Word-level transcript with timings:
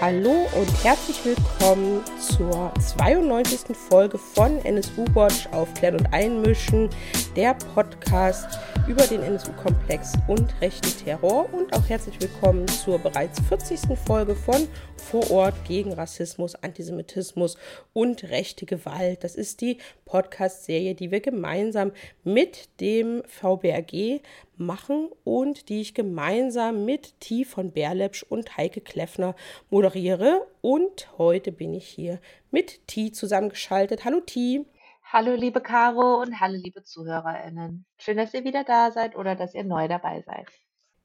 Hallo 0.00 0.48
und 0.58 0.82
herzlich 0.82 1.20
willkommen 1.26 2.00
zur 2.18 2.72
92. 2.80 3.76
Folge 3.76 4.16
von 4.16 4.56
NSU 4.64 5.04
Watch 5.12 5.46
Aufklären 5.52 5.96
und 5.96 6.10
Einmischen, 6.14 6.88
der 7.36 7.54
Podcast 7.74 8.58
über 8.88 9.06
den 9.06 9.22
NSU-Komplex 9.22 10.14
und 10.26 10.52
rechten 10.60 11.04
Terror 11.04 11.52
und 11.54 11.72
auch 11.72 11.88
herzlich 11.88 12.20
willkommen 12.20 12.66
zur 12.66 12.98
bereits 12.98 13.40
40. 13.48 13.96
Folge 14.04 14.34
von 14.34 14.66
Vor 14.96 15.30
Ort 15.30 15.54
gegen 15.64 15.92
Rassismus, 15.92 16.56
Antisemitismus 16.56 17.56
und 17.92 18.24
rechte 18.24 18.66
Gewalt. 18.66 19.22
Das 19.22 19.36
ist 19.36 19.60
die 19.60 19.78
Podcast-Serie, 20.06 20.96
die 20.96 21.12
wir 21.12 21.20
gemeinsam 21.20 21.92
mit 22.24 22.68
dem 22.80 23.22
VBRG 23.28 24.20
machen 24.56 25.08
und 25.22 25.68
die 25.68 25.82
ich 25.82 25.94
gemeinsam 25.94 26.84
mit 26.84 27.20
T 27.20 27.44
von 27.44 27.70
Berlepsch 27.70 28.24
und 28.24 28.56
Heike 28.56 28.80
Kleffner 28.80 29.36
moderiere. 29.70 30.46
Und 30.62 31.16
heute 31.16 31.52
bin 31.52 31.74
ich 31.74 31.86
hier 31.86 32.20
mit 32.50 32.88
T 32.88 33.12
zusammengeschaltet. 33.12 34.04
Hallo 34.04 34.20
T. 34.20 34.64
Hallo 35.12 35.34
liebe 35.34 35.60
Caro 35.60 36.22
und 36.22 36.38
hallo 36.38 36.56
liebe 36.56 36.84
ZuhörerInnen. 36.84 37.84
Schön, 37.98 38.16
dass 38.16 38.32
ihr 38.32 38.44
wieder 38.44 38.62
da 38.62 38.92
seid 38.92 39.16
oder 39.16 39.34
dass 39.34 39.56
ihr 39.56 39.64
neu 39.64 39.88
dabei 39.88 40.22
seid. 40.24 40.46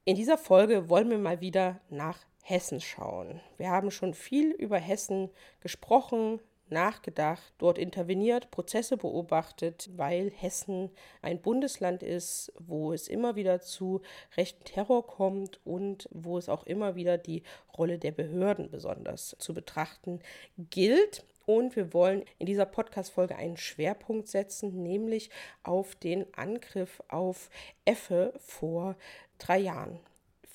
In 0.04 0.16
dieser 0.16 0.38
Folge 0.38 0.90
wollen 0.90 1.10
wir 1.10 1.18
mal 1.18 1.42
wieder 1.42 1.82
nach 1.90 2.20
Hessen 2.44 2.82
schauen. 2.82 3.42
Wir 3.58 3.72
haben 3.72 3.90
schon 3.90 4.14
viel 4.14 4.52
über 4.52 4.78
Hessen 4.78 5.32
gesprochen, 5.60 6.40
nachgedacht, 6.70 7.52
dort 7.58 7.80
interveniert, 7.80 8.52
Prozesse 8.52 8.96
beobachtet, 8.96 9.90
weil 9.96 10.30
Hessen 10.30 10.92
ein 11.24 11.42
Bundesland 11.42 12.04
ist, 12.04 12.54
wo 12.60 12.94
es 12.94 13.08
immer 13.08 13.36
wieder 13.36 13.60
zu 13.62 14.04
rechten 14.38 14.66
Terror 14.66 15.08
kommt 15.08 15.60
und 15.66 16.08
wo 16.12 16.38
es 16.38 16.48
auch 16.48 16.68
immer 16.68 16.94
wieder 16.94 17.18
die 17.18 17.42
Rolle 17.76 17.98
der 17.98 18.12
Behörden 18.12 18.70
besonders 18.70 19.36
zu 19.40 19.56
betrachten 19.56 20.20
gilt. 20.58 21.26
Und 21.46 21.76
wir 21.76 21.94
wollen 21.94 22.24
in 22.40 22.46
dieser 22.46 22.66
Podcast-Folge 22.66 23.36
einen 23.36 23.58
Schwerpunkt 23.58 24.28
setzen, 24.28 24.82
nämlich 24.84 25.30
auf 25.64 25.96
den 25.96 26.26
Angriff 26.34 27.02
auf 27.08 27.50
Effe 27.86 28.34
vor 28.40 28.96
drei 29.38 29.60
Jahren. 29.60 30.00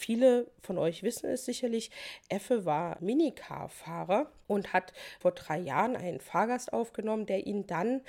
Viele 0.00 0.46
von 0.62 0.78
euch 0.78 1.02
wissen 1.02 1.28
es 1.28 1.44
sicherlich. 1.44 1.90
Effe 2.30 2.64
war 2.64 2.96
Minicar-Fahrer 3.02 4.32
und 4.46 4.72
hat 4.72 4.94
vor 5.18 5.32
drei 5.32 5.58
Jahren 5.58 5.94
einen 5.94 6.20
Fahrgast 6.20 6.72
aufgenommen, 6.72 7.26
der 7.26 7.46
ihn 7.46 7.66
dann 7.66 8.00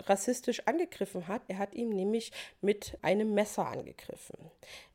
rassistisch 0.00 0.60
angegriffen 0.66 1.26
hat. 1.26 1.40
Er 1.48 1.56
hat 1.56 1.72
ihn 1.72 1.88
nämlich 1.88 2.32
mit 2.60 2.98
einem 3.00 3.32
Messer 3.32 3.66
angegriffen. 3.66 4.36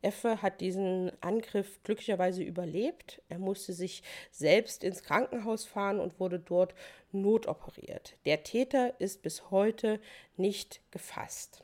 Effe 0.03 0.43
hat 0.43 0.61
diesen 0.61 1.11
Angriff 1.21 1.81
glücklicherweise 1.81 2.43
überlebt. 2.43 3.19
Er 3.29 3.39
musste 3.39 3.73
sich 3.73 4.03
selbst 4.29 4.83
ins 4.83 5.01
Krankenhaus 5.01 5.65
fahren 5.65 5.99
und 5.99 6.19
wurde 6.19 6.37
dort 6.37 6.75
notoperiert. 7.13 8.15
Der 8.25 8.43
Täter 8.43 8.99
ist 8.99 9.21
bis 9.21 9.51
heute 9.51 9.99
nicht 10.37 10.81
gefasst. 10.91 11.63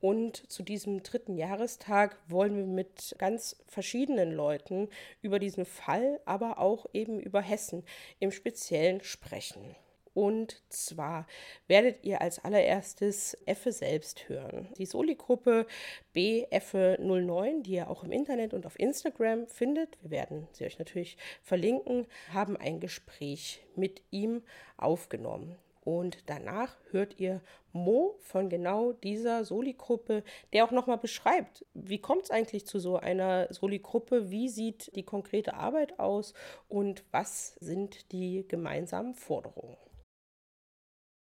Und 0.00 0.50
zu 0.50 0.62
diesem 0.62 1.02
dritten 1.02 1.36
Jahrestag 1.36 2.16
wollen 2.26 2.56
wir 2.56 2.64
mit 2.64 3.14
ganz 3.18 3.56
verschiedenen 3.66 4.32
Leuten 4.32 4.88
über 5.20 5.38
diesen 5.38 5.66
Fall, 5.66 6.20
aber 6.24 6.58
auch 6.58 6.86
eben 6.94 7.20
über 7.20 7.42
Hessen 7.42 7.84
im 8.18 8.32
Speziellen 8.32 9.02
sprechen. 9.02 9.76
Und 10.12 10.60
zwar 10.68 11.26
werdet 11.68 12.04
ihr 12.04 12.20
als 12.20 12.44
allererstes 12.44 13.36
Effe 13.46 13.70
selbst 13.70 14.28
hören. 14.28 14.68
Die 14.76 14.86
Soli-Gruppe 14.86 15.66
BF09, 16.14 17.62
die 17.62 17.74
ihr 17.74 17.88
auch 17.88 18.02
im 18.02 18.10
Internet 18.10 18.52
und 18.52 18.66
auf 18.66 18.78
Instagram 18.78 19.46
findet, 19.46 19.96
wir 20.02 20.10
werden 20.10 20.48
sie 20.52 20.64
euch 20.64 20.78
natürlich 20.78 21.16
verlinken, 21.42 22.06
haben 22.32 22.56
ein 22.56 22.80
Gespräch 22.80 23.62
mit 23.76 24.02
ihm 24.10 24.42
aufgenommen. 24.76 25.56
Und 25.82 26.28
danach 26.28 26.76
hört 26.90 27.18
ihr 27.18 27.40
Mo 27.72 28.16
von 28.20 28.48
genau 28.48 28.92
dieser 28.92 29.44
Soli-Gruppe, 29.44 30.24
der 30.52 30.64
auch 30.64 30.72
nochmal 30.72 30.98
beschreibt, 30.98 31.64
wie 31.72 31.98
kommt 31.98 32.24
es 32.24 32.30
eigentlich 32.30 32.66
zu 32.66 32.78
so 32.78 32.96
einer 32.96 33.52
Soli-Gruppe, 33.52 34.30
wie 34.30 34.48
sieht 34.48 34.94
die 34.94 35.04
konkrete 35.04 35.54
Arbeit 35.54 35.98
aus 35.98 36.34
und 36.68 37.04
was 37.12 37.54
sind 37.60 38.12
die 38.12 38.44
gemeinsamen 38.46 39.14
Forderungen. 39.14 39.76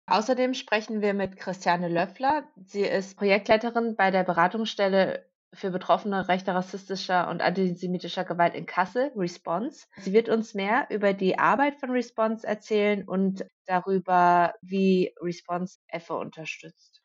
Außerdem 0.08 0.54
sprechen 0.54 1.02
wir 1.02 1.14
mit 1.14 1.38
Christiane 1.38 1.88
Löffler. 1.88 2.48
Sie 2.66 2.84
ist 2.84 3.18
Projektleiterin 3.18 3.96
bei 3.96 4.12
der 4.12 4.24
Beratungsstelle 4.24 5.26
für 5.52 5.72
Betroffene 5.72 6.28
rechter, 6.28 6.54
rassistischer 6.54 7.30
und 7.30 7.42
antisemitischer 7.42 8.24
Gewalt 8.24 8.54
in 8.54 8.66
Kassel, 8.66 9.12
Response. 9.16 9.88
Sie 9.98 10.14
wird 10.14 10.30
uns 10.30 10.54
mehr 10.54 10.88
über 10.90 11.14
die 11.14 11.40
Arbeit 11.40 11.80
von 11.80 11.90
Response 11.90 12.46
erzählen 12.46 13.08
und 13.08 13.46
darüber, 13.66 14.54
wie 14.62 15.16
Response 15.22 15.80
EFFE 15.88 16.16
unterstützt. 16.16 17.02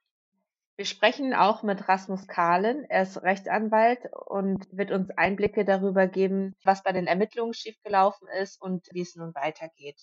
Wir 0.77 0.85
sprechen 0.85 1.35
auch 1.35 1.63
mit 1.63 1.89
Rasmus 1.89 2.27
Kahlen. 2.27 2.85
Er 2.89 3.03
ist 3.03 3.23
Rechtsanwalt 3.23 4.01
und 4.27 4.67
wird 4.73 4.91
uns 4.91 5.11
Einblicke 5.11 5.65
darüber 5.65 6.07
geben, 6.07 6.55
was 6.65 6.83
bei 6.83 6.93
den 6.93 7.07
Ermittlungen 7.07 7.55
schiefgelaufen 7.55 8.29
ist 8.41 8.61
und 8.61 8.89
wie 8.93 9.03
es 9.03 9.15
nun 9.15 9.35
weitergeht. 9.35 10.01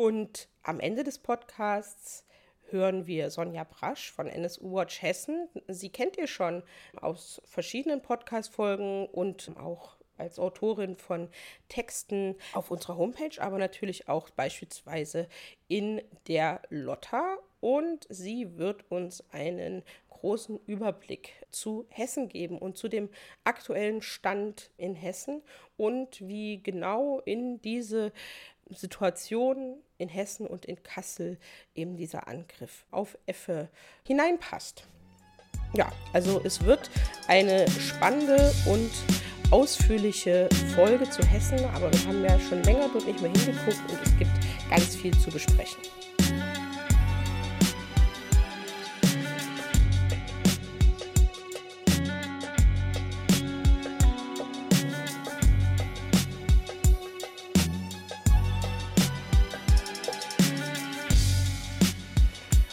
Und 0.00 0.48
am 0.62 0.80
Ende 0.80 1.04
des 1.04 1.18
Podcasts 1.18 2.24
hören 2.70 3.06
wir 3.06 3.28
Sonja 3.28 3.64
Brasch 3.64 4.10
von 4.10 4.28
NSU 4.28 4.72
Watch 4.72 5.02
Hessen. 5.02 5.50
Sie 5.68 5.90
kennt 5.90 6.16
ihr 6.16 6.26
schon 6.26 6.62
aus 7.02 7.42
verschiedenen 7.44 8.00
Podcast-Folgen 8.00 9.04
und 9.08 9.52
auch 9.58 9.98
als 10.16 10.38
Autorin 10.38 10.96
von 10.96 11.28
Texten 11.68 12.36
auf 12.54 12.70
unserer 12.70 12.96
Homepage, 12.96 13.42
aber 13.42 13.58
natürlich 13.58 14.08
auch 14.08 14.30
beispielsweise 14.30 15.28
in 15.68 16.00
der 16.28 16.62
Lotta. 16.70 17.36
Und 17.60 18.06
sie 18.08 18.56
wird 18.56 18.90
uns 18.90 19.22
einen 19.32 19.82
großen 20.08 20.60
Überblick 20.66 21.34
zu 21.50 21.86
Hessen 21.90 22.28
geben 22.28 22.58
und 22.58 22.78
zu 22.78 22.88
dem 22.88 23.10
aktuellen 23.44 24.00
Stand 24.00 24.70
in 24.78 24.94
Hessen 24.94 25.42
und 25.76 26.26
wie 26.26 26.62
genau 26.62 27.20
in 27.20 27.60
diese 27.60 28.12
Situation 28.74 29.82
in 29.98 30.08
Hessen 30.08 30.46
und 30.46 30.64
in 30.64 30.82
Kassel 30.82 31.38
eben 31.74 31.96
dieser 31.96 32.28
Angriff 32.28 32.84
auf 32.90 33.18
Effe 33.26 33.68
hineinpasst. 34.06 34.86
Ja, 35.74 35.92
also 36.12 36.40
es 36.44 36.64
wird 36.64 36.90
eine 37.28 37.70
spannende 37.70 38.52
und 38.66 38.90
ausführliche 39.50 40.48
Folge 40.74 41.08
zu 41.10 41.22
Hessen, 41.22 41.64
aber 41.74 41.92
wir 41.92 42.06
haben 42.06 42.24
ja 42.24 42.38
schon 42.40 42.62
länger 42.62 42.88
dort 42.92 43.06
nicht 43.06 43.20
mehr 43.20 43.30
hingeguckt 43.30 43.80
und 43.90 44.00
es 44.04 44.18
gibt 44.18 44.30
ganz 44.70 44.96
viel 44.96 45.16
zu 45.18 45.30
besprechen. 45.30 45.82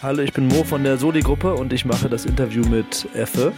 Hallo, 0.08 0.22
ich 0.22 0.32
bin 0.32 0.48
Mo 0.48 0.64
von 0.64 0.86
der 0.86 0.96
Soli-Gruppe 0.96 1.54
und 1.54 1.74
ich 1.74 1.84
mache 1.84 2.08
das 2.08 2.24
Interview 2.24 2.66
mit 2.66 3.10
Effe. 3.14 3.52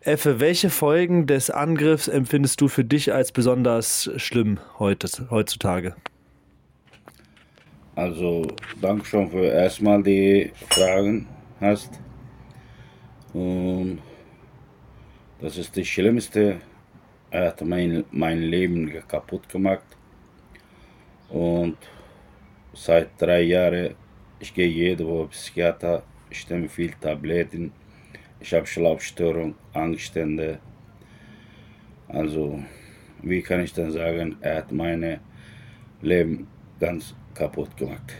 Effe, 0.00 0.40
welche 0.40 0.68
Folgen 0.68 1.28
des 1.28 1.48
Angriffs 1.48 2.08
empfindest 2.08 2.60
du 2.60 2.66
für 2.66 2.82
dich 2.82 3.14
als 3.14 3.30
besonders 3.30 4.10
schlimm 4.16 4.58
heutzutage? 4.80 5.94
Also, 7.94 8.48
danke 8.82 9.04
schon 9.04 9.30
für 9.30 9.44
erstmal 9.44 10.02
die 10.02 10.50
Fragen 10.70 11.28
hast. 11.60 12.00
Und 13.32 14.00
das 15.40 15.56
ist 15.56 15.76
das 15.76 15.86
Schlimmste. 15.86 16.56
Er 17.30 17.46
hat 17.46 17.64
mein, 17.64 18.02
mein 18.10 18.42
Leben 18.42 18.92
kaputt 19.06 19.48
gemacht. 19.48 19.86
Und 21.28 21.76
seit 22.72 23.10
drei 23.20 23.42
Jahren 23.42 23.94
ich 24.40 24.54
gehe 24.54 24.66
jede 24.66 25.06
Woche 25.06 25.28
Psychiater, 25.28 26.02
ich 26.30 26.48
nehme 26.48 26.68
viel 26.68 26.92
Tabletten, 27.00 27.72
ich 28.40 28.52
habe 28.54 28.66
Schlafstörung, 28.66 29.54
Angststände. 29.74 30.58
Also, 32.08 32.58
wie 33.22 33.42
kann 33.42 33.60
ich 33.60 33.72
dann 33.72 33.92
sagen, 33.92 34.36
er 34.40 34.56
hat 34.56 34.72
mein 34.72 35.20
Leben 36.00 36.46
ganz 36.80 37.14
kaputt 37.34 37.76
gemacht. 37.76 38.14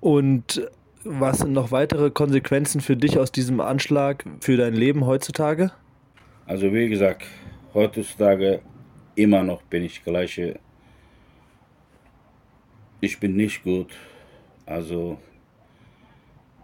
Und 0.00 0.70
was 1.04 1.38
sind 1.38 1.52
noch 1.52 1.72
weitere 1.72 2.10
Konsequenzen 2.10 2.80
für 2.80 2.96
dich 2.96 3.18
aus 3.18 3.32
diesem 3.32 3.60
Anschlag 3.60 4.24
für 4.40 4.56
dein 4.56 4.74
Leben 4.74 5.06
heutzutage? 5.06 5.72
Also 6.46 6.72
wie 6.72 6.88
gesagt, 6.88 7.24
heutzutage 7.74 8.60
immer 9.16 9.42
noch 9.42 9.62
bin 9.62 9.84
ich 9.84 10.04
gleiche 10.04 10.60
ich 13.00 13.18
bin 13.18 13.36
nicht 13.36 13.62
gut. 13.62 13.92
Also 14.66 15.18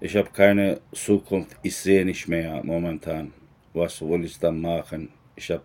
ich 0.01 0.17
habe 0.17 0.31
keine 0.31 0.81
Zukunft. 0.93 1.57
Ich 1.63 1.77
sehe 1.77 2.05
nicht 2.05 2.29
mehr 2.29 2.63
momentan. 2.65 3.33
Was 3.73 3.99
soll 3.99 4.25
ich 4.25 4.39
dann 4.39 4.61
machen? 4.61 5.09
Ich 5.37 5.51
habe 5.51 5.63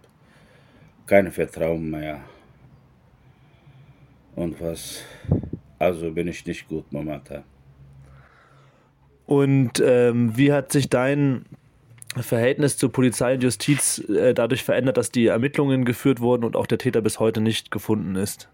kein 1.05 1.31
Vertrauen 1.31 1.89
mehr. 1.89 2.21
Und 4.35 4.61
was, 4.61 5.03
also 5.77 6.11
bin 6.11 6.27
ich 6.27 6.45
nicht 6.45 6.67
gut 6.67 6.91
momentan. 6.91 7.43
Und 9.25 9.83
ähm, 9.85 10.37
wie 10.37 10.51
hat 10.53 10.71
sich 10.71 10.89
dein 10.89 11.45
Verhältnis 12.15 12.77
zur 12.77 12.91
Polizei 12.91 13.35
und 13.35 13.43
Justiz 13.43 13.99
äh, 14.09 14.33
dadurch 14.33 14.63
verändert, 14.63 14.97
dass 14.97 15.11
die 15.11 15.27
Ermittlungen 15.27 15.85
geführt 15.85 16.21
wurden 16.21 16.43
und 16.43 16.55
auch 16.55 16.65
der 16.65 16.77
Täter 16.77 17.01
bis 17.01 17.19
heute 17.19 17.41
nicht 17.41 17.69
gefunden 17.69 18.15
ist? 18.15 18.49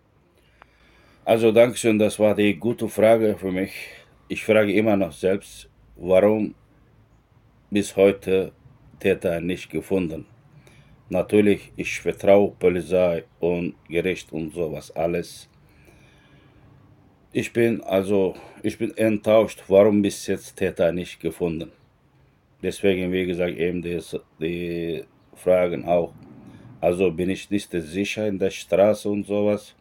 Also 1.27 1.51
Dankeschön, 1.51 1.97
das 1.97 2.19
war 2.19 2.35
die 2.35 2.53
gute 2.53 2.87
Frage 2.87 3.35
für 3.35 3.51
mich. 3.51 3.71
Ich 4.27 4.45
frage 4.45 4.71
immer 4.71 4.95
noch 4.95 5.11
selbst, 5.11 5.67
warum 5.95 6.53
bis 7.71 7.95
heute 7.95 8.51
Täter 8.99 9.41
nicht 9.41 9.71
gefunden. 9.71 10.27
Natürlich, 11.09 11.71
ich 11.77 11.99
vertraue 11.99 12.51
Polizei 12.59 13.23
und 13.39 13.73
Gericht 13.89 14.31
und 14.31 14.53
sowas 14.53 14.95
alles. 14.95 15.49
Ich 17.33 17.51
bin 17.51 17.81
also, 17.81 18.35
ich 18.61 18.77
bin 18.77 18.95
enttäuscht, 18.95 19.63
warum 19.67 20.03
bis 20.03 20.27
jetzt 20.27 20.55
Täter 20.55 20.91
nicht 20.91 21.19
gefunden. 21.19 21.71
Deswegen, 22.61 23.11
wie 23.11 23.25
gesagt, 23.25 23.57
eben 23.57 23.81
die, 23.81 23.99
die 24.39 25.03
Fragen 25.33 25.85
auch. 25.85 26.13
Also 26.81 27.09
bin 27.09 27.31
ich 27.31 27.49
nicht 27.49 27.71
sicher 27.71 28.27
in 28.27 28.37
der 28.37 28.51
Straße 28.51 29.09
und 29.09 29.25
sowas. 29.25 29.73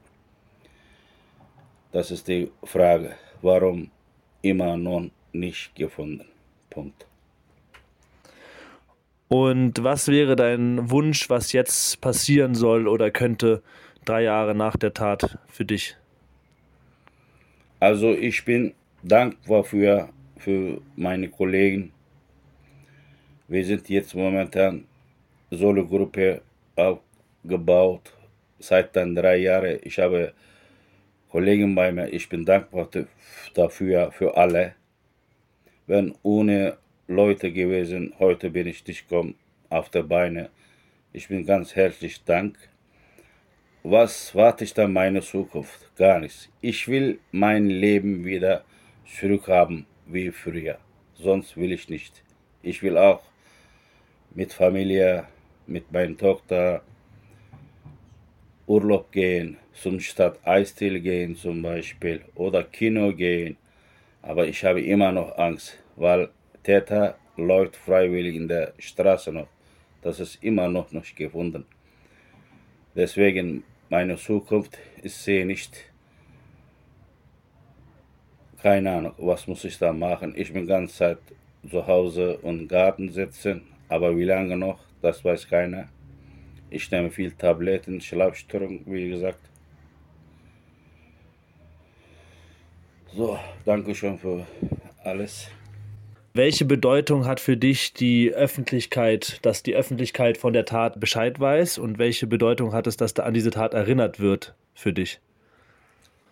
Das 1.94 2.10
ist 2.10 2.26
die 2.26 2.50
Frage. 2.64 3.14
Warum 3.40 3.88
immer 4.42 4.76
noch 4.76 5.10
nicht 5.32 5.76
gefunden? 5.76 6.26
Punkt. 6.68 7.06
Und 9.28 9.80
was 9.80 10.08
wäre 10.08 10.34
dein 10.34 10.90
Wunsch, 10.90 11.30
was 11.30 11.52
jetzt 11.52 12.00
passieren 12.00 12.56
soll 12.56 12.88
oder 12.88 13.12
könnte 13.12 13.62
drei 14.04 14.24
Jahre 14.24 14.56
nach 14.56 14.76
der 14.76 14.92
Tat 14.92 15.38
für 15.46 15.64
dich? 15.64 15.96
Also 17.78 18.10
ich 18.10 18.44
bin 18.44 18.74
dankbar 19.04 19.62
für, 19.62 20.08
für 20.36 20.80
meine 20.96 21.28
Kollegen. 21.28 21.92
Wir 23.46 23.64
sind 23.64 23.88
jetzt 23.88 24.16
momentan 24.16 24.84
Solo-Gruppe 25.52 26.42
aufgebaut 26.74 28.12
seit 28.58 28.96
dann 28.96 29.14
drei 29.14 29.36
Jahren. 29.36 29.78
Ich 29.84 30.00
habe 30.00 30.32
Kollegen 31.34 31.74
bei 31.74 31.90
mir. 31.90 32.12
Ich 32.12 32.28
bin 32.28 32.44
dankbar 32.44 32.88
dafür 33.54 34.12
für 34.12 34.36
alle. 34.36 34.76
Wenn 35.88 36.14
ohne 36.22 36.76
Leute 37.08 37.50
gewesen. 37.50 38.14
Heute 38.20 38.50
bin 38.50 38.68
ich 38.68 38.86
nicht 38.86 39.08
komm 39.08 39.34
auf 39.68 39.88
der 39.88 40.04
Beine. 40.04 40.50
Ich 41.12 41.26
bin 41.26 41.44
ganz 41.44 41.74
herzlich 41.74 42.22
dank. 42.22 42.56
Was 43.82 44.32
warte 44.36 44.62
ich 44.62 44.74
dann 44.74 44.92
meine 44.92 45.22
Zukunft? 45.22 45.90
Gar 45.96 46.20
nichts. 46.20 46.50
Ich 46.60 46.86
will 46.86 47.18
mein 47.32 47.66
Leben 47.66 48.24
wieder 48.24 48.64
zurückhaben 49.04 49.86
wie 50.06 50.30
früher. 50.30 50.78
Sonst 51.14 51.56
will 51.56 51.72
ich 51.72 51.88
nicht. 51.88 52.22
Ich 52.62 52.80
will 52.80 52.96
auch 52.96 53.24
mit 54.36 54.52
Familie, 54.52 55.26
mit 55.66 55.90
meiner 55.90 56.16
Tochter 56.16 56.84
Urlaub 58.66 59.12
gehen, 59.12 59.58
zum 59.72 60.00
Stadt 60.00 60.38
Eistil 60.44 61.00
gehen 61.00 61.36
zum 61.36 61.62
Beispiel 61.62 62.22
oder 62.34 62.64
Kino 62.64 63.12
gehen. 63.12 63.56
Aber 64.22 64.46
ich 64.46 64.64
habe 64.64 64.80
immer 64.80 65.12
noch 65.12 65.36
Angst, 65.36 65.78
weil 65.96 66.30
Täter 66.62 67.16
läuft 67.36 67.76
freiwillig 67.76 68.36
in 68.36 68.48
der 68.48 68.72
Straße 68.78 69.32
noch. 69.32 69.48
Das 70.02 70.20
ist 70.20 70.42
immer 70.42 70.68
noch 70.68 70.92
nicht 70.92 71.16
gefunden. 71.16 71.66
Deswegen 72.94 73.64
meine 73.90 74.16
Zukunft, 74.16 74.78
ich 75.02 75.14
sehe 75.14 75.44
nicht, 75.44 75.90
keine 78.62 78.92
Ahnung, 78.92 79.12
was 79.18 79.46
muss 79.46 79.64
ich 79.64 79.78
da 79.78 79.92
machen. 79.92 80.32
Ich 80.36 80.52
bin 80.52 80.66
ganz 80.66 80.96
Zeit 80.96 81.18
zu 81.68 81.86
Hause 81.86 82.38
und 82.38 82.68
Garten 82.68 83.10
sitzen, 83.10 83.62
aber 83.88 84.16
wie 84.16 84.24
lange 84.24 84.56
noch, 84.56 84.78
das 85.02 85.22
weiß 85.22 85.48
keiner. 85.48 85.88
Ich 86.74 86.90
nehme 86.90 87.08
viel 87.08 87.30
Tabletten, 87.30 88.00
Schlafstörung, 88.00 88.80
wie 88.86 89.08
gesagt. 89.08 89.38
So, 93.12 93.38
danke 93.64 93.94
schon 93.94 94.18
für 94.18 94.44
alles. 95.04 95.48
Welche 96.32 96.64
Bedeutung 96.64 97.26
hat 97.26 97.38
für 97.38 97.56
dich 97.56 97.94
die 97.94 98.32
Öffentlichkeit, 98.32 99.38
dass 99.42 99.62
die 99.62 99.76
Öffentlichkeit 99.76 100.36
von 100.36 100.52
der 100.52 100.64
Tat 100.64 100.98
Bescheid 100.98 101.38
weiß 101.38 101.78
und 101.78 101.98
welche 101.98 102.26
Bedeutung 102.26 102.72
hat 102.72 102.88
es, 102.88 102.96
dass 102.96 103.14
da 103.14 103.22
an 103.22 103.34
diese 103.34 103.52
Tat 103.52 103.72
erinnert 103.72 104.18
wird 104.18 104.56
für 104.74 104.92
dich? 104.92 105.20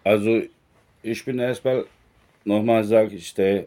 Also 0.02 0.42
ich 1.04 1.24
bin 1.24 1.38
erstmal, 1.38 1.86
nochmal 2.44 2.82
sage 2.82 3.14
ich, 3.14 3.32
der, 3.34 3.66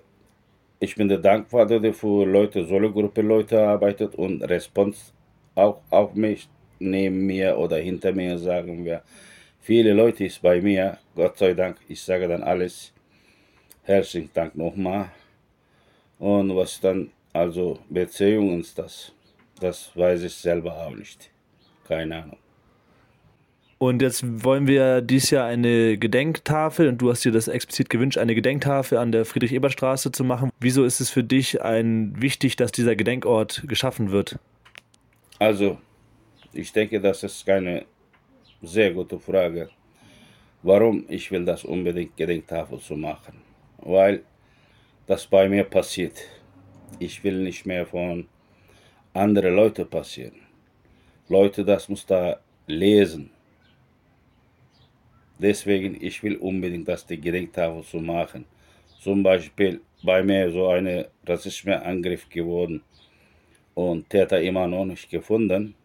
ich 0.81 0.93
bin 0.93 1.07
der 1.07 1.19
dankbar 1.19 1.69
für 1.93 2.25
Leute, 2.25 2.65
solche 2.65 2.91
Gruppe 2.91 3.21
Leute 3.21 3.65
arbeitet 3.65 4.15
und 4.15 4.41
Response 4.41 5.13
auch 5.55 5.79
auf 5.89 6.13
mich, 6.15 6.49
neben 6.79 7.25
mir 7.25 7.57
oder 7.57 7.77
hinter 7.77 8.11
mir, 8.13 8.37
sagen 8.37 8.85
wir. 8.85 9.01
Viele 9.61 9.93
Leute 9.93 10.25
ist 10.25 10.41
bei 10.41 10.61
mir, 10.61 10.97
Gott 11.15 11.37
sei 11.37 11.53
Dank, 11.53 11.77
ich 11.87 12.01
sage 12.01 12.27
dann 12.27 12.43
alles. 12.43 12.93
Herzlichen 13.83 14.29
Dank 14.33 14.55
nochmal. 14.55 15.09
Und 16.19 16.55
was 16.55 16.79
dann, 16.79 17.11
also 17.33 17.79
Beziehung 17.89 18.59
ist 18.59 18.77
das, 18.77 19.11
das 19.59 19.91
weiß 19.95 20.23
ich 20.23 20.33
selber 20.33 20.75
auch 20.75 20.95
nicht. 20.95 21.29
Keine 21.87 22.23
Ahnung. 22.23 22.37
Und 23.77 24.01
jetzt 24.01 24.23
wollen 24.43 24.67
wir 24.67 25.01
dieses 25.01 25.31
Jahr 25.31 25.45
eine 25.45 25.97
Gedenktafel, 25.97 26.87
und 26.87 27.01
du 27.01 27.11
hast 27.11 27.25
dir 27.25 27.31
das 27.31 27.47
explizit 27.47 27.89
gewünscht, 27.89 28.17
eine 28.17 28.33
Gedenktafel 28.33 28.97
an 28.97 29.11
der 29.11 29.25
Friedrich-Ebert-Straße 29.25 30.11
zu 30.11 30.23
machen. 30.23 30.49
Wieso 30.59 30.85
ist 30.85 31.01
es 31.01 31.09
für 31.09 31.23
dich 31.23 31.61
ein, 31.61 32.19
wichtig, 32.21 32.55
dass 32.55 32.71
dieser 32.71 32.95
Gedenkort 32.95 33.63
geschaffen 33.67 34.11
wird? 34.11 34.39
Also, 35.39 35.77
ich 36.55 36.71
denke, 36.71 36.99
das 36.99 37.23
ist 37.23 37.45
keine 37.45 37.85
sehr 38.61 38.93
gute 38.93 39.19
Frage. 39.19 39.69
Warum 40.63 41.05
ich 41.09 41.29
will 41.31 41.45
das 41.45 41.63
unbedingt 41.65 42.15
Gedenktafel 42.15 42.79
zu 42.79 42.95
machen? 42.95 43.41
Weil 43.77 44.23
das 45.05 45.27
bei 45.27 45.47
mir 45.49 45.65
passiert. 45.65 46.17
Ich 46.97 47.23
will 47.23 47.43
nicht 47.43 47.65
mehr 47.65 47.85
von 47.85 48.27
anderen 49.13 49.55
Leuten 49.55 49.87
passieren. 49.89 50.39
Leute, 51.27 51.63
das 51.65 51.89
muss 51.89 52.05
da 52.05 52.39
lesen. 52.67 53.29
Deswegen, 55.37 56.01
ich 56.01 56.23
will 56.23 56.37
unbedingt, 56.37 56.87
dass 56.87 57.05
die 57.05 57.19
Gedenktafel 57.19 57.83
zu 57.83 57.97
machen. 57.97 58.45
Zum 58.99 59.21
Beispiel 59.21 59.81
bei 60.03 60.23
mir 60.23 60.49
so 60.49 60.69
ein 60.69 61.05
Rassismusangriff 61.27 62.29
geworden 62.29 62.81
und 63.73 64.09
Täter 64.09 64.41
immer 64.41 64.67
noch 64.67 64.85
nicht 64.85 65.09
gefunden. 65.09 65.75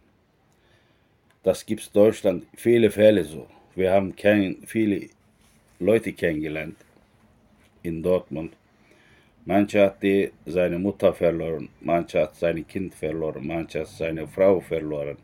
Das 1.43 1.65
gibt 1.65 1.81
es 1.81 1.91
Deutschland 1.91 2.47
viele 2.55 2.91
Fälle 2.91 3.25
so. 3.25 3.47
Wir 3.75 3.93
haben 3.93 4.15
kein, 4.15 4.59
viele 4.67 5.09
Leute 5.79 6.13
kennengelernt 6.13 6.77
in 7.83 8.03
Dortmund. 8.03 8.53
Mancher 9.47 9.87
hat 9.87 10.03
die, 10.03 10.31
seine 10.45 10.79
Mutter 10.79 11.15
verloren, 11.15 11.71
mancher 11.81 12.23
hat 12.23 12.37
sein 12.37 12.67
Kind 12.69 12.95
verloren, 12.95 13.47
mancher 13.47 13.81
hat 13.81 13.89
seine 13.89 14.27
Frau 14.27 14.61
verloren. 14.61 15.17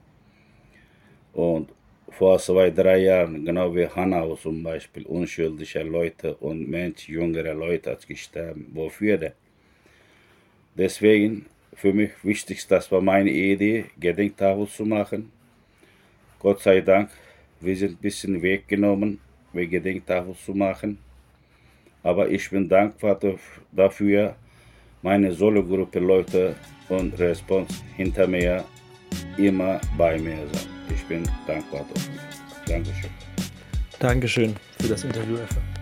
Und 1.35 1.69
vor 2.09 2.39
zwei, 2.39 2.71
drei 2.71 2.99
Jahren, 2.99 3.45
genau 3.45 3.75
wie 3.75 3.87
Hanau 3.87 4.37
zum 4.37 4.63
Beispiel, 4.63 5.05
unschuldige 5.05 5.83
Leute 5.83 6.35
und 6.37 6.67
Mensch, 6.67 7.11
jüngere 7.11 7.53
Leute 7.53 7.91
hat 7.91 8.07
gestorben. 8.09 8.71
Wofür 8.73 9.19
denn? 9.19 9.33
Deswegen, 10.75 11.45
für 11.75 11.93
mich 11.93 12.13
wichtig, 12.23 12.67
das 12.67 12.91
war 12.91 13.03
meine 13.03 13.31
Idee, 13.31 13.85
Gedenktafel 14.01 14.67
zu 14.67 14.87
machen. 14.87 15.36
Gott 16.47 16.63
sei 16.63 16.81
Dank, 16.81 17.11
wir 17.61 17.77
sind 17.77 17.95
ein 17.95 17.97
bisschen 17.97 18.41
weggenommen, 18.41 19.19
wie 19.53 19.67
Gedenktafel 19.67 20.33
zu 20.37 20.55
machen. 20.55 20.97
Aber 22.05 22.31
ich 22.31 22.49
bin 22.49 22.69
dankbar 22.69 23.19
dafür, 23.73 24.37
meine 25.03 25.33
Solo-Gruppe 25.33 25.99
Leute 25.99 26.55
und 26.89 27.19
Response 27.19 27.75
hinter 27.97 28.29
mir 28.29 28.65
immer 29.37 29.81
bei 29.99 30.21
mir 30.21 30.39
sind. 30.53 30.69
Ich 30.95 31.03
bin 31.07 31.25
dankbar 31.49 31.85
dafür. 31.93 32.15
Dankeschön. 32.69 33.11
Dankeschön 33.99 34.55
für 34.81 34.87
das 34.87 35.03
Interview, 35.03 35.39
Effe. 35.39 35.76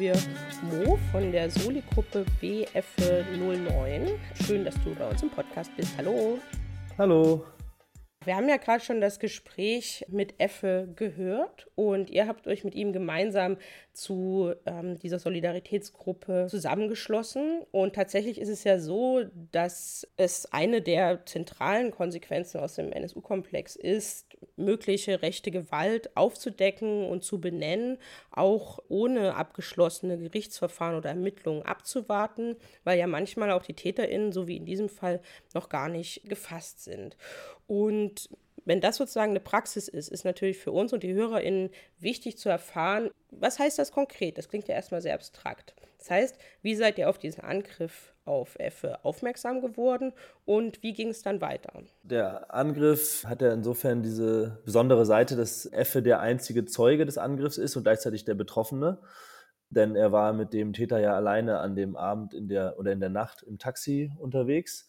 Wir 0.00 0.14
Mo 0.62 0.98
von 1.12 1.30
der 1.30 1.50
Soli-Gruppe 1.50 2.24
BF09. 2.40 4.16
Schön, 4.46 4.64
dass 4.64 4.74
du 4.82 4.94
bei 4.94 5.06
uns 5.06 5.22
im 5.22 5.28
Podcast 5.28 5.70
bist. 5.76 5.94
Hallo. 5.98 6.38
Hallo. 6.96 7.44
Wir 8.24 8.36
haben 8.36 8.48
ja 8.48 8.56
gerade 8.56 8.82
schon 8.82 9.02
das 9.02 9.18
Gespräch 9.18 10.06
mit 10.08 10.40
Effe 10.40 10.88
gehört 10.96 11.68
und 11.74 12.08
ihr 12.08 12.26
habt 12.26 12.46
euch 12.46 12.64
mit 12.64 12.74
ihm 12.74 12.94
gemeinsam 12.94 13.58
zu 13.92 14.54
ähm, 14.64 14.98
dieser 14.98 15.18
Solidaritätsgruppe 15.18 16.46
zusammengeschlossen. 16.48 17.62
Und 17.70 17.94
tatsächlich 17.94 18.40
ist 18.40 18.48
es 18.48 18.64
ja 18.64 18.78
so, 18.78 19.24
dass 19.52 20.08
es 20.16 20.46
eine 20.50 20.80
der 20.80 21.26
zentralen 21.26 21.90
Konsequenzen 21.90 22.60
aus 22.60 22.74
dem 22.74 22.90
NSU-Komplex 22.90 23.76
ist, 23.76 24.29
mögliche 24.56 25.22
rechte 25.22 25.50
Gewalt 25.50 26.16
aufzudecken 26.16 27.06
und 27.06 27.24
zu 27.24 27.40
benennen, 27.40 27.98
auch 28.30 28.78
ohne 28.88 29.34
abgeschlossene 29.34 30.18
Gerichtsverfahren 30.18 30.96
oder 30.96 31.10
Ermittlungen 31.10 31.62
abzuwarten, 31.62 32.56
weil 32.84 32.98
ja 32.98 33.06
manchmal 33.06 33.50
auch 33.50 33.62
die 33.62 33.74
TäterInnen, 33.74 34.32
so 34.32 34.46
wie 34.46 34.56
in 34.56 34.66
diesem 34.66 34.88
Fall, 34.88 35.20
noch 35.54 35.68
gar 35.68 35.88
nicht 35.88 36.28
gefasst 36.28 36.84
sind. 36.84 37.16
Und 37.66 38.28
wenn 38.64 38.80
das 38.80 38.96
sozusagen 38.96 39.30
eine 39.30 39.40
Praxis 39.40 39.88
ist, 39.88 40.08
ist 40.08 40.24
natürlich 40.24 40.58
für 40.58 40.72
uns 40.72 40.92
und 40.92 41.02
die 41.02 41.14
HörerInnen 41.14 41.70
wichtig 41.98 42.38
zu 42.38 42.48
erfahren, 42.48 43.10
was 43.30 43.58
heißt 43.58 43.78
das 43.78 43.92
konkret? 43.92 44.38
Das 44.38 44.48
klingt 44.48 44.68
ja 44.68 44.74
erstmal 44.74 45.00
sehr 45.00 45.14
abstrakt. 45.14 45.74
Das 45.98 46.10
heißt, 46.10 46.38
wie 46.62 46.74
seid 46.74 46.98
ihr 46.98 47.08
auf 47.08 47.18
diesen 47.18 47.42
Angriff 47.42 48.12
auf 48.30 48.56
Effe 48.60 49.04
aufmerksam 49.04 49.60
geworden 49.60 50.12
und 50.44 50.82
wie 50.84 50.92
ging 50.92 51.08
es 51.08 51.22
dann 51.22 51.40
weiter? 51.40 51.72
Der 52.04 52.54
Angriff 52.54 53.24
hat 53.26 53.42
ja 53.42 53.52
insofern 53.52 54.02
diese 54.02 54.60
besondere 54.64 55.04
Seite, 55.04 55.34
dass 55.34 55.66
Effe 55.66 56.00
der 56.00 56.20
einzige 56.20 56.64
Zeuge 56.64 57.04
des 57.04 57.18
Angriffs 57.18 57.58
ist 57.58 57.76
und 57.76 57.82
gleichzeitig 57.82 58.24
der 58.24 58.34
Betroffene. 58.34 59.00
Denn 59.68 59.96
er 59.96 60.12
war 60.12 60.32
mit 60.32 60.52
dem 60.52 60.72
Täter 60.72 61.00
ja 61.00 61.14
alleine 61.14 61.58
an 61.58 61.74
dem 61.74 61.96
Abend 61.96 62.32
in 62.34 62.48
der 62.48 62.78
oder 62.78 62.92
in 62.92 63.00
der 63.00 63.08
Nacht 63.08 63.42
im 63.42 63.58
Taxi 63.58 64.12
unterwegs. 64.18 64.88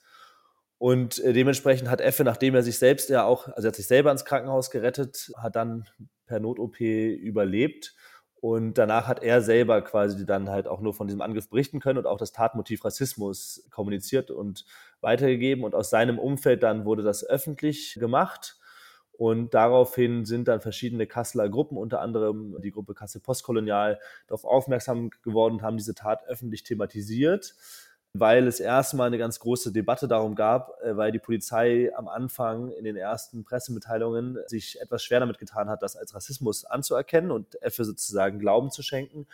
Und 0.78 1.20
äh, 1.20 1.34
dementsprechend 1.34 1.90
hat 1.90 2.02
Effe, 2.02 2.24
nachdem 2.24 2.56
er 2.56 2.64
sich 2.64 2.80
selbst 2.80 3.10
ja 3.10 3.24
auch, 3.24 3.48
also 3.48 3.68
er 3.68 3.70
hat 3.70 3.76
sich 3.76 3.88
selber 3.88 4.12
ins 4.12 4.26
Krankenhaus 4.26 4.72
gerettet, 4.72 5.32
hat 5.38 5.56
dann 5.56 5.86
per 6.26 6.40
Not-OP 6.40 6.80
überlebt. 6.80 7.96
Und 8.42 8.80
danach 8.80 9.08
hat 9.08 9.22
er 9.22 9.44
selber 9.44 9.84
quasi 9.84 10.26
dann 10.26 10.50
halt 10.50 10.68
auch 10.68 10.82
nur 10.82 10.96
von 10.96 11.08
diesem 11.08 11.22
Angriff 11.22 11.48
berichten 11.48 11.80
können 11.80 12.00
und 12.00 12.08
auch 12.08 12.18
das 12.18 12.32
Tatmotiv 12.32 12.84
Rassismus 12.84 13.64
kommuniziert 13.70 14.32
und 14.32 14.66
weitergegeben. 15.00 15.64
Und 15.64 15.76
aus 15.76 15.92
seinem 15.92 16.18
Umfeld 16.18 16.64
dann 16.64 16.84
wurde 16.84 17.04
das 17.04 17.24
öffentlich 17.24 17.98
gemacht. 18.00 18.58
Und 19.12 19.54
daraufhin 19.54 20.26
sind 20.26 20.48
dann 20.48 20.60
verschiedene 20.60 21.06
Kasseler 21.06 21.50
Gruppen, 21.50 21.78
unter 21.78 22.02
anderem 22.02 22.60
die 22.64 22.72
Gruppe 22.72 22.96
Kassel 22.96 23.22
Postkolonial, 23.22 24.00
darauf 24.26 24.44
aufmerksam 24.44 25.12
geworden 25.22 25.56
und 25.56 25.62
haben 25.62 25.78
diese 25.78 25.94
Tat 25.94 26.26
öffentlich 26.28 26.64
thematisiert 26.64 27.54
weil 28.14 28.48
es 28.48 28.60
erstmal 28.60 29.08
eine 29.08 29.18
ganz 29.18 29.40
große 29.40 29.72
Debatte 29.72 30.08
darum 30.08 30.36
gab, 30.36 30.82
äh, 30.82 30.98
weil 30.98 31.12
die 31.12 31.20
Polizei 31.20 31.92
am 31.96 32.08
Anfang 32.08 32.72
in 32.72 32.84
den 32.84 32.98
ersten 32.98 33.44
Pressemitteilungen 33.44 34.38
sich 34.48 34.82
etwas 34.82 35.04
schwer 35.04 35.22
damit 35.22 35.38
getan 35.38 35.70
hat, 35.70 35.82
das 35.82 35.96
als 35.96 36.14
Rassismus 36.14 36.66
anzuerkennen 36.66 37.32
und 37.32 37.62
Effe 37.62 37.86
sozusagen 37.86 38.40
Glauben 38.40 38.70
zu 38.70 38.84
schenken. 38.84 39.28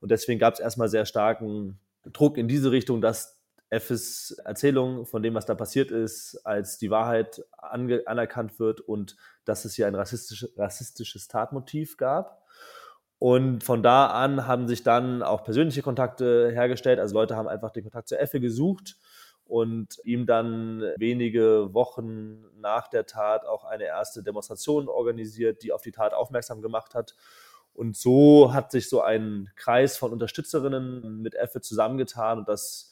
Und 0.00 0.10
deswegen 0.10 0.40
gab 0.40 0.54
es 0.54 0.60
erstmal 0.60 0.88
sehr 0.88 1.06
starken 1.06 1.78
Druck 2.12 2.36
in 2.36 2.48
diese 2.48 2.70
Richtung, 2.72 3.00
dass 3.00 3.38
Effes 3.70 4.30
Erzählung 4.44 5.06
von 5.06 5.22
dem, 5.22 5.34
was 5.34 5.46
da 5.46 5.54
passiert 5.54 5.90
ist, 5.90 6.40
als 6.44 6.78
die 6.78 6.90
Wahrheit 6.90 7.44
anerkannt 7.56 8.58
wird 8.58 8.80
und 8.80 9.16
dass 9.44 9.64
es 9.64 9.74
hier 9.74 9.86
ein 9.86 9.94
rassistisch, 9.94 10.46
rassistisches 10.56 11.28
Tatmotiv 11.28 11.96
gab. 11.96 12.44
Und 13.24 13.64
von 13.64 13.82
da 13.82 14.08
an 14.08 14.46
haben 14.46 14.68
sich 14.68 14.82
dann 14.82 15.22
auch 15.22 15.44
persönliche 15.44 15.80
Kontakte 15.80 16.50
hergestellt. 16.52 17.00
Also 17.00 17.14
Leute 17.14 17.36
haben 17.36 17.48
einfach 17.48 17.70
den 17.70 17.82
Kontakt 17.82 18.06
zu 18.06 18.18
Effe 18.18 18.38
gesucht 18.38 18.98
und 19.46 19.98
ihm 20.04 20.26
dann 20.26 20.82
wenige 20.98 21.72
Wochen 21.72 22.44
nach 22.60 22.86
der 22.88 23.06
Tat 23.06 23.46
auch 23.46 23.64
eine 23.64 23.84
erste 23.84 24.22
Demonstration 24.22 24.88
organisiert, 24.88 25.62
die 25.62 25.72
auf 25.72 25.80
die 25.80 25.90
Tat 25.90 26.12
aufmerksam 26.12 26.60
gemacht 26.60 26.94
hat. 26.94 27.14
Und 27.72 27.96
so 27.96 28.52
hat 28.52 28.70
sich 28.70 28.90
so 28.90 29.00
ein 29.00 29.48
Kreis 29.56 29.96
von 29.96 30.12
Unterstützerinnen 30.12 31.22
mit 31.22 31.34
Effe 31.34 31.62
zusammengetan 31.62 32.40
und 32.40 32.48
das 32.50 32.90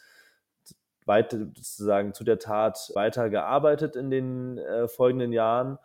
weiter 1.04 1.40
sozusagen 1.40 2.14
zu 2.14 2.24
der 2.24 2.38
Tat 2.38 2.90
weitergearbeitet 2.94 3.96
in 3.96 4.08
den 4.08 4.56
äh, 4.56 4.88
folgenden 4.88 5.34
Jahren. 5.34 5.76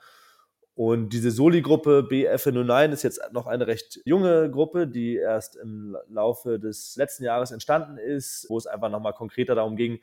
Und 0.78 1.10
diese 1.10 1.32
Soli-Gruppe 1.32 2.08
BF09 2.08 2.92
ist 2.92 3.02
jetzt 3.02 3.20
noch 3.32 3.48
eine 3.48 3.66
recht 3.66 4.00
junge 4.06 4.52
Gruppe, 4.52 4.86
die 4.86 5.16
erst 5.16 5.56
im 5.56 5.98
Laufe 6.08 6.60
des 6.60 6.96
letzten 6.96 7.24
Jahres 7.24 7.50
entstanden 7.50 7.98
ist, 7.98 8.46
wo 8.48 8.60
es 8.60 8.68
einfach 8.68 8.92
nochmal 8.92 9.14
konkreter 9.14 9.56
darum 9.56 9.76
ging, 9.76 10.00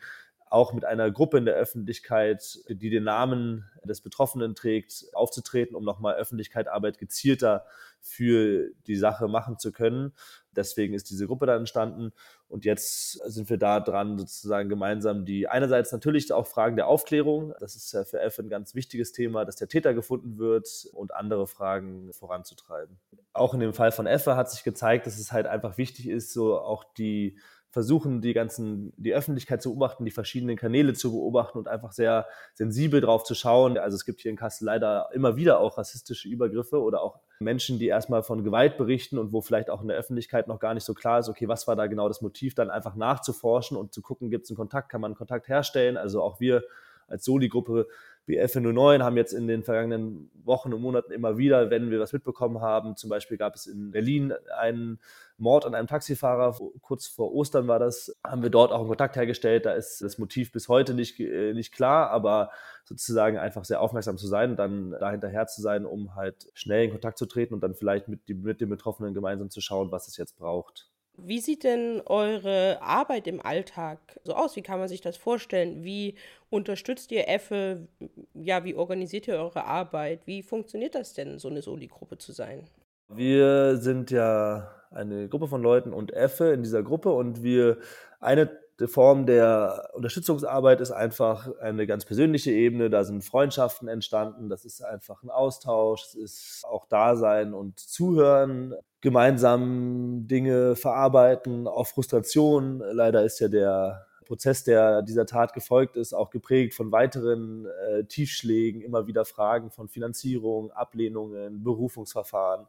auch 0.54 0.72
mit 0.72 0.84
einer 0.84 1.10
Gruppe 1.10 1.38
in 1.38 1.46
der 1.46 1.56
Öffentlichkeit, 1.56 2.60
die 2.68 2.88
den 2.88 3.02
Namen 3.02 3.68
des 3.82 4.00
Betroffenen 4.00 4.54
trägt, 4.54 5.06
aufzutreten, 5.12 5.74
um 5.74 5.84
nochmal 5.84 6.14
Öffentlichkeitsarbeit 6.14 6.98
gezielter 6.98 7.66
für 8.00 8.70
die 8.86 8.94
Sache 8.94 9.26
machen 9.26 9.58
zu 9.58 9.72
können. 9.72 10.12
Deswegen 10.52 10.94
ist 10.94 11.10
diese 11.10 11.26
Gruppe 11.26 11.46
dann 11.46 11.58
entstanden. 11.60 12.12
Und 12.46 12.64
jetzt 12.64 13.14
sind 13.28 13.50
wir 13.50 13.56
da 13.56 13.80
dran, 13.80 14.16
sozusagen 14.16 14.68
gemeinsam 14.68 15.24
die 15.24 15.48
einerseits 15.48 15.90
natürlich 15.90 16.32
auch 16.32 16.46
Fragen 16.46 16.76
der 16.76 16.86
Aufklärung, 16.86 17.52
das 17.58 17.74
ist 17.74 17.92
ja 17.92 18.04
für 18.04 18.20
F 18.20 18.38
ein 18.38 18.48
ganz 18.48 18.76
wichtiges 18.76 19.10
Thema, 19.10 19.44
dass 19.44 19.56
der 19.56 19.66
Täter 19.66 19.92
gefunden 19.92 20.38
wird 20.38 20.86
und 20.92 21.12
andere 21.14 21.48
Fragen 21.48 22.12
voranzutreiben. 22.12 23.00
Auch 23.32 23.54
in 23.54 23.60
dem 23.60 23.74
Fall 23.74 23.90
von 23.90 24.06
Effe 24.06 24.36
hat 24.36 24.52
sich 24.52 24.62
gezeigt, 24.62 25.08
dass 25.08 25.18
es 25.18 25.32
halt 25.32 25.48
einfach 25.48 25.78
wichtig 25.78 26.08
ist, 26.08 26.32
so 26.32 26.60
auch 26.60 26.84
die 26.96 27.40
versuchen, 27.74 28.22
die 28.22 28.32
ganzen, 28.32 28.92
die 28.96 29.12
Öffentlichkeit 29.12 29.60
zu 29.60 29.70
beobachten, 29.70 30.04
die 30.04 30.12
verschiedenen 30.12 30.56
Kanäle 30.56 30.94
zu 30.94 31.10
beobachten 31.10 31.58
und 31.58 31.66
einfach 31.66 31.90
sehr 31.90 32.26
sensibel 32.54 33.00
drauf 33.00 33.24
zu 33.24 33.34
schauen. 33.34 33.76
Also 33.76 33.96
es 33.96 34.04
gibt 34.04 34.20
hier 34.20 34.30
in 34.30 34.36
Kassel 34.36 34.66
leider 34.66 35.08
immer 35.12 35.34
wieder 35.34 35.58
auch 35.58 35.76
rassistische 35.76 36.28
Übergriffe 36.28 36.80
oder 36.80 37.02
auch 37.02 37.18
Menschen, 37.40 37.80
die 37.80 37.88
erstmal 37.88 38.22
von 38.22 38.44
Gewalt 38.44 38.78
berichten 38.78 39.18
und 39.18 39.32
wo 39.32 39.40
vielleicht 39.40 39.70
auch 39.70 39.82
in 39.82 39.88
der 39.88 39.96
Öffentlichkeit 39.96 40.46
noch 40.46 40.60
gar 40.60 40.72
nicht 40.72 40.84
so 40.84 40.94
klar 40.94 41.18
ist, 41.18 41.28
okay, 41.28 41.48
was 41.48 41.66
war 41.66 41.74
da 41.74 41.88
genau 41.88 42.06
das 42.06 42.22
Motiv, 42.22 42.54
dann 42.54 42.70
einfach 42.70 42.94
nachzuforschen 42.94 43.76
und 43.76 43.92
zu 43.92 44.02
gucken, 44.02 44.30
gibt 44.30 44.44
es 44.44 44.50
einen 44.50 44.56
Kontakt, 44.56 44.88
kann 44.88 45.00
man 45.00 45.10
einen 45.10 45.18
Kontakt 45.18 45.48
herstellen. 45.48 45.96
Also 45.96 46.22
auch 46.22 46.38
wir 46.38 46.62
als 47.08 47.24
Soli-Gruppe 47.24 47.88
BF09 48.28 49.02
haben 49.02 49.16
jetzt 49.16 49.32
in 49.32 49.46
den 49.46 49.62
vergangenen 49.62 50.30
Wochen 50.44 50.72
und 50.72 50.80
Monaten 50.80 51.12
immer 51.12 51.36
wieder, 51.36 51.70
wenn 51.70 51.90
wir 51.90 52.00
was 52.00 52.12
mitbekommen 52.12 52.60
haben, 52.60 52.96
zum 52.96 53.10
Beispiel 53.10 53.36
gab 53.36 53.54
es 53.54 53.66
in 53.66 53.90
Berlin 53.90 54.32
einen 54.58 54.98
Mord 55.36 55.66
an 55.66 55.74
einem 55.74 55.88
Taxifahrer, 55.88 56.56
kurz 56.80 57.06
vor 57.06 57.34
Ostern 57.34 57.68
war 57.68 57.78
das, 57.78 58.16
haben 58.24 58.42
wir 58.42 58.50
dort 58.50 58.72
auch 58.72 58.78
einen 58.78 58.88
Kontakt 58.88 59.16
hergestellt. 59.16 59.66
Da 59.66 59.72
ist 59.72 60.00
das 60.00 60.16
Motiv 60.18 60.52
bis 60.52 60.68
heute 60.68 60.94
nicht, 60.94 61.18
äh, 61.20 61.52
nicht 61.52 61.72
klar, 61.72 62.10
aber 62.10 62.50
sozusagen 62.84 63.36
einfach 63.36 63.64
sehr 63.64 63.80
aufmerksam 63.80 64.16
zu 64.16 64.26
sein 64.26 64.52
und 64.52 64.56
dann 64.56 64.92
dahinterher 64.92 65.46
zu 65.46 65.60
sein, 65.60 65.84
um 65.84 66.14
halt 66.14 66.48
schnell 66.54 66.84
in 66.84 66.92
Kontakt 66.92 67.18
zu 67.18 67.26
treten 67.26 67.52
und 67.54 67.60
dann 67.62 67.74
vielleicht 67.74 68.08
mit, 68.08 68.28
mit 68.28 68.60
den 68.60 68.68
Betroffenen 68.68 69.12
gemeinsam 69.12 69.50
zu 69.50 69.60
schauen, 69.60 69.90
was 69.90 70.08
es 70.08 70.16
jetzt 70.16 70.36
braucht. 70.36 70.88
Wie 71.16 71.38
sieht 71.38 71.64
denn 71.64 72.02
eure 72.06 72.82
Arbeit 72.82 73.26
im 73.26 73.40
Alltag 73.40 73.98
so 74.24 74.34
aus? 74.34 74.56
Wie 74.56 74.62
kann 74.62 74.78
man 74.78 74.88
sich 74.88 75.00
das 75.00 75.16
vorstellen? 75.16 75.84
Wie 75.84 76.16
unterstützt 76.50 77.12
ihr 77.12 77.28
Effe? 77.28 77.86
Ja, 78.34 78.64
wie 78.64 78.74
organisiert 78.74 79.28
ihr 79.28 79.34
eure 79.34 79.64
Arbeit? 79.64 80.26
Wie 80.26 80.42
funktioniert 80.42 80.94
das 80.94 81.14
denn, 81.14 81.38
so 81.38 81.48
eine 81.48 81.62
Soli-Gruppe 81.62 82.18
zu 82.18 82.32
sein? 82.32 82.64
Wir 83.08 83.76
sind 83.76 84.10
ja 84.10 84.70
eine 84.90 85.28
Gruppe 85.28 85.48
von 85.48 85.62
Leuten 85.62 85.92
und 85.92 86.12
Effe 86.12 86.52
in 86.52 86.62
dieser 86.62 86.82
Gruppe 86.82 87.12
und 87.12 87.42
wir 87.42 87.78
eine 88.20 88.63
Form 88.86 89.26
der 89.26 89.90
Unterstützungsarbeit 89.92 90.80
ist 90.80 90.90
einfach 90.90 91.48
eine 91.60 91.86
ganz 91.86 92.04
persönliche 92.04 92.50
Ebene. 92.50 92.90
Da 92.90 93.04
sind 93.04 93.22
Freundschaften 93.22 93.88
entstanden. 93.88 94.48
Das 94.48 94.64
ist 94.64 94.84
einfach 94.84 95.22
ein 95.22 95.30
Austausch. 95.30 96.02
Es 96.02 96.14
ist 96.14 96.64
auch 96.64 96.86
Dasein 96.86 97.54
und 97.54 97.78
Zuhören, 97.78 98.74
gemeinsam 99.00 100.26
Dinge 100.26 100.74
verarbeiten, 100.76 101.68
auch 101.68 101.86
Frustration. 101.86 102.80
Leider 102.80 103.24
ist 103.24 103.38
ja 103.38 103.48
der 103.48 104.06
Prozess, 104.24 104.64
der 104.64 105.02
dieser 105.02 105.26
Tat 105.26 105.52
gefolgt 105.52 105.96
ist, 105.96 106.12
auch 106.12 106.30
geprägt 106.30 106.74
von 106.74 106.90
weiteren 106.90 107.66
äh, 107.66 108.04
Tiefschlägen, 108.04 108.80
immer 108.80 109.06
wieder 109.06 109.24
Fragen 109.24 109.70
von 109.70 109.88
Finanzierung, 109.88 110.72
Ablehnungen, 110.72 111.62
Berufungsverfahren 111.62 112.66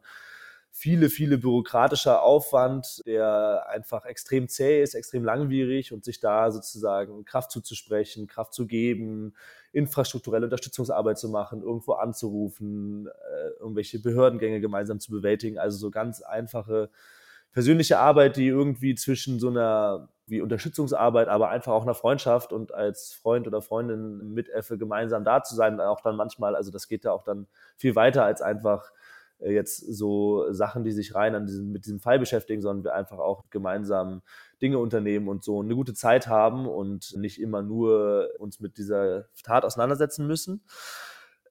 viele, 0.78 1.08
viele 1.08 1.38
bürokratischer 1.38 2.22
Aufwand, 2.22 3.00
der 3.06 3.66
einfach 3.70 4.04
extrem 4.04 4.46
zäh 4.46 4.82
ist, 4.82 4.92
extrem 4.92 5.24
langwierig 5.24 5.90
und 5.90 6.04
sich 6.04 6.20
da 6.20 6.50
sozusagen 6.50 7.24
Kraft 7.24 7.50
zuzusprechen, 7.50 8.26
Kraft 8.26 8.52
zu 8.52 8.66
geben, 8.66 9.34
infrastrukturelle 9.72 10.44
Unterstützungsarbeit 10.44 11.18
zu 11.18 11.30
machen, 11.30 11.62
irgendwo 11.62 11.94
anzurufen, 11.94 13.06
äh, 13.06 13.48
irgendwelche 13.58 14.00
Behördengänge 14.00 14.60
gemeinsam 14.60 15.00
zu 15.00 15.12
bewältigen. 15.12 15.58
Also 15.58 15.78
so 15.78 15.90
ganz 15.90 16.20
einfache 16.20 16.90
persönliche 17.52 17.98
Arbeit, 17.98 18.36
die 18.36 18.48
irgendwie 18.48 18.94
zwischen 18.96 19.40
so 19.40 19.48
einer 19.48 20.10
wie 20.26 20.42
Unterstützungsarbeit, 20.42 21.28
aber 21.28 21.48
einfach 21.48 21.72
auch 21.72 21.84
einer 21.84 21.94
Freundschaft 21.94 22.52
und 22.52 22.74
als 22.74 23.14
Freund 23.14 23.46
oder 23.46 23.62
Freundin 23.62 24.34
mit 24.34 24.50
Effe 24.50 24.76
gemeinsam 24.76 25.24
da 25.24 25.42
zu 25.42 25.54
sein, 25.54 25.80
auch 25.80 26.02
dann 26.02 26.16
manchmal, 26.16 26.54
also 26.54 26.70
das 26.70 26.86
geht 26.86 27.04
ja 27.04 27.12
auch 27.12 27.22
dann 27.22 27.46
viel 27.76 27.94
weiter 27.94 28.24
als 28.26 28.42
einfach 28.42 28.92
jetzt 29.40 29.78
so 29.78 30.50
Sachen, 30.52 30.84
die 30.84 30.92
sich 30.92 31.14
rein 31.14 31.34
an 31.34 31.46
diesem, 31.46 31.72
mit 31.72 31.84
diesem 31.84 32.00
Fall 32.00 32.18
beschäftigen, 32.18 32.62
sondern 32.62 32.84
wir 32.84 32.94
einfach 32.94 33.18
auch 33.18 33.44
gemeinsam 33.50 34.22
Dinge 34.62 34.78
unternehmen 34.78 35.28
und 35.28 35.44
so 35.44 35.60
eine 35.60 35.74
gute 35.74 35.94
Zeit 35.94 36.26
haben 36.26 36.66
und 36.66 37.14
nicht 37.16 37.40
immer 37.40 37.62
nur 37.62 38.30
uns 38.38 38.60
mit 38.60 38.78
dieser 38.78 39.26
Tat 39.42 39.64
auseinandersetzen 39.64 40.26
müssen. 40.26 40.62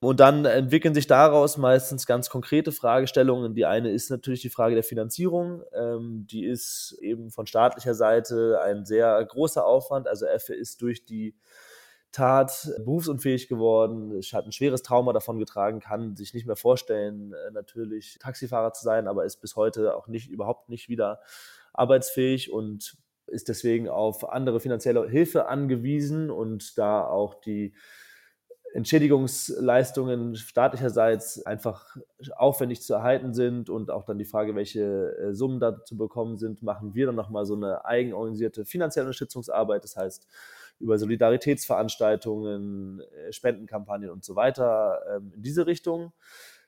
Und 0.01 0.19
dann 0.19 0.45
entwickeln 0.45 0.93
sich 0.93 1.07
daraus 1.07 1.57
meistens 1.57 2.05
ganz 2.05 2.29
konkrete 2.29 2.71
Fragestellungen. 2.71 3.55
Die 3.55 3.65
eine 3.65 3.91
ist 3.91 4.11
natürlich 4.11 4.41
die 4.41 4.49
Frage 4.49 4.75
der 4.75 4.83
Finanzierung. 4.83 5.63
Ähm, 5.73 6.27
die 6.29 6.45
ist 6.45 6.97
eben 7.01 7.31
von 7.31 7.47
staatlicher 7.47 7.95
Seite 7.95 8.59
ein 8.63 8.85
sehr 8.85 9.23
großer 9.23 9.65
Aufwand. 9.65 10.07
Also 10.07 10.25
EFFE 10.25 10.53
ist 10.53 10.81
durch 10.81 11.05
die 11.05 11.35
Tat 12.15 12.71
berufsunfähig 12.77 13.49
geworden, 13.49 14.21
hat 14.31 14.45
ein 14.45 14.53
schweres 14.53 14.83
Trauma 14.83 15.11
davon 15.11 15.37
getragen, 15.37 15.81
kann 15.81 16.15
sich 16.15 16.33
nicht 16.33 16.45
mehr 16.45 16.55
vorstellen, 16.55 17.33
äh, 17.33 17.51
natürlich 17.51 18.17
Taxifahrer 18.21 18.71
zu 18.71 18.85
sein, 18.85 19.09
aber 19.09 19.25
ist 19.25 19.41
bis 19.41 19.57
heute 19.57 19.95
auch 19.97 20.07
nicht 20.07 20.29
überhaupt 20.29 20.69
nicht 20.69 20.87
wieder 20.87 21.19
arbeitsfähig 21.73 22.53
und 22.53 22.95
ist 23.27 23.49
deswegen 23.49 23.89
auf 23.89 24.29
andere 24.29 24.61
finanzielle 24.61 25.09
Hilfe 25.09 25.47
angewiesen 25.47 26.29
und 26.31 26.77
da 26.77 27.05
auch 27.05 27.35
die 27.35 27.73
Entschädigungsleistungen 28.73 30.35
staatlicherseits 30.35 31.45
einfach 31.45 31.97
aufwendig 32.35 32.81
zu 32.81 32.93
erhalten 32.93 33.33
sind 33.33 33.69
und 33.69 33.91
auch 33.91 34.03
dann 34.03 34.17
die 34.17 34.25
Frage, 34.25 34.55
welche 34.55 35.17
äh, 35.17 35.33
Summen 35.33 35.59
da 35.59 35.83
zu 35.83 35.97
bekommen 35.97 36.37
sind, 36.37 36.61
machen 36.61 36.93
wir 36.93 37.07
dann 37.07 37.15
nochmal 37.15 37.45
so 37.45 37.55
eine 37.55 37.83
eigenorganisierte 37.83 38.65
finanzielle 38.65 39.07
Unterstützungsarbeit. 39.07 39.83
Das 39.83 39.97
heißt, 39.97 40.27
über 40.79 40.97
Solidaritätsveranstaltungen, 40.97 43.01
äh, 43.01 43.31
Spendenkampagnen 43.31 44.09
und 44.09 44.23
so 44.23 44.35
weiter 44.35 45.01
ähm, 45.15 45.31
in 45.35 45.41
diese 45.41 45.67
Richtung. 45.67 46.13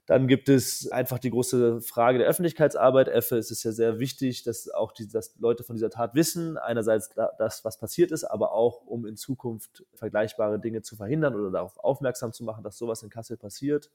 Dann 0.07 0.29
gibt 0.29 0.47
es 0.47 0.89
einfach 0.89 1.19
die 1.19 1.31
große 1.31 1.81
Frage 1.81 2.17
der 2.17 2.27
Öffentlichkeitsarbeit. 2.27 3.09
Effe, 3.09 3.37
es 3.37 3.51
ist 3.51 3.63
ja 3.63 3.73
sehr 3.73 3.99
wichtig, 3.99 4.43
dass 4.43 4.69
auch 4.69 4.93
die, 4.93 5.09
dass 5.09 5.37
Leute 5.37 5.65
von 5.65 5.75
dieser 5.75 5.89
Tat 5.89 6.15
wissen. 6.15 6.57
Einerseits 6.57 7.09
das, 7.37 7.65
was 7.65 7.77
passiert 7.77 8.11
ist, 8.11 8.23
aber 8.23 8.53
auch, 8.53 8.85
um 8.85 9.05
in 9.05 9.17
Zukunft 9.17 9.83
vergleichbare 9.95 10.59
Dinge 10.59 10.81
zu 10.81 10.95
verhindern 10.95 11.35
oder 11.35 11.51
darauf 11.51 11.77
aufmerksam 11.79 12.31
zu 12.31 12.45
machen, 12.45 12.63
dass 12.63 12.77
sowas 12.77 13.03
in 13.03 13.09
Kassel 13.09 13.35
passiert. 13.35 13.91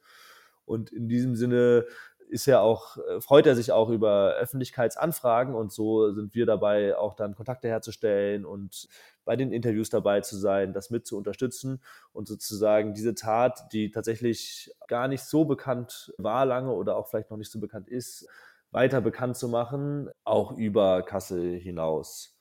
Und 0.66 0.92
in 0.92 1.08
diesem 1.08 1.34
Sinne 1.34 1.86
ist 2.28 2.46
ja 2.46 2.60
auch, 2.60 2.96
äh, 2.96 3.20
freut 3.20 3.46
er 3.46 3.54
sich 3.54 3.72
auch 3.72 3.88
über 3.88 4.34
Öffentlichkeitsanfragen 4.34 5.54
und 5.54 5.72
so 5.72 6.12
sind 6.12 6.34
wir 6.34 6.46
dabei, 6.46 6.96
auch 6.96 7.14
dann 7.14 7.34
Kontakte 7.34 7.68
herzustellen 7.68 8.44
und 8.44 8.88
bei 9.24 9.36
den 9.36 9.52
Interviews 9.52 9.90
dabei 9.90 10.20
zu 10.20 10.36
sein, 10.36 10.72
das 10.72 10.90
mit 10.90 11.06
zu 11.06 11.16
unterstützen 11.16 11.82
und 12.12 12.28
sozusagen 12.28 12.94
diese 12.94 13.14
Tat, 13.14 13.72
die 13.72 13.90
tatsächlich 13.90 14.74
gar 14.88 15.08
nicht 15.08 15.24
so 15.24 15.44
bekannt 15.44 16.12
war 16.18 16.46
lange 16.46 16.72
oder 16.72 16.96
auch 16.96 17.08
vielleicht 17.08 17.30
noch 17.30 17.38
nicht 17.38 17.50
so 17.50 17.60
bekannt 17.60 17.88
ist, 17.88 18.28
weiter 18.70 19.00
bekannt 19.00 19.36
zu 19.36 19.48
machen, 19.48 20.10
auch 20.24 20.52
über 20.52 21.02
Kassel 21.02 21.58
hinaus. 21.58 22.36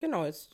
Genau, 0.00 0.24
es 0.24 0.50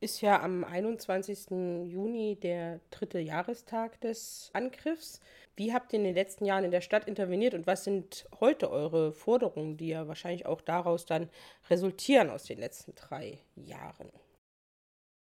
ist 0.00 0.20
ja 0.20 0.42
am 0.42 0.62
21. 0.64 1.50
Juni 1.90 2.38
der 2.40 2.80
dritte 2.90 3.18
Jahrestag 3.18 4.00
des 4.00 4.50
Angriffs. 4.52 5.20
Wie 5.56 5.72
habt 5.72 5.92
ihr 5.92 5.98
in 5.98 6.04
den 6.04 6.14
letzten 6.14 6.44
Jahren 6.44 6.64
in 6.64 6.70
der 6.70 6.82
Stadt 6.82 7.08
interveniert 7.08 7.54
und 7.54 7.66
was 7.66 7.84
sind 7.84 8.28
heute 8.40 8.70
eure 8.70 9.12
Forderungen, 9.12 9.76
die 9.76 9.88
ja 9.88 10.06
wahrscheinlich 10.06 10.46
auch 10.46 10.60
daraus 10.60 11.06
dann 11.06 11.30
resultieren 11.70 12.30
aus 12.30 12.44
den 12.44 12.58
letzten 12.58 12.94
drei 12.94 13.38
Jahren? 13.54 14.10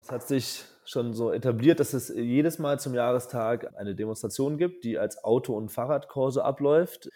Es 0.05 0.11
hat 0.11 0.29
sich 0.29 0.65
schon 0.85 1.15
so 1.15 1.33
etabliert, 1.33 1.81
dass 1.81 1.95
es 1.95 2.11
jedes 2.11 2.59
Mal 2.59 2.79
zum 2.79 2.93
Jahrestag 2.93 3.75
eine 3.79 3.95
Demonstration 3.95 4.59
gibt, 4.59 4.85
die 4.85 4.99
als 4.99 5.25
Auto- 5.25 5.57
und 5.57 5.71
Fahrradkorso 5.71 6.43
abläuft. 6.43 7.09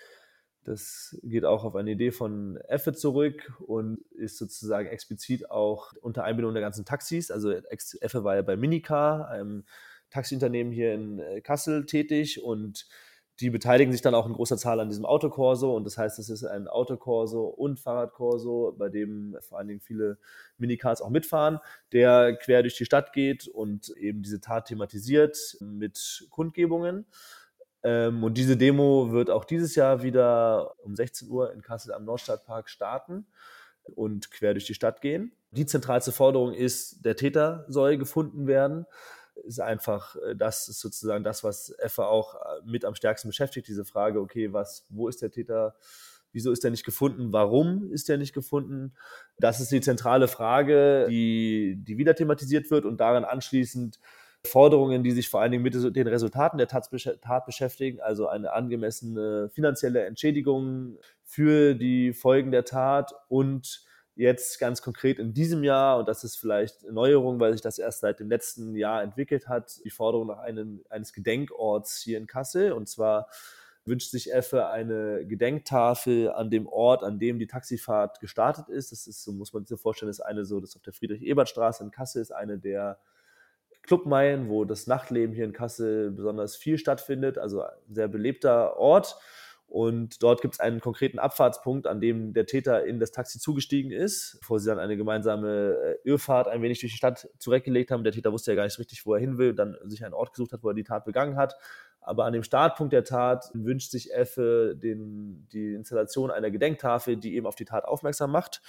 Das 0.65 1.15
geht 1.23 1.45
auch 1.45 1.65
auf 1.65 1.77
eine 1.77 1.91
Idee 1.91 2.13
von 2.13 2.57
Effe 2.67 2.95
zurück 2.95 3.53
und 3.67 3.99
ist 4.13 4.39
sozusagen 4.39 4.89
explizit 4.89 5.51
auch 5.51 5.93
unter 6.01 6.25
Einbindung 6.25 6.55
der 6.55 6.63
ganzen 6.63 6.87
Taxis. 6.87 7.31
Also 7.31 7.51
Effe 7.51 8.25
war 8.25 8.37
ja 8.37 8.43
bei 8.43 8.57
Minicar, 8.57 9.29
einem 9.29 9.67
Taxiunternehmen 10.09 10.73
hier 10.73 10.95
in 10.95 11.19
äh, 11.19 11.43
Kassel 11.43 11.85
tätig 11.85 12.43
und 12.43 12.87
die 13.41 13.51
beteiligen 13.51 13.93
sich 13.93 14.03
dann 14.03 14.15
auch 14.15 14.27
in 14.27 14.33
großer 14.33 14.57
Zahl 14.57 14.81
an 14.81 14.89
diesem 14.89 15.05
Autokorso 15.05 15.77
und 15.77 15.85
das 15.85 15.97
heißt, 15.97 16.19
es 16.19 16.29
ist 16.29 16.45
ein 16.45 16.67
Autokorso 16.67 17.45
und 17.45 17.79
Fahrradkorso, 17.79 18.75
bei 18.77 18.89
dem 18.89 19.37
vor 19.41 19.59
allen 19.59 19.69
Dingen 19.69 19.81
viele 19.81 20.19
Minicars 20.57 21.01
auch 21.01 21.11
mitfahren, 21.11 21.61
der 21.93 22.37
quer 22.37 22.63
durch 22.63 22.77
die 22.77 22.85
Stadt 22.85 23.13
geht 23.13 23.47
und 23.47 23.91
eben 23.91 24.23
diese 24.23 24.41
Tat 24.41 24.67
thematisiert 24.67 25.57
mit 25.61 26.27
Kundgebungen. 26.31 27.07
Ähm, 27.85 28.25
und 28.25 28.37
diese 28.37 28.57
Demo 28.57 29.13
wird 29.13 29.31
auch 29.31 29.45
dieses 29.45 29.77
Jahr 29.77 30.03
wieder 30.03 30.75
um 30.79 30.97
16 30.97 31.31
Uhr 31.31 31.53
in 31.53 31.63
Kassel 31.63 31.93
am 31.93 32.05
Nordstadtpark 32.05 32.69
starten 32.69 33.27
und 33.85 34.33
quer 34.33 34.53
durch 34.53 34.67
die 34.67 34.75
Stadt 34.75 35.01
gehen. 35.01 35.33
Die 35.53 35.65
zentralste 35.65 36.13
Forderung 36.13 36.53
ist, 36.53 37.05
der 37.05 37.17
Täter 37.17 37.65
soll 37.69 37.97
gefunden 37.97 38.49
werden 38.49 38.85
ist 39.45 39.61
einfach, 39.61 40.17
äh, 40.17 40.37
das 40.37 40.69
ist 40.69 40.81
sozusagen 40.81 41.25
das, 41.25 41.45
was 41.45 41.71
Effe 41.79 42.07
auch 42.07 42.35
äh, 42.35 42.39
mit 42.65 42.85
am 42.85 42.95
stärksten 42.95 43.29
beschäftigt, 43.29 43.69
diese 43.69 43.85
Frage, 43.85 44.21
okay, 44.21 44.53
was, 44.53 44.87
wo 44.89 45.09
ist 45.09 45.23
der 45.23 45.31
Täter, 45.31 45.75
wieso 46.33 46.53
ist 46.53 46.65
er 46.65 46.71
nicht 46.71 46.85
gefunden, 46.85 47.33
warum 47.33 47.91
ist 47.91 48.11
er 48.11 48.19
nicht 48.19 48.35
gefunden? 48.35 48.95
Das 49.39 49.61
ist 49.61 49.73
die 49.73 49.81
zentrale 49.81 50.29
Frage, 50.29 51.07
die, 51.09 51.79
die 51.83 51.99
wieder 51.99 52.15
thematisiert 52.15 52.71
wird 52.71 52.85
und 52.85 53.01
daran 53.01 53.25
anschließend 53.25 53.99
Forderungen, 54.45 55.03
die 55.03 55.11
sich 55.11 55.29
vor 55.29 55.41
allen 55.41 55.53
Dingen 55.53 55.65
mit 55.65 55.75
den 55.75 56.07
Resultaten 56.07 56.59
der 56.59 56.69
Tat 56.69 56.91
beschäftigen, 57.47 58.01
also 58.01 58.29
eine 58.29 58.53
angemessene 58.53 59.51
finanzielle 59.51 60.05
Entschädigung 60.05 60.99
für 61.25 61.75
die 61.75 62.13
Folgen 62.13 62.51
der 62.51 62.65
Tat 62.65 63.13
und 63.29 63.85
jetzt 64.19 64.59
ganz 64.59 64.83
konkret 64.83 65.21
in 65.21 65.33
diesem 65.33 65.63
Jahr, 65.63 65.99
und 65.99 66.09
das 66.09 66.25
ist 66.25 66.37
vielleicht 66.37 66.83
eine 66.83 66.93
Neuerung, 66.93 67.39
weil 67.39 67.53
sich 67.53 67.61
das 67.61 67.79
erst 67.79 68.01
seit 68.01 68.19
dem 68.19 68.29
letzten 68.29 68.75
Jahr 68.75 69.01
entwickelt 69.03 69.49
hat, 69.49 69.81
die 69.85 69.91
Forderung 69.91 70.27
nach 70.27 70.41
einem, 70.41 70.85
eines 70.91 71.13
Gedenkorts 71.13 72.03
hier 72.03 72.19
in 72.19 72.27
Kassel. 72.27 72.73
Und 72.73 72.89
zwar 72.89 73.29
wünscht 73.85 74.11
sich 74.11 74.33
Effe 74.33 74.67
eine 74.67 75.25
Gedenktafel 75.25 76.33
an 76.33 76.51
dem 76.51 76.67
Ort, 76.67 77.05
an 77.05 77.21
dem 77.21 77.39
die 77.39 77.47
Taxifahrt 77.47 78.19
gestartet 78.19 78.69
ist. 78.69 78.91
Das 78.91 79.07
ist, 79.07 79.23
so 79.23 79.33
muss 79.33 79.53
man 79.53 79.65
sich 79.65 79.81
vorstellen, 79.81 80.11
ist 80.11 80.21
eine 80.21 80.45
so, 80.45 80.61
das 80.61 80.75
auf 80.75 80.83
der 80.83 80.93
Friedrich-Ebert-Straße 80.93 81.85
in 81.85 81.93
Kassel 81.93 82.21
ist 82.21 82.33
eine 82.33 82.59
der 82.59 82.99
Clubmeilen, 83.83 84.49
wo 84.49 84.65
das 84.65 84.89
Nachtleben 84.89 85.33
hier 85.33 85.45
in 85.45 85.53
Kassel 85.53 86.11
besonders 86.11 86.57
viel 86.57 86.77
stattfindet, 86.77 87.39
also 87.39 87.63
ein 87.63 87.71
sehr 87.89 88.09
belebter 88.09 88.77
Ort. 88.79 89.17
Und 89.69 90.23
dort 90.23 90.41
gibt 90.41 90.55
es 90.55 90.61
einen 90.61 90.81
konkreten 90.81 91.19
Abfahrtspunkt, 91.19 91.87
an 91.87 92.01
dem 92.01 92.33
der 92.33 92.47
Täter 92.47 92.87
in 92.87 92.99
das 92.99 93.11
Taxi 93.11 93.39
zugestiegen 93.39 93.93
ist, 93.93 94.39
bevor 94.41 94.59
sie 94.59 94.71
dann 94.71 94.79
eine 94.79 94.97
gemeinsame 94.97 95.77
äh, 96.05 96.09
Irrfahrt 96.09 96.49
ein 96.49 96.63
wenig 96.63 96.81
durch 96.81 96.93
die 96.93 96.97
Stadt 96.97 97.29
zurechtgelegt 97.39 97.91
haben. 97.91 98.03
Der 98.03 98.15
Täter 98.15 98.33
wusste 98.33 98.53
ja 98.53 98.57
gar 98.57 98.65
nicht 98.65 98.79
richtig, 98.79 99.05
wo 99.05 99.13
er 99.13 99.21
hin 99.21 99.37
will, 99.37 99.55
dann 99.55 99.77
sich 99.85 100.03
einen 100.03 100.15
Ort 100.15 100.33
gesucht 100.33 100.53
hat, 100.53 100.63
wo 100.63 100.69
er 100.71 100.75
die 100.75 100.85
Tat 100.85 101.05
begangen 101.05 101.37
hat. 101.37 101.55
Aber 102.01 102.25
an 102.25 102.33
dem 102.33 102.43
Startpunkt 102.43 102.95
der 102.95 103.05
Tat 103.05 103.51
wünscht 103.53 103.91
sich 103.91 104.15
Effe 104.15 104.75
den, 104.75 105.47
die 105.53 105.75
Installation 105.75 106.31
einer 106.31 106.51
Gedenktafel, 106.51 107.19
die 107.19 107.37
eben 107.37 107.47
auf 107.47 107.55
die 107.55 107.67
Tat 107.67 107.85
aufmerksam 107.85 108.33
macht. 108.33 108.63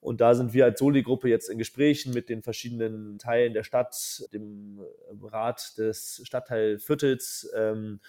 Und 0.00 0.20
da 0.20 0.34
sind 0.34 0.52
wir 0.52 0.64
als 0.64 0.80
Soli-Gruppe 0.80 1.28
jetzt 1.28 1.48
in 1.48 1.58
Gesprächen 1.58 2.12
mit 2.12 2.28
den 2.28 2.42
verschiedenen 2.42 3.20
Teilen 3.20 3.54
der 3.54 3.62
Stadt, 3.62 4.24
dem 4.32 4.80
Rat 5.22 5.78
des 5.78 6.20
Stadtteilviertels, 6.24 7.52
ähm, 7.54 8.00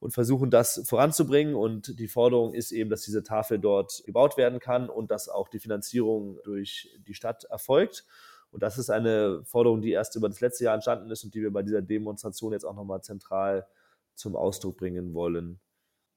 und 0.00 0.12
versuchen 0.12 0.50
das 0.50 0.82
voranzubringen. 0.86 1.54
Und 1.54 1.98
die 1.98 2.08
Forderung 2.08 2.54
ist 2.54 2.72
eben, 2.72 2.90
dass 2.90 3.02
diese 3.02 3.22
Tafel 3.22 3.58
dort 3.58 4.02
gebaut 4.06 4.36
werden 4.36 4.58
kann 4.58 4.88
und 4.88 5.10
dass 5.10 5.28
auch 5.28 5.48
die 5.48 5.60
Finanzierung 5.60 6.38
durch 6.42 6.90
die 7.06 7.14
Stadt 7.14 7.44
erfolgt. 7.44 8.06
Und 8.50 8.62
das 8.62 8.78
ist 8.78 8.90
eine 8.90 9.44
Forderung, 9.44 9.80
die 9.80 9.92
erst 9.92 10.16
über 10.16 10.28
das 10.28 10.40
letzte 10.40 10.64
Jahr 10.64 10.74
entstanden 10.74 11.10
ist 11.10 11.22
und 11.22 11.34
die 11.34 11.42
wir 11.42 11.52
bei 11.52 11.62
dieser 11.62 11.82
Demonstration 11.82 12.52
jetzt 12.52 12.64
auch 12.64 12.74
nochmal 12.74 13.02
zentral 13.02 13.66
zum 14.14 14.34
Ausdruck 14.34 14.78
bringen 14.78 15.14
wollen. 15.14 15.60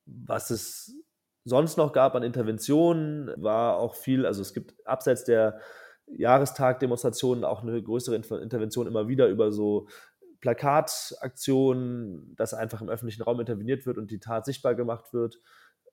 Was 0.05 0.49
es 0.49 0.95
sonst 1.45 1.77
noch 1.77 1.93
gab 1.93 2.15
an 2.15 2.23
Interventionen, 2.23 3.31
war 3.37 3.77
auch 3.77 3.95
viel, 3.95 4.25
also 4.25 4.41
es 4.41 4.53
gibt 4.53 4.75
abseits 4.87 5.25
der 5.25 5.59
Jahrestag-Demonstrationen 6.07 7.43
auch 7.43 7.63
eine 7.63 7.81
größere 7.81 8.15
Intervention 8.15 8.87
immer 8.87 9.07
wieder 9.07 9.27
über 9.27 9.51
so 9.51 9.87
Plakataktionen, 10.43 12.35
dass 12.35 12.53
einfach 12.53 12.81
im 12.81 12.89
öffentlichen 12.89 13.23
Raum 13.23 13.39
interveniert 13.39 13.85
wird 13.85 13.97
und 13.97 14.11
die 14.11 14.19
Tat 14.19 14.43
sichtbar 14.43 14.75
gemacht 14.75 15.13
wird 15.13 15.39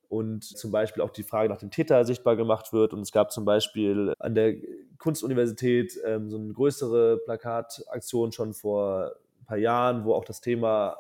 und 0.09 0.43
zum 0.43 0.73
Beispiel 0.73 1.05
auch 1.05 1.11
die 1.11 1.23
Frage 1.23 1.49
nach 1.49 1.59
dem 1.59 1.71
Täter 1.71 2.05
sichtbar 2.05 2.35
gemacht 2.35 2.73
wird. 2.73 2.93
Und 2.93 3.03
es 3.03 3.13
gab 3.13 3.31
zum 3.31 3.45
Beispiel 3.45 4.13
an 4.19 4.35
der 4.35 4.57
Kunstuniversität 4.99 5.97
ähm, 6.05 6.31
so 6.31 6.37
eine 6.37 6.53
größere 6.53 7.19
Plakataktion 7.25 8.33
schon 8.33 8.53
vor 8.53 9.13
ein 9.41 9.47
paar 9.47 9.57
Jahren, 9.57 10.05
wo 10.05 10.15
auch 10.15 10.25
das 10.25 10.41
Thema 10.41 10.97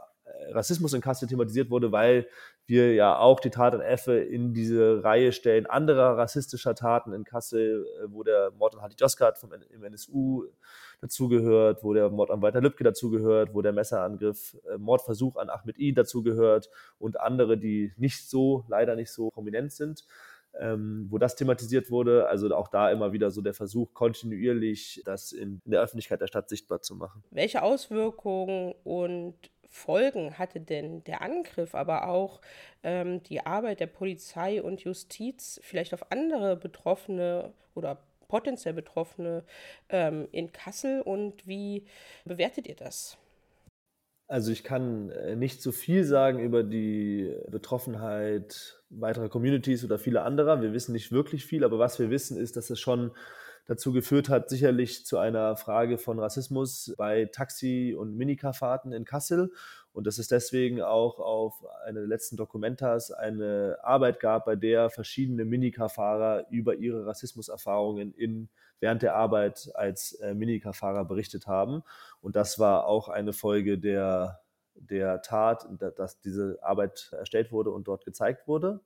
Rassismus 0.50 0.92
in 0.92 1.00
Kassel 1.00 1.28
thematisiert 1.28 1.70
wurde, 1.70 1.92
weil 1.92 2.28
wir 2.66 2.94
ja 2.94 3.18
auch 3.18 3.40
die 3.40 3.50
Tat 3.50 3.74
an 3.74 3.80
Effe 3.80 4.18
in 4.18 4.54
diese 4.54 5.02
Reihe 5.02 5.32
stellen 5.32 5.66
anderer 5.66 6.16
rassistischer 6.16 6.74
Taten 6.74 7.12
in 7.12 7.24
Kassel, 7.24 7.86
äh, 8.00 8.06
wo 8.08 8.22
der 8.22 8.52
Mord 8.52 8.74
an 8.74 8.82
Hadi 8.82 8.94
Joskat 8.98 9.38
vom, 9.38 9.50
NSU 9.52 10.44
dazugehört, 11.00 11.82
wo 11.82 11.94
der 11.94 12.10
Mord 12.10 12.30
an 12.30 12.42
Walter 12.42 12.60
Lübcke 12.60 12.84
dazugehört, 12.84 13.54
wo 13.54 13.62
der 13.62 13.72
Messerangriff, 13.72 14.56
äh, 14.70 14.78
Mordversuch 14.78 15.36
an 15.36 15.50
Ahmed 15.50 15.78
I 15.78 15.92
dazugehört 15.92 16.70
und 16.98 17.20
andere, 17.20 17.58
die 17.58 17.92
nicht 17.96 18.28
so, 18.28 18.64
leider 18.68 18.96
nicht 18.96 19.10
so 19.12 19.30
prominent 19.30 19.72
sind. 19.72 20.04
Ähm, 20.58 21.06
wo 21.10 21.18
das 21.18 21.36
thematisiert 21.36 21.92
wurde. 21.92 22.26
Also 22.26 22.52
auch 22.56 22.66
da 22.66 22.90
immer 22.90 23.12
wieder 23.12 23.30
so 23.30 23.40
der 23.40 23.54
Versuch, 23.54 23.94
kontinuierlich 23.94 25.00
das 25.04 25.30
in, 25.30 25.62
in 25.64 25.70
der 25.70 25.80
Öffentlichkeit 25.80 26.20
der 26.20 26.26
Stadt 26.26 26.48
sichtbar 26.48 26.82
zu 26.82 26.96
machen. 26.96 27.22
Welche 27.30 27.62
Auswirkungen 27.62 28.74
und 28.82 29.36
Folgen 29.68 30.36
hatte 30.36 30.60
denn 30.60 31.04
der 31.04 31.22
Angriff, 31.22 31.76
aber 31.76 32.08
auch 32.08 32.40
ähm, 32.82 33.22
die 33.22 33.46
Arbeit 33.46 33.78
der 33.78 33.86
Polizei 33.86 34.60
und 34.60 34.82
Justiz 34.82 35.60
vielleicht 35.62 35.94
auf 35.94 36.10
andere 36.10 36.56
Betroffene 36.56 37.54
oder 37.74 38.02
potenziell 38.30 38.74
Betroffene 38.74 39.42
ähm, 39.88 40.28
in 40.30 40.52
Kassel 40.52 41.02
und 41.02 41.46
wie 41.48 41.84
bewertet 42.24 42.68
ihr 42.68 42.76
das? 42.76 43.18
Also 44.28 44.52
ich 44.52 44.62
kann 44.62 45.10
äh, 45.10 45.34
nicht 45.34 45.60
so 45.60 45.72
viel 45.72 46.04
sagen 46.04 46.38
über 46.38 46.62
die 46.62 47.34
Betroffenheit 47.50 48.80
weiterer 48.88 49.28
Communities 49.28 49.84
oder 49.84 49.98
vieler 49.98 50.24
anderer. 50.24 50.62
Wir 50.62 50.72
wissen 50.72 50.92
nicht 50.92 51.10
wirklich 51.10 51.44
viel, 51.44 51.64
aber 51.64 51.80
was 51.80 51.98
wir 51.98 52.10
wissen 52.10 52.38
ist, 52.38 52.56
dass 52.56 52.70
es 52.70 52.78
schon 52.78 53.10
dazu 53.66 53.92
geführt 53.92 54.28
hat, 54.28 54.48
sicherlich 54.48 55.04
zu 55.04 55.18
einer 55.18 55.56
Frage 55.56 55.98
von 55.98 56.20
Rassismus 56.20 56.94
bei 56.96 57.24
Taxi- 57.26 57.96
und 57.96 58.16
Minicarfahrten 58.16 58.92
in 58.92 59.04
Kassel 59.04 59.52
und 59.92 60.06
dass 60.06 60.18
es 60.18 60.28
deswegen 60.28 60.82
auch 60.82 61.18
auf 61.18 61.64
eine 61.84 62.00
der 62.00 62.08
letzten 62.08 62.36
Dokumentas 62.36 63.10
eine 63.10 63.78
Arbeit 63.82 64.20
gab, 64.20 64.44
bei 64.44 64.56
der 64.56 64.90
verschiedene 64.90 65.44
Minicar-Fahrer 65.44 66.46
über 66.50 66.76
ihre 66.76 67.06
Rassismuserfahrungen 67.06 68.14
in, 68.14 68.48
während 68.78 69.02
der 69.02 69.16
Arbeit 69.16 69.70
als 69.74 70.12
äh, 70.14 70.34
Minicar-Fahrer 70.34 71.04
berichtet 71.04 71.46
haben. 71.46 71.82
Und 72.20 72.36
das 72.36 72.58
war 72.58 72.86
auch 72.86 73.08
eine 73.08 73.32
Folge 73.32 73.78
der, 73.78 74.40
der 74.74 75.22
Tat, 75.22 75.66
dass 75.96 76.20
diese 76.20 76.58
Arbeit 76.62 77.10
erstellt 77.12 77.50
wurde 77.50 77.70
und 77.70 77.88
dort 77.88 78.04
gezeigt 78.04 78.46
wurde. 78.46 78.80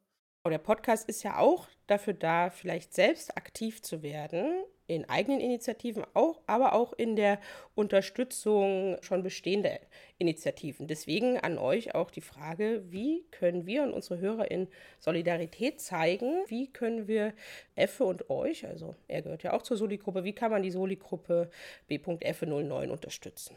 Der 0.47 0.59
Podcast 0.59 1.09
ist 1.09 1.23
ja 1.23 1.39
auch 1.39 1.69
dafür 1.87 2.13
da, 2.13 2.51
vielleicht 2.51 2.93
selbst 2.93 3.35
aktiv 3.35 3.81
zu 3.81 4.03
werden, 4.03 4.63
in 4.87 5.09
eigenen 5.09 5.41
Initiativen, 5.41 6.05
auch, 6.13 6.43
aber 6.47 6.75
auch 6.75 6.93
in 6.93 7.17
der 7.17 7.41
Unterstützung 7.75 8.99
schon 9.01 9.23
bestehender 9.23 9.81
Initiativen. 10.19 10.87
Deswegen 10.87 11.39
an 11.39 11.57
euch 11.57 11.95
auch 11.95 12.11
die 12.11 12.21
Frage, 12.21 12.83
wie 12.91 13.25
können 13.31 13.65
wir 13.65 13.85
und 13.85 13.95
unsere 13.95 14.21
Hörer 14.21 14.51
in 14.51 14.69
Solidarität 15.01 15.81
zeigen? 15.81 16.45
Wie 16.49 16.71
können 16.71 17.09
wir 17.09 17.33
Effe 17.75 18.05
und 18.05 18.29
euch, 18.29 18.67
also 18.67 18.95
er 19.09 19.23
gehört 19.23 19.45
ja 19.45 19.55
auch 19.55 19.63
zur 19.63 19.79
Soli-Gruppe, 19.79 20.25
wie 20.25 20.35
kann 20.35 20.51
man 20.51 20.63
die 20.63 20.71
Soli-Gruppe 20.71 21.51
B.Effe09 21.89 22.91
unterstützen? 22.91 23.57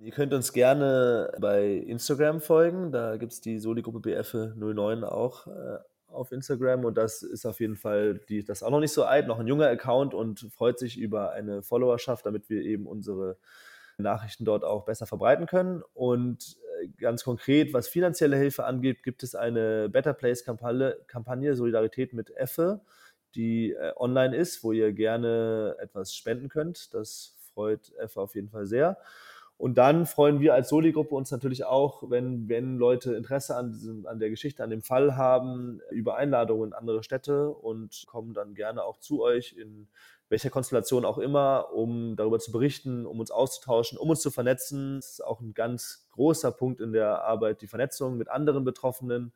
Ihr 0.00 0.12
könnt 0.12 0.32
uns 0.32 0.52
gerne 0.52 1.32
bei 1.40 1.72
Instagram 1.72 2.40
folgen. 2.40 2.92
Da 2.92 3.16
gibt 3.16 3.32
es 3.32 3.40
die 3.40 3.58
Soli-Gruppe 3.58 3.98
BF09 3.98 5.02
auch 5.02 5.48
äh, 5.48 5.78
auf 6.06 6.30
Instagram. 6.30 6.84
Und 6.84 6.96
das 6.96 7.22
ist 7.22 7.44
auf 7.44 7.58
jeden 7.58 7.74
Fall, 7.74 8.20
die, 8.28 8.44
das 8.44 8.58
ist 8.58 8.62
auch 8.62 8.70
noch 8.70 8.78
nicht 8.78 8.92
so 8.92 9.02
alt, 9.02 9.26
noch 9.26 9.40
ein 9.40 9.48
junger 9.48 9.66
Account 9.66 10.14
und 10.14 10.46
freut 10.52 10.78
sich 10.78 10.98
über 10.98 11.32
eine 11.32 11.62
Followerschaft, 11.62 12.26
damit 12.26 12.48
wir 12.48 12.62
eben 12.62 12.86
unsere 12.86 13.38
Nachrichten 13.96 14.44
dort 14.44 14.62
auch 14.64 14.84
besser 14.84 15.06
verbreiten 15.06 15.46
können. 15.46 15.82
Und 15.94 16.56
äh, 16.80 16.88
ganz 16.96 17.24
konkret, 17.24 17.72
was 17.72 17.88
finanzielle 17.88 18.36
Hilfe 18.36 18.66
angeht, 18.66 19.02
gibt 19.02 19.24
es 19.24 19.34
eine 19.34 19.88
Better 19.88 20.14
Place-Kampagne, 20.14 20.96
Kampagne 21.08 21.56
Solidarität 21.56 22.12
mit 22.12 22.30
Effe, 22.36 22.82
die 23.34 23.72
äh, 23.72 23.92
online 23.96 24.36
ist, 24.36 24.62
wo 24.62 24.70
ihr 24.70 24.92
gerne 24.92 25.74
etwas 25.80 26.14
spenden 26.14 26.48
könnt. 26.48 26.94
Das 26.94 27.34
freut 27.52 27.92
Effe 27.98 28.20
auf 28.20 28.36
jeden 28.36 28.48
Fall 28.48 28.66
sehr. 28.66 28.96
Und 29.58 29.76
dann 29.76 30.06
freuen 30.06 30.38
wir 30.38 30.54
als 30.54 30.68
Soli-Gruppe 30.68 31.16
uns 31.16 31.32
natürlich 31.32 31.64
auch, 31.64 32.08
wenn, 32.08 32.48
wenn 32.48 32.76
Leute 32.76 33.14
Interesse 33.14 33.56
an, 33.56 33.72
diesem, 33.72 34.06
an 34.06 34.20
der 34.20 34.30
Geschichte, 34.30 34.62
an 34.62 34.70
dem 34.70 34.82
Fall 34.82 35.16
haben, 35.16 35.80
über 35.90 36.16
Einladungen 36.16 36.68
in 36.68 36.72
andere 36.72 37.02
Städte 37.02 37.50
und 37.50 38.04
kommen 38.06 38.34
dann 38.34 38.54
gerne 38.54 38.84
auch 38.84 38.98
zu 38.98 39.20
euch 39.20 39.56
in 39.58 39.88
welcher 40.28 40.50
Konstellation 40.50 41.04
auch 41.04 41.18
immer, 41.18 41.72
um 41.72 42.14
darüber 42.14 42.38
zu 42.38 42.52
berichten, 42.52 43.04
um 43.04 43.18
uns 43.18 43.32
auszutauschen, 43.32 43.98
um 43.98 44.08
uns 44.10 44.20
zu 44.20 44.30
vernetzen. 44.30 44.96
Das 45.00 45.12
ist 45.12 45.24
auch 45.24 45.40
ein 45.40 45.54
ganz 45.54 46.06
großer 46.12 46.52
Punkt 46.52 46.80
in 46.80 46.92
der 46.92 47.24
Arbeit, 47.24 47.60
die 47.60 47.66
Vernetzung 47.66 48.16
mit 48.16 48.28
anderen 48.28 48.64
Betroffenen, 48.64 49.32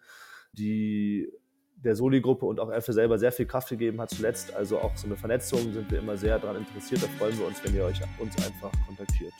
die 0.52 1.32
der 1.74 1.96
Soli-Gruppe 1.96 2.46
und 2.46 2.60
auch 2.60 2.70
Elfe 2.70 2.92
selber 2.92 3.18
sehr 3.18 3.32
viel 3.32 3.46
Kraft 3.46 3.70
gegeben 3.70 4.00
hat 4.00 4.10
zuletzt. 4.10 4.54
Also 4.54 4.78
auch 4.78 4.96
so 4.96 5.06
eine 5.06 5.16
Vernetzung 5.16 5.72
sind 5.72 5.90
wir 5.90 5.98
immer 5.98 6.16
sehr 6.16 6.38
daran 6.38 6.58
interessiert. 6.58 7.02
Da 7.02 7.08
freuen 7.18 7.36
wir 7.36 7.46
uns, 7.48 7.64
wenn 7.64 7.74
ihr 7.74 7.84
euch 7.84 8.00
uns 8.20 8.36
einfach 8.36 8.70
kontaktiert. 8.86 9.32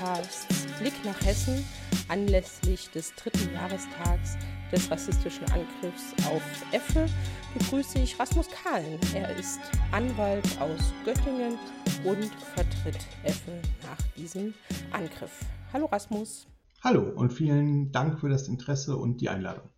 Podcasts 0.00 0.46
Blick 0.78 0.94
nach 1.04 1.20
Hessen 1.26 1.62
anlässlich 2.08 2.90
des 2.90 3.14
dritten 3.16 3.52
Jahrestags 3.52 4.38
des 4.72 4.90
rassistischen 4.90 5.44
Angriffs 5.50 6.14
auf 6.26 6.42
Effe 6.72 7.06
begrüße 7.52 7.98
ich 7.98 8.18
Rasmus 8.18 8.48
Kahlen. 8.48 8.98
Er 9.14 9.36
ist 9.36 9.60
Anwalt 9.92 10.46
aus 10.58 10.94
Göttingen 11.04 11.58
und 12.04 12.30
vertritt 12.54 13.06
Effe 13.24 13.60
nach 13.82 13.98
diesem 14.16 14.54
Angriff. 14.90 15.44
Hallo 15.72 15.84
Rasmus. 15.86 16.46
Hallo 16.82 17.02
und 17.02 17.34
vielen 17.34 17.92
Dank 17.92 18.20
für 18.20 18.30
das 18.30 18.48
Interesse 18.48 18.96
und 18.96 19.20
die 19.20 19.28
Einladung. 19.28 19.68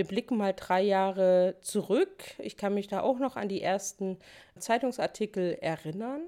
Wir 0.00 0.06
blicken 0.06 0.38
mal 0.38 0.54
drei 0.54 0.80
Jahre 0.80 1.56
zurück. 1.60 2.24
Ich 2.38 2.56
kann 2.56 2.72
mich 2.72 2.88
da 2.88 3.02
auch 3.02 3.18
noch 3.18 3.36
an 3.36 3.50
die 3.50 3.60
ersten 3.60 4.16
Zeitungsartikel 4.58 5.58
erinnern. 5.60 6.22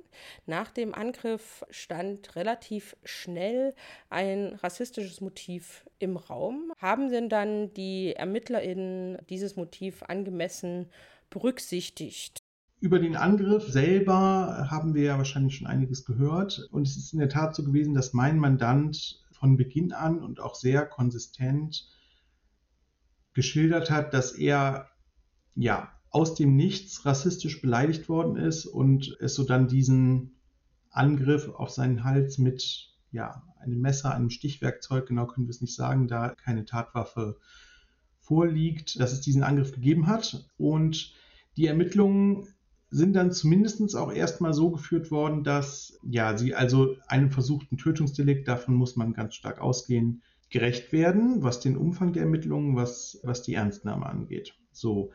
Nach 0.44 0.70
dem 0.70 0.94
Angriff 0.94 1.64
stand 1.70 2.36
relativ 2.36 2.94
schnell 3.02 3.74
ein 4.10 4.58
rassistisches 4.62 5.22
Motiv 5.22 5.88
im 5.98 6.18
Raum. 6.18 6.74
Haben 6.82 7.10
denn 7.10 7.30
dann 7.30 7.72
die 7.72 8.14
ErmittlerInnen 8.14 9.16
dieses 9.30 9.56
Motiv 9.56 10.02
angemessen 10.02 10.90
berücksichtigt? 11.30 12.40
Über 12.78 12.98
den 12.98 13.16
Angriff 13.16 13.66
selber 13.68 14.66
haben 14.70 14.92
wir 14.92 15.04
ja 15.04 15.16
wahrscheinlich 15.16 15.56
schon 15.56 15.66
einiges 15.66 16.04
gehört. 16.04 16.68
Und 16.72 16.86
es 16.86 16.98
ist 16.98 17.14
in 17.14 17.20
der 17.20 17.30
Tat 17.30 17.54
so 17.54 17.64
gewesen, 17.64 17.94
dass 17.94 18.12
mein 18.12 18.36
Mandant 18.36 19.24
von 19.30 19.56
Beginn 19.56 19.94
an 19.94 20.22
und 20.22 20.40
auch 20.40 20.56
sehr 20.56 20.84
konsistent 20.84 21.88
geschildert 23.34 23.90
hat, 23.90 24.14
dass 24.14 24.32
er 24.32 24.88
ja 25.54 25.92
aus 26.10 26.34
dem 26.34 26.56
Nichts 26.56 27.06
rassistisch 27.06 27.60
beleidigt 27.62 28.08
worden 28.08 28.36
ist 28.36 28.66
und 28.66 29.16
es 29.20 29.34
so 29.34 29.44
dann 29.44 29.68
diesen 29.68 30.36
Angriff 30.90 31.48
auf 31.48 31.70
seinen 31.70 32.04
Hals 32.04 32.38
mit 32.38 32.90
ja, 33.10 33.42
einem 33.60 33.80
Messer, 33.80 34.14
einem 34.14 34.30
Stichwerkzeug, 34.30 35.06
genau 35.06 35.26
können 35.26 35.46
wir 35.46 35.50
es 35.50 35.60
nicht 35.60 35.74
sagen, 35.74 36.08
da 36.08 36.30
keine 36.30 36.64
Tatwaffe 36.64 37.38
vorliegt, 38.20 39.00
dass 39.00 39.12
es 39.12 39.20
diesen 39.20 39.42
Angriff 39.42 39.72
gegeben 39.72 40.06
hat. 40.06 40.48
Und 40.56 41.14
die 41.56 41.66
Ermittlungen 41.66 42.48
sind 42.90 43.14
dann 43.14 43.32
zumindest 43.32 43.96
auch 43.96 44.12
erstmal 44.12 44.52
so 44.52 44.70
geführt 44.70 45.10
worden, 45.10 45.44
dass 45.44 45.98
ja, 46.02 46.36
sie 46.36 46.54
also 46.54 46.96
einem 47.06 47.30
versuchten 47.30 47.78
Tötungsdelikt, 47.78 48.48
davon 48.48 48.74
muss 48.74 48.96
man 48.96 49.14
ganz 49.14 49.34
stark 49.34 49.60
ausgehen, 49.60 50.22
gerecht 50.52 50.92
werden, 50.92 51.42
was 51.42 51.60
den 51.60 51.76
Umfang 51.76 52.12
der 52.12 52.22
Ermittlungen, 52.22 52.76
was, 52.76 53.18
was 53.22 53.42
die 53.42 53.54
Ernstnahme 53.54 54.06
angeht. 54.06 54.54
So. 54.70 55.10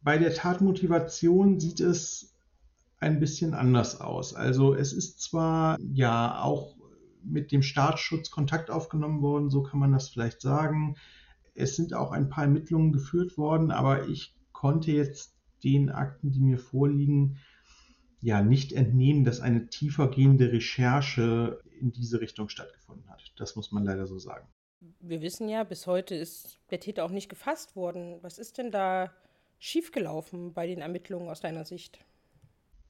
Bei 0.00 0.16
der 0.16 0.32
Tatmotivation 0.32 1.60
sieht 1.60 1.80
es 1.80 2.34
ein 3.00 3.20
bisschen 3.20 3.52
anders 3.52 4.00
aus. 4.00 4.34
Also 4.34 4.74
es 4.74 4.92
ist 4.92 5.20
zwar 5.20 5.76
ja 5.92 6.40
auch 6.42 6.76
mit 7.22 7.52
dem 7.52 7.62
Staatsschutz 7.62 8.30
Kontakt 8.30 8.70
aufgenommen 8.70 9.20
worden, 9.20 9.50
so 9.50 9.62
kann 9.62 9.80
man 9.80 9.92
das 9.92 10.08
vielleicht 10.08 10.40
sagen. 10.40 10.96
Es 11.54 11.76
sind 11.76 11.92
auch 11.92 12.12
ein 12.12 12.28
paar 12.28 12.44
Ermittlungen 12.44 12.92
geführt 12.92 13.36
worden, 13.36 13.70
aber 13.70 14.08
ich 14.08 14.34
konnte 14.52 14.92
jetzt 14.92 15.36
den 15.64 15.90
Akten, 15.90 16.30
die 16.30 16.40
mir 16.40 16.58
vorliegen, 16.58 17.36
ja 18.20 18.42
nicht 18.42 18.72
entnehmen, 18.72 19.24
dass 19.24 19.40
eine 19.40 19.68
tiefergehende 19.68 20.52
Recherche 20.52 21.60
in 21.80 21.90
diese 21.90 22.20
Richtung 22.20 22.48
stattgefunden 22.48 23.08
hat. 23.08 23.32
Das 23.36 23.56
muss 23.56 23.72
man 23.72 23.84
leider 23.84 24.06
so 24.06 24.18
sagen. 24.18 24.46
Wir 25.00 25.20
wissen 25.20 25.48
ja, 25.48 25.64
bis 25.64 25.86
heute 25.86 26.14
ist 26.14 26.58
der 26.70 26.80
Täter 26.80 27.04
auch 27.04 27.10
nicht 27.10 27.28
gefasst 27.28 27.76
worden. 27.76 28.18
Was 28.22 28.38
ist 28.38 28.56
denn 28.58 28.70
da 28.70 29.12
schiefgelaufen 29.58 30.54
bei 30.54 30.66
den 30.66 30.80
Ermittlungen 30.80 31.28
aus 31.28 31.40
deiner 31.40 31.64
Sicht? 31.64 31.98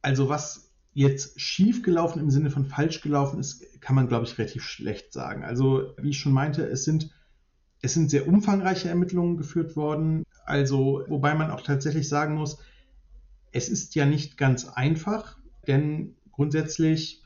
Also 0.02 0.28
was 0.28 0.70
jetzt 0.92 1.40
schiefgelaufen 1.40 2.20
im 2.20 2.30
Sinne 2.30 2.50
von 2.50 2.64
falsch 2.64 3.00
gelaufen 3.00 3.40
ist, 3.40 3.80
kann 3.80 3.96
man, 3.96 4.08
glaube 4.08 4.24
ich, 4.24 4.38
relativ 4.38 4.62
schlecht 4.62 5.12
sagen. 5.12 5.44
Also 5.44 5.94
wie 5.98 6.10
ich 6.10 6.18
schon 6.18 6.32
meinte, 6.32 6.64
es 6.64 6.84
sind, 6.84 7.10
es 7.82 7.94
sind 7.94 8.10
sehr 8.10 8.28
umfangreiche 8.28 8.88
Ermittlungen 8.88 9.36
geführt 9.36 9.76
worden. 9.76 10.24
Also 10.44 11.04
wobei 11.08 11.34
man 11.34 11.50
auch 11.50 11.62
tatsächlich 11.62 12.08
sagen 12.08 12.34
muss, 12.34 12.58
es 13.52 13.68
ist 13.68 13.94
ja 13.96 14.06
nicht 14.06 14.36
ganz 14.36 14.68
einfach, 14.68 15.38
denn 15.66 16.16
grundsätzlich 16.30 17.22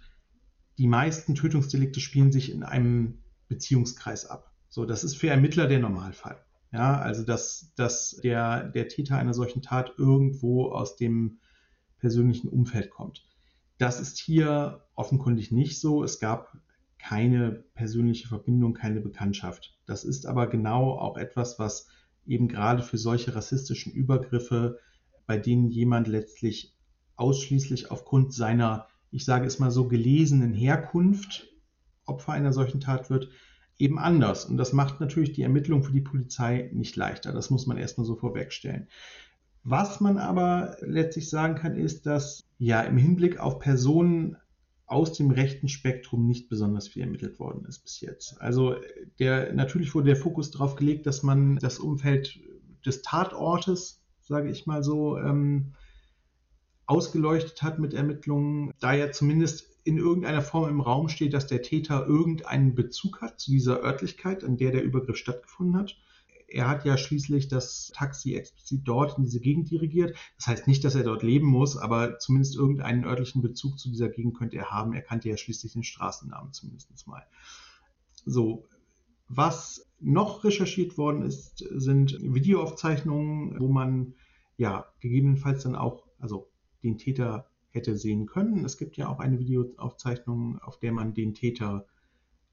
die 0.78 0.86
meisten 0.86 1.34
Tötungsdelikte 1.34 2.00
spielen 2.00 2.32
sich 2.32 2.50
in 2.50 2.62
einem 2.62 3.18
Beziehungskreis 3.48 4.26
ab. 4.26 4.53
So, 4.74 4.84
das 4.84 5.04
ist 5.04 5.14
für 5.14 5.28
Ermittler 5.28 5.68
der 5.68 5.78
Normalfall. 5.78 6.44
Ja, 6.72 6.98
also 6.98 7.22
dass, 7.22 7.72
dass 7.76 8.18
der, 8.24 8.64
der 8.70 8.88
Täter 8.88 9.16
einer 9.16 9.32
solchen 9.32 9.62
Tat 9.62 9.94
irgendwo 9.98 10.72
aus 10.72 10.96
dem 10.96 11.38
persönlichen 12.00 12.48
Umfeld 12.48 12.90
kommt. 12.90 13.24
Das 13.78 14.00
ist 14.00 14.18
hier 14.18 14.84
offenkundig 14.96 15.52
nicht 15.52 15.78
so. 15.78 16.02
Es 16.02 16.18
gab 16.18 16.58
keine 16.98 17.52
persönliche 17.74 18.26
Verbindung, 18.26 18.74
keine 18.74 19.00
Bekanntschaft. 19.00 19.78
Das 19.86 20.02
ist 20.02 20.26
aber 20.26 20.48
genau 20.48 20.98
auch 20.98 21.18
etwas, 21.18 21.60
was 21.60 21.86
eben 22.26 22.48
gerade 22.48 22.82
für 22.82 22.98
solche 22.98 23.36
rassistischen 23.36 23.92
Übergriffe, 23.92 24.80
bei 25.24 25.38
denen 25.38 25.70
jemand 25.70 26.08
letztlich 26.08 26.74
ausschließlich 27.14 27.92
aufgrund 27.92 28.34
seiner, 28.34 28.88
ich 29.12 29.24
sage 29.24 29.46
es 29.46 29.60
mal 29.60 29.70
so, 29.70 29.86
gelesenen 29.86 30.52
Herkunft 30.52 31.48
Opfer 32.06 32.32
einer 32.32 32.52
solchen 32.52 32.80
Tat 32.80 33.08
wird, 33.08 33.30
eben 33.78 33.98
anders. 33.98 34.44
Und 34.44 34.56
das 34.56 34.72
macht 34.72 35.00
natürlich 35.00 35.32
die 35.32 35.42
Ermittlung 35.42 35.82
für 35.82 35.92
die 35.92 36.00
Polizei 36.00 36.70
nicht 36.72 36.96
leichter. 36.96 37.32
Das 37.32 37.50
muss 37.50 37.66
man 37.66 37.76
erstmal 37.76 38.06
so 38.06 38.14
vorwegstellen. 38.14 38.88
Was 39.64 40.00
man 40.00 40.18
aber 40.18 40.76
letztlich 40.80 41.30
sagen 41.30 41.54
kann, 41.54 41.76
ist, 41.76 42.06
dass 42.06 42.44
ja 42.58 42.82
im 42.82 42.98
Hinblick 42.98 43.38
auf 43.40 43.58
Personen 43.58 44.36
aus 44.86 45.14
dem 45.14 45.30
rechten 45.30 45.68
Spektrum 45.68 46.26
nicht 46.26 46.48
besonders 46.50 46.88
viel 46.88 47.02
ermittelt 47.02 47.38
worden 47.38 47.64
ist 47.64 47.80
bis 47.80 48.00
jetzt. 48.00 48.40
Also 48.40 48.76
der, 49.18 49.54
natürlich 49.54 49.94
wurde 49.94 50.08
der 50.08 50.16
Fokus 50.16 50.50
darauf 50.50 50.76
gelegt, 50.76 51.06
dass 51.06 51.22
man 51.22 51.56
das 51.56 51.78
Umfeld 51.78 52.38
des 52.84 53.00
Tatortes, 53.00 54.02
sage 54.20 54.50
ich 54.50 54.66
mal 54.66 54.84
so, 54.84 55.16
ähm, 55.18 55.72
ausgeleuchtet 56.86 57.62
hat 57.62 57.78
mit 57.78 57.94
Ermittlungen, 57.94 58.72
da 58.78 58.92
ja 58.92 59.10
zumindest 59.10 59.73
in 59.84 59.98
irgendeiner 59.98 60.42
Form 60.42 60.68
im 60.68 60.80
Raum 60.80 61.08
steht, 61.08 61.34
dass 61.34 61.46
der 61.46 61.62
Täter 61.62 62.06
irgendeinen 62.06 62.74
Bezug 62.74 63.20
hat 63.20 63.38
zu 63.38 63.50
dieser 63.50 63.82
Örtlichkeit, 63.82 64.42
an 64.42 64.56
der 64.56 64.72
der 64.72 64.82
Übergriff 64.82 65.16
stattgefunden 65.16 65.76
hat. 65.76 65.96
Er 66.48 66.68
hat 66.68 66.84
ja 66.84 66.96
schließlich 66.96 67.48
das 67.48 67.92
Taxi 67.94 68.34
explizit 68.34 68.82
dort 68.84 69.18
in 69.18 69.24
diese 69.24 69.40
Gegend 69.40 69.70
dirigiert. 69.70 70.16
Das 70.36 70.46
heißt 70.46 70.66
nicht, 70.66 70.84
dass 70.84 70.94
er 70.94 71.02
dort 71.02 71.22
leben 71.22 71.46
muss, 71.46 71.76
aber 71.76 72.18
zumindest 72.18 72.56
irgendeinen 72.56 73.04
örtlichen 73.04 73.42
Bezug 73.42 73.78
zu 73.78 73.90
dieser 73.90 74.08
Gegend 74.08 74.36
könnte 74.36 74.56
er 74.56 74.70
haben. 74.70 74.94
Er 74.94 75.02
kannte 75.02 75.28
ja 75.28 75.36
schließlich 75.36 75.72
den 75.72 75.84
Straßennamen 75.84 76.52
zumindest 76.52 77.06
mal. 77.06 77.26
So, 78.24 78.64
was 79.28 79.86
noch 80.00 80.44
recherchiert 80.44 80.96
worden 80.96 81.22
ist, 81.22 81.58
sind 81.70 82.18
Videoaufzeichnungen, 82.20 83.58
wo 83.58 83.68
man 83.68 84.14
ja 84.56 84.86
gegebenenfalls 85.00 85.64
dann 85.64 85.74
auch, 85.76 86.06
also 86.18 86.48
den 86.82 86.98
Täter 86.98 87.50
hätte 87.74 87.96
sehen 87.96 88.26
können. 88.26 88.64
Es 88.64 88.78
gibt 88.78 88.96
ja 88.96 89.08
auch 89.08 89.18
eine 89.18 89.38
Videoaufzeichnung, 89.38 90.58
auf 90.60 90.78
der 90.78 90.92
man 90.92 91.12
den 91.12 91.34
Täter 91.34 91.86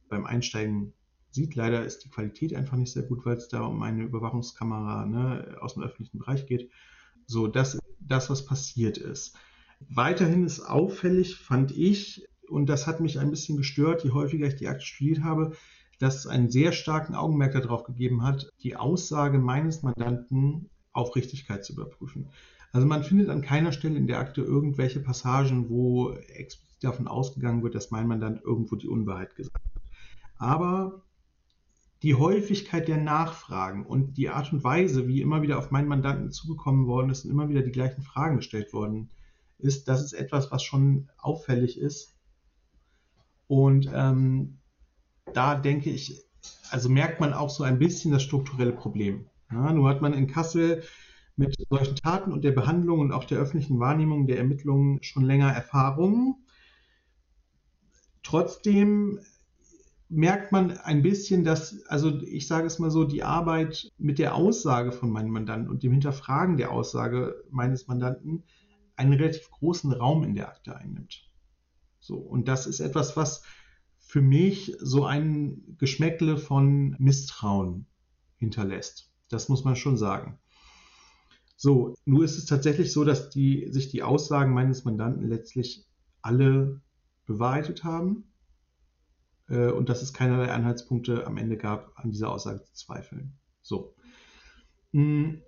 beim 0.10 0.25
Einsteigen 0.25 0.93
sieht. 1.29 1.55
Leider 1.55 1.86
ist 1.86 2.03
die 2.03 2.10
Qualität 2.10 2.53
einfach 2.55 2.77
nicht 2.77 2.91
sehr 2.91 3.03
gut, 3.03 3.25
weil 3.25 3.38
es 3.38 3.47
da 3.47 3.62
um 3.62 3.81
eine 3.84 4.03
Überwachungskamera 4.03 5.05
ne, 5.05 5.57
aus 5.62 5.75
dem 5.75 5.84
öffentlichen 5.84 6.19
Bereich 6.19 6.45
geht. 6.45 6.69
So, 7.25 7.47
das, 7.47 7.79
das, 7.99 8.29
was 8.29 8.45
passiert 8.45 8.97
ist. 8.97 9.36
Weiterhin 9.89 10.45
ist 10.45 10.60
auffällig, 10.60 11.36
fand 11.38 11.71
ich, 11.71 12.27
und 12.49 12.67
das 12.67 12.86
hat 12.86 12.99
mich 12.99 13.17
ein 13.17 13.29
bisschen 13.29 13.57
gestört, 13.57 14.03
je 14.03 14.12
häufiger 14.12 14.47
ich 14.47 14.55
die 14.55 14.67
Akte 14.67 14.86
studiert 14.86 15.23
habe, 15.23 15.55
dass 15.99 16.17
es 16.17 16.27
einen 16.27 16.49
sehr 16.49 16.71
starken 16.71 17.15
Augenmerk 17.15 17.53
darauf 17.53 17.84
gegeben 17.84 18.23
hat, 18.23 18.49
die 18.63 18.75
Aussage 18.75 19.38
meines 19.38 19.84
Mandanten 19.84 20.69
auf 20.93 21.15
Richtigkeit 21.15 21.63
zu 21.63 21.73
überprüfen. 21.73 22.29
Also 22.71 22.88
man 22.88 23.03
findet 23.03 23.29
an 23.29 23.41
keiner 23.41 23.71
Stelle 23.71 23.97
in 23.97 24.07
der 24.07 24.19
Akte 24.19 24.41
irgendwelche 24.41 25.01
Passagen, 25.01 25.69
wo 25.69 26.12
explizit 26.12 26.71
davon 26.84 27.07
ausgegangen 27.07 27.63
wird, 27.63 27.75
dass 27.75 27.91
mein 27.91 28.07
Mandant 28.07 28.41
irgendwo 28.43 28.75
die 28.75 28.88
Unwahrheit 28.88 29.36
gesagt 29.36 29.63
hat. 29.63 29.81
Aber 30.38 31.03
die 32.01 32.15
Häufigkeit 32.15 32.88
der 32.88 32.97
Nachfragen 32.97 33.86
und 33.86 34.17
die 34.17 34.29
Art 34.29 34.51
und 34.51 34.63
Weise, 34.63 35.07
wie 35.07 35.21
immer 35.21 35.43
wieder 35.43 35.60
auf 35.60 35.69
meinen 35.69 35.88
Mandanten 35.88 36.31
zugekommen 36.31 36.88
worden 36.88 37.12
ist 37.12 37.25
und 37.25 37.31
immer 37.31 37.49
wieder 37.49 37.62
die 37.62 37.71
gleichen 37.71 38.01
Fragen 38.01 38.38
gestellt 38.38 38.73
worden 38.73 39.12
ist, 39.60 39.88
das 39.88 40.03
ist 40.03 40.13
etwas, 40.13 40.51
was 40.51 40.63
schon 40.63 41.10
auffällig 41.19 41.77
ist. 41.77 42.17
Und 43.47 43.89
ähm, 43.93 44.57
da 45.34 45.55
denke 45.55 45.91
ich, 45.91 46.23
also 46.71 46.89
merkt 46.89 47.19
man 47.19 47.34
auch 47.34 47.51
so 47.51 47.63
ein 47.63 47.77
bisschen 47.77 48.12
das 48.12 48.23
strukturelle 48.23 48.71
Problem. 48.71 49.27
Ja, 49.51 49.71
nur 49.71 49.89
hat 49.89 50.01
man 50.01 50.13
in 50.13 50.27
Kassel 50.27 50.84
mit 51.36 51.56
solchen 51.70 51.96
Taten 51.96 52.32
und 52.32 52.44
der 52.44 52.52
Behandlung 52.52 53.00
und 53.00 53.12
auch 53.12 53.24
der 53.24 53.39
öffentlichen 53.39 53.80
Wahrnehmung 53.80 54.28
der 54.28 54.38
Ermittlungen 54.38 55.02
schon 55.04 55.24
länger 55.24 55.52
Erfahrung. 55.52 56.46
Trotzdem 58.24 59.20
merkt 60.12 60.52
man 60.52 60.78
ein 60.78 61.02
bisschen, 61.02 61.46
dass, 61.46 61.86
also 61.86 62.22
ich 62.22 62.46
sage 62.46 62.67
es 62.67 62.80
mal 62.80 62.91
so, 62.91 63.06
die 63.06 63.24
Arbeit 63.24 63.91
mit 63.98 64.20
der 64.20 64.36
Aussage 64.36 64.91
von 64.91 65.10
meinem 65.10 65.32
Mandanten 65.32 65.70
und 65.70 65.84
dem 65.84 65.94
Hinterfragen 65.94 66.58
der 66.58 66.72
Aussage 66.72 67.44
meines 67.50 67.88
Mandanten 67.88 68.44
einen 68.98 69.13
relativ 69.13 69.50
großen 69.50 69.94
Raum 69.94 70.24
in 70.24 70.36
der 70.36 70.50
Akte 70.50 70.76
einnimmt. 70.76 71.30
So, 72.00 72.17
und 72.17 72.50
das 72.50 72.67
ist 72.67 72.82
etwas, 72.82 73.15
was 73.15 73.44
für 74.00 74.22
mich 74.22 74.76
so 74.80 75.06
ein 75.06 75.78
Geschmäckle 75.78 76.38
von 76.38 76.98
Misstrauen 77.00 77.86
hinterlässt. 78.36 79.13
Das 79.30 79.48
muss 79.48 79.63
man 79.63 79.78
schon 79.78 79.96
sagen. 79.96 80.40
So, 81.63 81.93
nur 82.06 82.24
ist 82.24 82.39
es 82.39 82.47
tatsächlich 82.47 82.91
so, 82.91 83.04
dass 83.04 83.30
die, 83.30 83.67
sich 83.69 83.89
die 83.89 84.02
Aussagen 84.02 84.52
meines 84.52 84.84
Mandanten 84.84 85.30
letztlich 85.30 85.86
alle 86.24 86.82
bewahrheitet 87.28 87.84
haben 87.84 88.34
äh, 89.47 89.69
und 89.69 89.88
dass 89.88 90.02
es 90.02 90.12
keinerlei 90.12 90.52
Anhaltspunkte 90.52 91.28
am 91.28 91.38
Ende 91.38 91.58
gab, 91.58 91.91
an 91.97 92.10
dieser 92.10 92.32
Aussage 92.32 92.63
zu 92.63 92.74
zweifeln. 92.74 93.38
So. 93.62 93.93
Hm. 94.93 95.43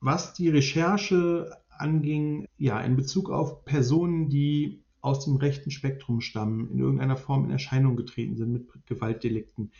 Was 0.00 0.34
die 0.34 0.50
Recherche 0.50 1.56
anging, 1.70 2.46
ja, 2.58 2.78
in 2.82 2.96
Bezug 2.96 3.30
auf 3.30 3.64
Personen, 3.64 4.28
die 4.28 4.84
aus 5.00 5.24
dem 5.24 5.36
rechten 5.36 5.70
Spektrum 5.70 6.20
stammen, 6.20 6.70
in 6.70 6.80
irgendeiner 6.80 7.16
Form 7.16 7.46
in 7.46 7.50
Erscheinung 7.50 7.96
getreten 7.96 8.36
sind 8.36 8.52
mit 8.52 8.68
Gewaltdelikten, 8.84 9.72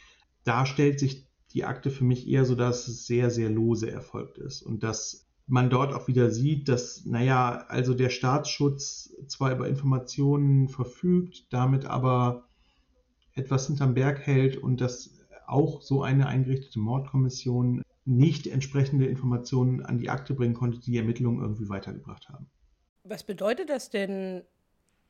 da 0.45 0.65
stellt 0.65 0.99
sich 0.99 1.26
die 1.53 1.65
Akte 1.65 1.91
für 1.91 2.05
mich 2.05 2.29
eher 2.29 2.45
so, 2.45 2.55
dass 2.55 2.89
es 2.89 3.07
sehr, 3.07 3.31
sehr 3.31 3.51
lose 3.51 3.91
erfolgt 3.91 4.39
ist 4.39 4.63
und 4.63 4.83
dass 4.83 5.27
man 5.47 5.71
dort 5.71 5.95
auch 5.95 6.09
wieder 6.09 6.31
sieht, 6.31 6.69
dass, 6.69 7.05
naja, 7.05 7.65
also 7.69 7.95
der 7.95 8.11
Staatsschutz 8.11 9.15
zwar 9.29 9.53
über 9.53 9.69
Informationen 9.69 10.69
verfügt, 10.69 11.47
damit 11.51 11.87
aber 11.87 12.49
etwas 13.35 13.67
hinterm 13.69 13.95
Berg 13.95 14.27
hält 14.27 14.57
und 14.57 14.81
dass 14.81 15.11
auch 15.47 15.83
so 15.83 16.03
eine 16.03 16.27
eingerichtete 16.27 16.81
Mordkommission 16.81 17.83
nicht 18.05 18.47
entsprechende 18.47 19.07
Informationen 19.07 19.85
an 19.85 19.99
die 19.99 20.11
Akte 20.11 20.35
bringen 20.35 20.55
konnte, 20.55 20.79
die, 20.79 20.93
die 20.93 20.99
Ermittlungen 20.99 21.41
irgendwie 21.41 21.69
weitergebracht 21.69 22.29
haben. 22.29 22.49
Was 23.05 23.23
bedeutet 23.23 23.71
das 23.71 23.91
denn 23.91 24.43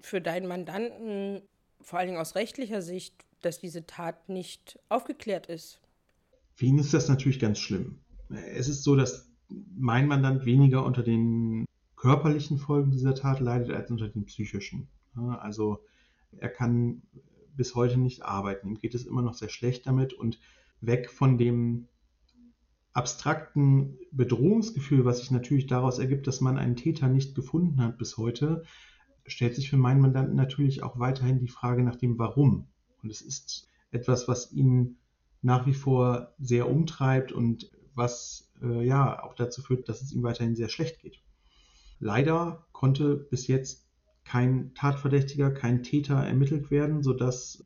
für 0.01 0.21
deinen 0.21 0.47
Mandanten, 0.47 1.43
vor 1.81 1.99
allen 1.99 2.09
Dingen 2.09 2.21
aus 2.21 2.35
rechtlicher 2.35 2.83
Sicht, 2.83 3.15
dass 3.41 3.59
diese 3.59 3.87
Tat 3.87 4.29
nicht 4.29 4.79
aufgeklärt 4.89 5.47
ist? 5.47 5.81
Für 6.57 6.65
ihn 6.65 6.79
ist 6.79 6.95
das 6.95 7.09
natürlich 7.09 7.39
ganz 7.39 7.59
schlimm. 7.59 7.99
Es 8.31 8.69
ist 8.69 8.83
so, 8.83 8.97
dass 8.97 9.31
mein 9.77 10.09
Mandant 10.09 10.47
weniger 10.47 10.85
unter 10.85 11.03
den 11.03 11.67
körperlichen 11.97 12.59
Folgen 12.59 12.91
dieser 12.91 13.15
Tat 13.15 13.41
leidet 13.41 13.71
als 13.71 13.91
unter 13.91 14.09
den 14.09 14.25
psychischen. 14.25 14.89
Also 15.15 15.85
er 16.39 16.49
kann 16.49 17.03
bis 17.55 17.75
heute 17.75 17.99
nicht 17.99 18.23
arbeiten. 18.23 18.69
Ihm 18.69 18.79
geht 18.79 18.95
es 18.95 19.05
immer 19.05 19.23
noch 19.23 19.35
sehr 19.35 19.51
schlecht 19.51 19.87
damit 19.87 20.15
und 20.15 20.41
weg 20.81 21.11
von 21.11 21.37
dem 21.37 21.89
abstrakten 22.95 23.99
Bedrohungsgefühl, 24.11 25.05
was 25.05 25.19
sich 25.19 25.31
natürlich 25.31 25.67
daraus 25.67 25.99
ergibt, 25.99 26.27
dass 26.27 26.41
man 26.41 26.57
einen 26.57 26.77
Täter 26.77 27.09
nicht 27.09 27.35
gefunden 27.35 27.83
hat 27.83 27.99
bis 27.99 28.17
heute, 28.17 28.65
stellt 29.27 29.55
sich 29.55 29.69
für 29.69 29.77
meinen 29.77 30.01
Mandanten 30.01 30.37
natürlich 30.37 30.83
auch 30.83 30.99
weiterhin 30.99 31.39
die 31.39 31.49
Frage 31.49 31.83
nach 31.83 31.97
dem 31.97 32.19
Warum. 32.19 32.69
Und 33.03 33.11
es 33.11 33.21
ist 33.21 33.69
etwas, 33.91 34.27
was 34.27 34.53
ihn 34.53 34.97
nach 35.47 35.65
wie 35.65 35.75
vor 35.75 36.35
sehr 36.39 36.69
umtreibt 36.69 37.31
und 37.31 37.71
was 37.95 38.53
äh, 38.61 38.85
ja 38.85 39.23
auch 39.23 39.35
dazu 39.35 39.63
führt, 39.63 39.89
dass 39.89 40.03
es 40.03 40.13
ihm 40.13 40.25
weiterhin 40.25 40.57
sehr 40.57 40.69
schlecht 40.69 41.01
geht. 41.01 41.23
Leider 42.01 42.67
konnte 42.73 43.17
bis 43.17 43.47
jetzt 43.47 43.89
kein 44.25 44.75
Tatverdächtiger, 44.75 45.53
kein 45.53 45.85
Täter 45.85 46.17
ermittelt 46.17 46.73
werden, 46.73 47.05
sodass 47.05 47.65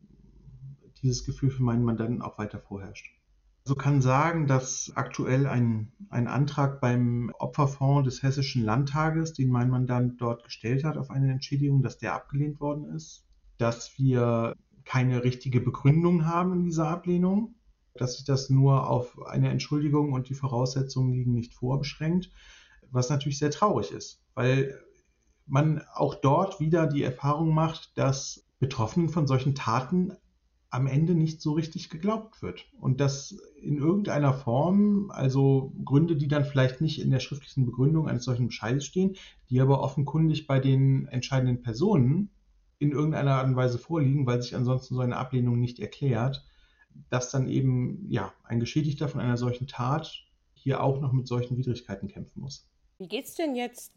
dieses 1.01 1.25
Gefühl 1.25 1.51
für 1.51 1.63
meinen 1.63 1.83
Mandanten 1.83 2.21
auch 2.21 2.37
weiter 2.37 2.61
vorherrscht. 2.61 3.17
So 3.65 3.75
kann 3.75 4.03
sagen, 4.03 4.47
dass 4.47 4.93
aktuell 4.95 5.47
ein, 5.47 5.93
ein 6.11 6.29
Antrag 6.29 6.83
beim 6.83 7.33
Opferfonds 7.39 8.05
des 8.05 8.23
Hessischen 8.23 8.63
Landtages, 8.63 9.33
den 9.33 9.49
mein 9.49 9.71
Mandant 9.71 10.21
dort 10.21 10.45
gestellt 10.45 10.85
hat 10.85 10.99
auf 10.99 11.11
eine 11.11 11.33
Entschädigung, 11.33 11.83
dass 11.83 11.97
der 11.97 12.13
abgelehnt 12.13 12.61
worden 12.61 12.95
ist, 12.95 13.25
dass 13.57 13.99
wir 13.99 14.55
keine 14.85 15.25
richtige 15.25 15.63
Begründung 15.63 16.27
haben 16.27 16.53
in 16.53 16.65
dieser 16.65 16.89
Ablehnung, 16.89 17.55
dass 17.95 18.17
sich 18.17 18.25
das 18.25 18.51
nur 18.51 18.89
auf 18.89 19.21
eine 19.27 19.51
Entschuldigung 19.51 20.13
und 20.13 20.29
die 20.29 20.35
Voraussetzungen 20.35 21.13
liegen 21.13 21.35
nicht 21.35 21.55
vor 21.55 21.79
beschränkt, 21.79 22.31
was 22.91 23.11
natürlich 23.11 23.39
sehr 23.39 23.51
traurig 23.51 23.93
ist, 23.93 24.23
weil 24.35 24.79
man 25.47 25.83
auch 25.95 26.15
dort 26.15 26.61
wieder 26.61 26.87
die 26.87 27.03
Erfahrung 27.03 27.55
macht, 27.55 27.97
dass 27.99 28.47
Betroffenen 28.59 29.09
von 29.09 29.27
solchen 29.27 29.55
Taten 29.55 30.13
am 30.71 30.87
Ende 30.87 31.15
nicht 31.15 31.43
so 31.43 31.53
richtig 31.53 31.91
geglaubt 31.91 32.43
wird. 32.43 32.67
Und 32.79 33.01
dass 33.01 33.37
in 33.61 33.77
irgendeiner 33.77 34.33
Form, 34.33 35.11
also 35.11 35.73
Gründe, 35.85 36.17
die 36.17 36.29
dann 36.29 36.45
vielleicht 36.45 36.81
nicht 36.81 37.01
in 37.01 37.11
der 37.11 37.19
schriftlichen 37.19 37.67
Begründung 37.67 38.09
eines 38.09 38.25
solchen 38.25 38.47
Bescheides 38.47 38.85
stehen, 38.85 39.17
die 39.51 39.61
aber 39.61 39.81
offenkundig 39.81 40.47
bei 40.47 40.61
den 40.61 41.09
entscheidenden 41.09 41.61
Personen 41.63 42.31
in 42.79 42.93
irgendeiner 42.93 43.35
Art 43.35 43.47
und 43.47 43.57
Weise 43.57 43.79
vorliegen, 43.79 44.27
weil 44.27 44.41
sich 44.41 44.55
ansonsten 44.55 44.95
so 44.95 45.01
eine 45.01 45.17
Ablehnung 45.17 45.59
nicht 45.59 45.81
erklärt, 45.81 46.45
dass 47.11 47.31
dann 47.31 47.49
eben 47.49 48.07
ja 48.09 48.33
ein 48.45 48.61
Geschädigter 48.61 49.09
von 49.09 49.21
einer 49.21 49.37
solchen 49.37 49.67
Tat 49.67 50.25
hier 50.55 50.83
auch 50.83 51.01
noch 51.01 51.13
mit 51.13 51.27
solchen 51.27 51.57
Widrigkeiten 51.57 52.09
kämpfen 52.09 52.41
muss. 52.41 52.69
Wie 52.99 53.09
geht 53.09 53.25
es 53.25 53.35
denn 53.35 53.55
jetzt 53.55 53.93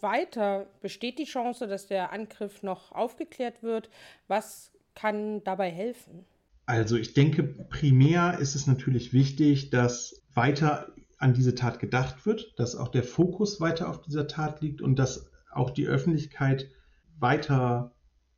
weiter? 0.00 0.66
Besteht 0.80 1.18
die 1.18 1.24
Chance, 1.24 1.66
dass 1.66 1.86
der 1.86 2.12
Angriff 2.12 2.62
noch 2.62 2.92
aufgeklärt 2.92 3.62
wird? 3.62 3.88
Was 4.26 4.72
kann 4.94 5.42
dabei 5.44 5.70
helfen? 5.70 6.24
Also 6.66 6.96
ich 6.96 7.14
denke, 7.14 7.42
primär 7.42 8.38
ist 8.38 8.54
es 8.54 8.66
natürlich 8.66 9.12
wichtig, 9.14 9.70
dass 9.70 10.22
weiter 10.34 10.92
an 11.16 11.32
diese 11.32 11.54
Tat 11.54 11.80
gedacht 11.80 12.26
wird, 12.26 12.54
dass 12.58 12.76
auch 12.76 12.88
der 12.88 13.02
Fokus 13.02 13.60
weiter 13.60 13.88
auf 13.88 14.02
dieser 14.02 14.28
Tat 14.28 14.60
liegt 14.60 14.82
und 14.82 14.98
dass 14.98 15.30
auch 15.50 15.70
die 15.70 15.86
Öffentlichkeit 15.86 16.70
weiter 17.18 17.94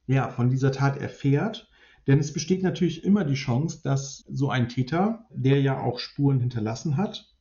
ja, 0.07 0.29
von 0.31 0.51
dieser 0.51 0.73
Tat 0.73 0.97
erfährt. 0.97 1.70
Denn 2.07 2.19
es 2.19 2.33
besteht 2.33 2.63
natürlich 2.63 3.05
immer 3.05 3.25
die 3.25 3.35
Chance, 3.35 3.81
dass 3.83 4.25
so 4.29 4.51
ein 4.51 4.69
Täter, 4.69 5.27
der 5.31 5.61
ja 5.61 5.81
auch 5.81 5.99
Spuren 5.99 6.41
hinterlassen 6.41 6.97
hat, 6.97 7.35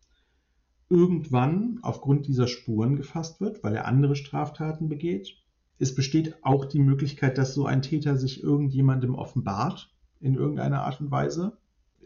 irgendwann 0.89 1.79
aufgrund 1.81 2.27
dieser 2.27 2.47
Spuren 2.47 2.95
gefasst 2.95 3.41
wird, 3.41 3.63
weil 3.63 3.75
er 3.75 3.85
andere 3.85 4.15
Straftaten 4.15 4.89
begeht 4.89 5.37
es 5.81 5.95
besteht 5.95 6.43
auch 6.43 6.65
die 6.65 6.79
Möglichkeit, 6.79 7.37
dass 7.37 7.53
so 7.53 7.65
ein 7.65 7.81
Täter 7.81 8.17
sich 8.17 8.43
irgendjemandem 8.43 9.15
offenbart 9.15 9.89
in 10.19 10.35
irgendeiner 10.35 10.83
Art 10.83 10.99
und 10.99 11.09
Weise. 11.09 11.57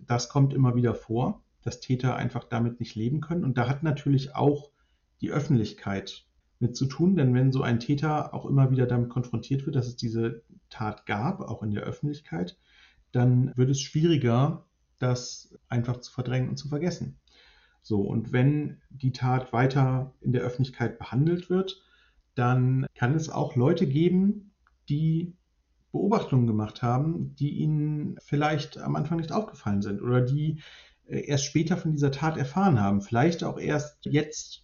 Das 0.05 0.29
kommt 0.29 0.53
immer 0.53 0.75
wieder 0.75 0.93
vor, 0.93 1.41
dass 1.63 1.79
Täter 1.79 2.15
einfach 2.15 2.43
damit 2.43 2.79
nicht 2.79 2.93
leben 2.93 3.19
können. 3.19 3.43
Und 3.43 3.57
da 3.57 3.67
hat 3.67 3.81
natürlich 3.81 4.35
auch 4.35 4.69
die 5.21 5.31
Öffentlichkeit 5.31 6.27
mit 6.63 6.75
zu 6.75 6.87
tun, 6.87 7.15
denn 7.15 7.35
wenn 7.35 7.51
so 7.51 7.61
ein 7.61 7.79
Täter 7.79 8.33
auch 8.33 8.47
immer 8.47 8.71
wieder 8.71 8.87
damit 8.87 9.09
konfrontiert 9.09 9.65
wird, 9.65 9.75
dass 9.75 9.87
es 9.87 9.95
diese 9.95 10.41
Tat 10.69 11.05
gab, 11.05 11.41
auch 11.41 11.61
in 11.61 11.71
der 11.71 11.83
Öffentlichkeit, 11.83 12.57
dann 13.11 13.53
wird 13.55 13.69
es 13.69 13.81
schwieriger, 13.81 14.65
das 14.97 15.55
einfach 15.67 15.97
zu 15.97 16.11
verdrängen 16.11 16.49
und 16.49 16.57
zu 16.57 16.69
vergessen. 16.69 17.19
So, 17.83 18.01
und 18.01 18.31
wenn 18.31 18.81
die 18.89 19.11
Tat 19.11 19.53
weiter 19.53 20.13
in 20.21 20.31
der 20.31 20.41
Öffentlichkeit 20.41 20.97
behandelt 20.97 21.49
wird, 21.49 21.83
dann 22.33 22.87
kann 22.95 23.13
es 23.13 23.29
auch 23.29 23.55
Leute 23.55 23.85
geben, 23.85 24.53
die 24.89 25.35
Beobachtungen 25.91 26.47
gemacht 26.47 26.81
haben, 26.81 27.35
die 27.35 27.51
ihnen 27.51 28.17
vielleicht 28.23 28.77
am 28.77 28.95
Anfang 28.95 29.17
nicht 29.17 29.31
aufgefallen 29.31 29.81
sind 29.81 30.01
oder 30.01 30.21
die 30.21 30.61
äh, 31.05 31.19
erst 31.25 31.45
später 31.45 31.77
von 31.77 31.91
dieser 31.91 32.11
Tat 32.11 32.37
erfahren 32.37 32.79
haben, 32.79 33.01
vielleicht 33.01 33.43
auch 33.43 33.59
erst 33.59 34.05
jetzt 34.05 34.62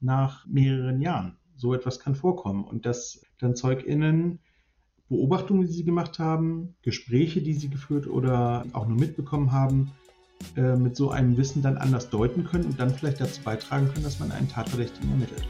nach 0.00 0.46
mehreren 0.46 1.00
Jahren. 1.00 1.36
So 1.56 1.74
etwas 1.74 2.00
kann 2.00 2.14
vorkommen 2.14 2.64
und 2.64 2.86
dass 2.86 3.22
dann 3.38 3.54
ZeugInnen 3.54 4.38
Beobachtungen, 5.08 5.66
die 5.66 5.72
sie 5.72 5.84
gemacht 5.84 6.18
haben, 6.18 6.76
Gespräche, 6.82 7.42
die 7.42 7.54
sie 7.54 7.68
geführt 7.68 8.06
oder 8.06 8.64
auch 8.72 8.86
nur 8.86 8.98
mitbekommen 8.98 9.52
haben, 9.52 9.90
äh, 10.56 10.76
mit 10.76 10.96
so 10.96 11.10
einem 11.10 11.36
Wissen 11.36 11.62
dann 11.62 11.76
anders 11.76 12.10
deuten 12.10 12.44
können 12.44 12.64
und 12.64 12.80
dann 12.80 12.90
vielleicht 12.90 13.20
dazu 13.20 13.42
beitragen 13.42 13.88
können, 13.88 14.04
dass 14.04 14.20
man 14.20 14.32
einen 14.32 14.48
Tatverdächtigen 14.48 15.10
ermittelt. 15.10 15.44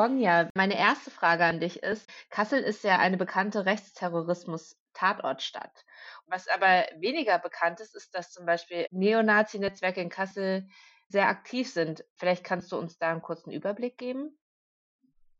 Sonja, 0.00 0.48
meine 0.54 0.78
erste 0.78 1.10
Frage 1.10 1.44
an 1.44 1.60
dich 1.60 1.82
ist, 1.82 2.08
Kassel 2.30 2.60
ist 2.60 2.82
ja 2.84 2.98
eine 2.98 3.18
bekannte 3.18 3.66
Rechtsterrorismus-Tatortstadt. 3.66 5.84
Was 6.26 6.48
aber 6.48 6.86
weniger 6.98 7.38
bekannt 7.38 7.80
ist, 7.80 7.94
ist, 7.94 8.14
dass 8.14 8.32
zum 8.32 8.46
Beispiel 8.46 8.86
Neonazi-Netzwerke 8.92 10.00
in 10.00 10.08
Kassel 10.08 10.66
sehr 11.08 11.28
aktiv 11.28 11.70
sind. 11.70 12.02
Vielleicht 12.14 12.44
kannst 12.44 12.72
du 12.72 12.78
uns 12.78 12.96
da 12.96 13.10
einen 13.10 13.20
kurzen 13.20 13.50
Überblick 13.50 13.98
geben? 13.98 14.38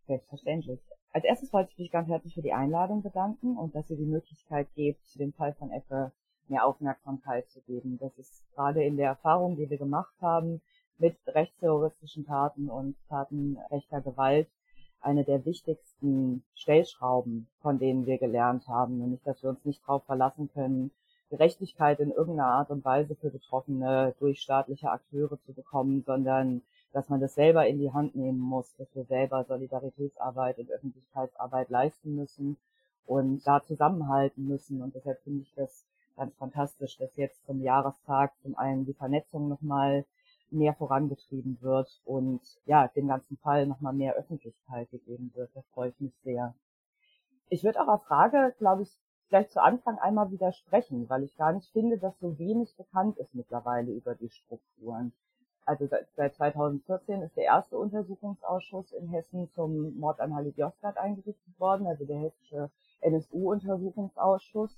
Selbstverständlich. 0.07 0.79
Als 1.15 1.25
erstes 1.25 1.55
wollte 1.55 1.73
ich 1.73 1.79
mich 1.79 1.91
ganz 1.91 2.09
herzlich 2.09 2.35
für 2.35 2.43
die 2.43 2.53
Einladung 2.53 3.03
bedanken 3.03 3.57
und 3.57 3.75
dass 3.75 3.89
ihr 3.89 3.97
die 3.97 4.05
Möglichkeit 4.05 4.69
gebt, 4.75 5.19
dem 5.19 5.33
Fall 5.33 5.55
von 5.55 5.73
Effe 5.73 6.13
mehr 6.49 6.67
Aufmerksamkeit 6.67 7.49
zu 7.49 7.63
geben. 7.63 7.97
Das 7.99 8.15
ist 8.19 8.45
gerade 8.53 8.85
in 8.85 8.99
der 8.99 9.09
Erfahrung, 9.09 9.57
die 9.57 9.71
wir 9.71 9.79
gemacht 9.79 10.13
haben, 10.21 10.61
mit 11.01 11.17
rechtsterroristischen 11.27 12.27
Taten 12.27 12.69
und 12.69 12.97
Taten 13.09 13.59
rechter 13.71 14.01
Gewalt 14.01 14.49
eine 15.01 15.25
der 15.25 15.45
wichtigsten 15.45 16.43
Stellschrauben, 16.55 17.49
von 17.63 17.79
denen 17.79 18.07
wir 18.07 18.19
gelernt 18.19 18.69
haben, 18.69 18.99
nämlich 18.99 19.23
dass 19.23 19.43
wir 19.43 19.51
uns 19.51 19.65
nicht 19.65 19.83
darauf 19.83 20.05
verlassen 20.05 20.51
können, 20.53 20.91
Gerechtigkeit 21.31 22.01
in 22.01 22.11
irgendeiner 22.11 22.51
Art 22.51 22.71
und 22.71 22.85
Weise 22.85 23.15
für 23.15 23.31
Betroffene 23.31 24.15
durch 24.19 24.41
staatliche 24.41 24.91
Akteure 24.91 25.39
zu 25.47 25.53
bekommen, 25.53 26.03
sondern 26.05 26.63
dass 26.93 27.09
man 27.09 27.21
das 27.21 27.35
selber 27.35 27.67
in 27.69 27.79
die 27.79 27.93
Hand 27.93 28.17
nehmen 28.17 28.41
muss, 28.41 28.75
dass 28.77 28.89
wir 28.95 29.05
selber 29.05 29.45
Solidaritätsarbeit 29.45 30.59
und 30.59 30.71
Öffentlichkeitsarbeit 30.71 31.71
leisten 31.71 32.17
müssen 32.17 32.57
und 33.07 33.47
da 33.47 33.63
zusammenhalten 33.63 34.49
müssen. 34.49 34.83
Und 34.83 34.95
deshalb 34.97 35.23
finde 35.23 35.43
ich 35.43 35.55
das 35.55 35.85
ganz 36.17 36.35
fantastisch, 36.35 36.99
dass 36.99 37.17
jetzt 37.17 37.47
zum 37.47 37.63
Jahrestag 37.63 38.33
zum 38.43 38.59
einen 38.59 38.85
die 38.85 38.93
Vernetzung 38.93 39.49
nochmal 39.49 40.05
mehr 40.53 40.75
vorangetrieben 40.75 41.59
wird 41.61 42.01
und 42.05 42.41
ja, 42.67 42.89
dem 42.89 43.09
ganzen 43.09 43.37
Fall 43.39 43.67
nochmal 43.67 43.93
mehr 43.93 44.15
Öffentlichkeit 44.15 44.91
gegeben 44.91 45.31
wird. 45.35 45.51
Da 45.55 45.63
freue 45.73 45.91
ich 45.91 46.01
mich 46.01 46.15
sehr. 46.23 46.55
Ich 47.49 47.65
würde 47.65 47.81
auch 47.81 47.89
auf 47.89 48.05
Frage, 48.05 48.55
glaube 48.59 48.83
ich, 48.83 48.99
gleich 49.29 49.49
zu 49.51 49.63
Anfang 49.63 49.99
einmal 49.99 50.31
widersprechen, 50.31 51.09
weil 51.09 51.23
ich 51.23 51.37
gar 51.37 51.53
nicht 51.53 51.71
finde, 51.73 51.99
dass 51.99 52.19
so 52.19 52.39
wenig 52.39 52.77
bekannt 52.77 53.17
ist 53.19 53.35
mittlerweile 53.35 53.93
über 53.93 54.15
die 54.15 54.29
Strukturen. 54.29 55.13
Also 55.65 55.87
seit 55.87 56.35
2014 56.35 57.23
ist 57.23 57.37
der 57.37 57.45
erste 57.45 57.79
Untersuchungsausschuss 57.79 58.93
in 58.93 59.09
Hessen 59.09 59.49
zum 59.53 59.97
Mord 59.99 60.19
an 60.19 60.35
Halit 60.35 60.57
Yozgat 60.57 60.97
eingerichtet 60.97 61.61
worden, 61.61 61.87
also 61.87 62.05
der 62.05 62.19
hessische 62.19 62.71
NSU-Untersuchungsausschuss. 63.01 64.77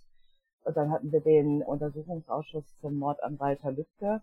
Und 0.64 0.76
dann 0.76 0.90
hatten 0.90 1.10
wir 1.10 1.20
den 1.20 1.62
Untersuchungsausschuss 1.62 2.76
zum 2.80 2.98
Mord 2.98 3.22
an 3.22 3.40
Walter 3.40 3.72
Lübcke 3.72 4.22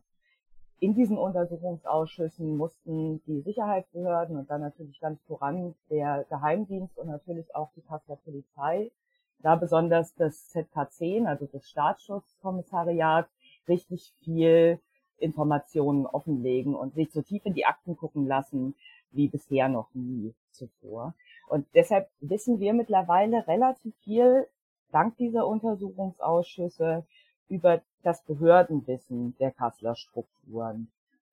in 0.80 0.96
diesen 0.96 1.18
Untersuchungsausschüssen 1.18 2.56
mussten 2.56 3.22
die 3.26 3.42
Sicherheitsbehörden 3.42 4.38
und 4.38 4.50
dann 4.50 4.62
natürlich 4.62 5.00
ganz 5.00 5.22
voran 5.24 5.76
der 5.90 6.26
Geheimdienst 6.30 6.98
und 6.98 7.08
natürlich 7.08 7.54
auch 7.56 7.72
die 7.76 7.82
Kasseler 7.82 8.18
Polizei, 8.18 8.92
da 9.40 9.56
besonders 9.56 10.16
das 10.16 10.54
ZK10, 10.54 11.26
also 11.26 11.48
das 11.52 11.70
Staatsschutzkommissariat, 11.70 13.28
richtig 13.68 14.14
viel 14.24 14.80
Informationen 15.18 16.06
offenlegen 16.06 16.76
und 16.76 16.96
sich 16.96 17.12
so 17.12 17.22
tief 17.22 17.46
in 17.46 17.54
die 17.54 17.66
Akten 17.66 17.98
gucken 17.98 18.26
lassen 18.26 18.76
wie 19.12 19.28
bisher 19.28 19.70
noch 19.70 19.94
nie. 19.94 20.34
zuvor. 20.52 21.14
Und 21.48 21.66
deshalb 21.74 22.10
wissen 22.20 22.60
wir 22.60 22.74
mittlerweile 22.74 23.48
relativ 23.48 23.96
viel, 24.04 24.48
dank 24.92 25.18
dieser 25.18 25.48
Untersuchungsausschüsse, 25.48 27.06
über 27.50 27.82
das 28.04 28.24
Behördenwissen 28.24 29.36
der 29.40 29.52
Kasseler 29.52 29.96
Strukturen. 29.96 30.90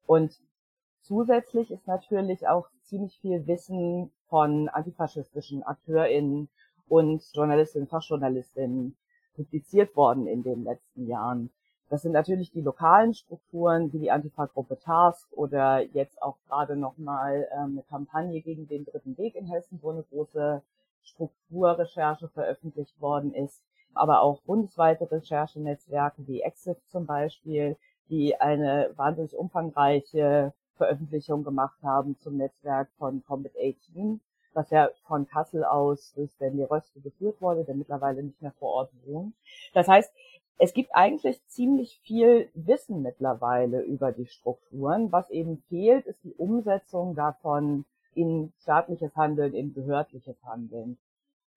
Und 0.07 0.41
zusätzlich 1.03 1.71
ist 1.71 1.87
natürlich 1.87 2.49
auch 2.49 2.69
ziemlich 2.83 3.19
viel 3.21 3.47
Wissen 3.47 4.11
von 4.29 4.69
antifaschistischen 4.69 5.63
AkteurInnen 5.63 6.49
und 6.89 7.23
Journalistinnen, 7.33 7.89
Fachjournalistinnen 7.89 8.97
publiziert 9.35 9.95
worden 9.97 10.27
in 10.27 10.43
den 10.43 10.65
letzten 10.65 11.07
Jahren. 11.07 11.51
Das 11.89 12.03
sind 12.03 12.13
natürlich 12.13 12.51
die 12.51 12.63
lokalen 12.63 13.15
Strukturen 13.15 13.93
wie 13.93 14.01
die 14.01 14.11
Antifa-Gruppe 14.11 14.79
Task 14.81 15.29
oder 15.33 15.83
jetzt 15.83 16.21
auch 16.21 16.37
gerade 16.49 16.75
nochmal 16.77 17.49
ähm, 17.53 17.73
eine 17.73 17.83
Kampagne 17.83 18.41
gegen 18.41 18.67
den 18.67 18.85
dritten 18.85 19.17
Weg 19.19 19.37
in 19.37 19.47
Hessen, 19.47 19.79
wo 19.83 19.91
eine 19.91 20.03
große 20.03 20.63
Strukturrecherche 21.05 22.29
veröffentlicht 22.29 23.01
worden 23.01 23.33
ist, 23.35 23.63
aber 23.97 24.23
auch 24.23 24.41
bundesweite 24.43 25.11
Recherchenetzwerke 25.11 26.27
wie 26.27 26.43
EXIF 26.43 26.79
zum 26.89 27.07
Beispiel, 27.07 27.77
die 28.09 28.41
eine 28.41 28.91
wahnsinnig 28.97 29.37
umfangreiche 29.37 30.53
Veröffentlichung 30.77 31.45
gemacht 31.45 31.79
haben 31.83 32.17
zum 32.19 32.37
Netzwerk 32.37 32.89
von 32.99 33.25
Combat 33.27 33.53
18, 33.57 34.21
was 34.53 34.71
ja 34.71 34.91
von 35.07 35.27
Kassel 35.27 35.65
aus 35.65 36.13
durch 36.15 36.31
Stanley 36.33 36.65
Röste 36.65 37.01
geführt 37.01 37.41
wurde, 37.41 37.65
der 37.65 37.75
mittlerweile 37.75 38.23
nicht 38.23 38.41
mehr 38.41 38.53
vor 38.59 38.71
Ort 38.73 38.91
wohnt. 39.05 39.35
Das 39.75 39.89
heißt, 39.89 40.13
es 40.59 40.73
gibt 40.73 40.95
eigentlich 40.95 41.45
ziemlich 41.49 41.99
viel 42.03 42.49
Wissen 42.55 43.03
mittlerweile 43.03 43.83
über 43.83 44.13
die 44.13 44.27
Strukturen. 44.27 45.13
Was 45.13 45.29
eben 45.31 45.59
fehlt, 45.69 46.07
ist 46.07 46.23
die 46.25 46.33
Umsetzung 46.35 47.15
davon 47.15 47.85
in 48.15 48.53
staatliches 48.63 49.15
Handeln, 49.15 49.53
in 49.53 49.75
behördliches 49.75 50.43
Handeln. 50.45 50.97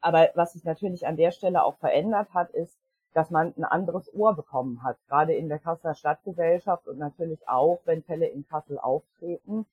Aber 0.02 0.30
was 0.36 0.54
sich 0.54 0.64
natürlich 0.64 1.06
an 1.08 1.18
der 1.18 1.32
Stelle 1.32 1.64
auch 1.64 1.78
verändert 1.78 2.34
hat, 2.34 2.52
ist, 2.52 2.78
dass 3.14 3.32
man 3.32 3.54
ein 3.58 3.64
anderes 3.64 4.14
Ohr 4.14 4.36
bekommen 4.36 4.84
hat, 4.84 4.98
gerade 5.08 5.34
in 5.34 5.50
der 5.50 5.60
Kasseler 5.60 5.96
Stadtgesellschaft 5.96 6.88
und 6.88 7.00
natürlich 7.00 7.48
auch, 7.50 7.80
wenn 7.86 8.04
Fälle 8.04 8.28
in 8.28 8.48
Kassel 8.48 8.78
auftreten, 8.78 9.66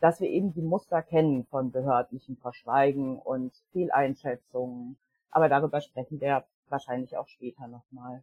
dass 0.00 0.20
wir 0.20 0.28
eben 0.28 0.52
die 0.52 0.62
Muster 0.62 1.02
kennen 1.02 1.44
von 1.46 1.70
behördlichen 1.70 2.36
Verschweigen 2.36 3.18
und 3.18 3.52
Fehleinschätzungen. 3.72 4.96
Aber 5.30 5.48
darüber 5.48 5.80
sprechen 5.80 6.20
wir 6.20 6.44
wahrscheinlich 6.68 7.16
auch 7.16 7.28
später 7.28 7.68
nochmal. 7.68 8.22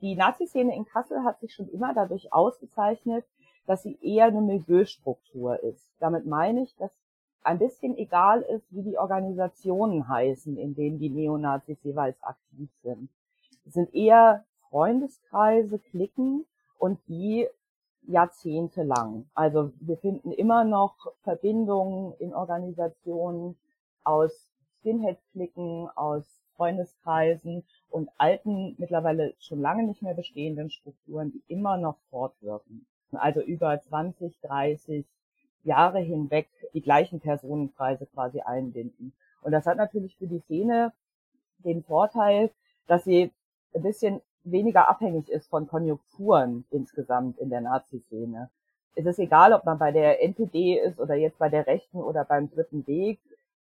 Die 0.00 0.14
Nazi-Szene 0.14 0.74
in 0.76 0.84
Kassel 0.84 1.24
hat 1.24 1.40
sich 1.40 1.54
schon 1.54 1.68
immer 1.68 1.94
dadurch 1.94 2.32
ausgezeichnet, 2.32 3.24
dass 3.66 3.82
sie 3.82 3.98
eher 4.02 4.26
eine 4.26 4.42
Milieustruktur 4.42 5.62
ist. 5.62 5.90
Damit 5.98 6.26
meine 6.26 6.62
ich, 6.62 6.76
dass 6.76 6.92
ein 7.44 7.58
bisschen 7.58 7.96
egal 7.96 8.42
ist, 8.42 8.64
wie 8.70 8.82
die 8.82 8.98
Organisationen 8.98 10.08
heißen, 10.08 10.56
in 10.56 10.74
denen 10.74 10.98
die 10.98 11.10
Neonazis 11.10 11.78
jeweils 11.82 12.20
aktiv 12.22 12.70
sind. 12.82 13.10
Es 13.66 13.74
sind 13.74 13.94
eher 13.94 14.44
Freundeskreise, 14.70 15.78
Klicken 15.78 16.46
und 16.78 16.98
die 17.06 17.46
jahrzehntelang. 18.06 19.26
Also 19.34 19.72
wir 19.80 19.96
finden 19.98 20.32
immer 20.32 20.64
noch 20.64 21.12
Verbindungen 21.22 22.14
in 22.18 22.34
Organisationen 22.34 23.56
aus 24.02 24.50
Skinhead-Klicken, 24.80 25.88
aus 25.94 26.42
Freundeskreisen 26.56 27.64
und 27.88 28.10
alten, 28.18 28.74
mittlerweile 28.78 29.34
schon 29.38 29.60
lange 29.60 29.84
nicht 29.84 30.02
mehr 30.02 30.14
bestehenden 30.14 30.70
Strukturen, 30.70 31.32
die 31.32 31.42
immer 31.48 31.76
noch 31.76 31.96
fortwirken. 32.10 32.86
Also 33.12 33.40
über 33.40 33.80
20, 33.80 34.40
30 34.40 35.06
Jahre 35.64 35.98
hinweg 35.98 36.48
die 36.72 36.82
gleichen 36.82 37.20
Personenkreise 37.20 38.06
quasi 38.06 38.40
einbinden. 38.40 39.12
Und 39.42 39.52
das 39.52 39.66
hat 39.66 39.76
natürlich 39.76 40.16
für 40.16 40.26
die 40.26 40.40
Szene 40.40 40.92
den 41.58 41.82
Vorteil, 41.82 42.50
dass 42.86 43.04
sie 43.04 43.32
ein 43.74 43.82
bisschen 43.82 44.20
weniger 44.44 44.88
abhängig 44.88 45.28
ist 45.28 45.48
von 45.48 45.66
Konjunkturen 45.66 46.64
insgesamt 46.70 47.38
in 47.38 47.50
der 47.50 47.62
Nazi-Szene. 47.62 48.50
Es 48.94 49.06
ist 49.06 49.18
egal, 49.18 49.52
ob 49.52 49.64
man 49.64 49.78
bei 49.78 49.90
der 49.90 50.22
NPD 50.22 50.78
ist 50.78 51.00
oder 51.00 51.14
jetzt 51.14 51.38
bei 51.38 51.48
der 51.48 51.66
Rechten 51.66 51.98
oder 51.98 52.24
beim 52.24 52.50
Dritten 52.50 52.86
Weg. 52.86 53.18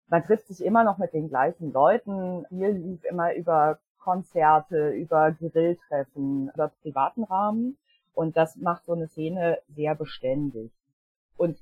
Man 0.09 0.25
trifft 0.25 0.49
sich 0.49 0.65
immer 0.65 0.85
noch 0.85 0.99
mit 0.99 1.15
den 1.15 1.29
gleichen 1.29 1.73
Leuten. 1.73 2.45
Viel 2.49 2.69
lief 2.69 3.05
immer 3.05 3.35
über 3.35 3.79
Konzerte, 3.99 4.91
über 4.91 5.33
Grilltreffen, 5.33 6.51
über 6.53 6.69
privaten 6.83 7.25
Rahmen. 7.25 7.79
Und 8.13 8.37
das 8.37 8.57
macht 8.57 8.85
so 8.85 8.93
eine 8.93 9.09
Szene 9.09 9.59
sehr 9.75 9.95
beständig. 9.95 10.71
Und 11.39 11.57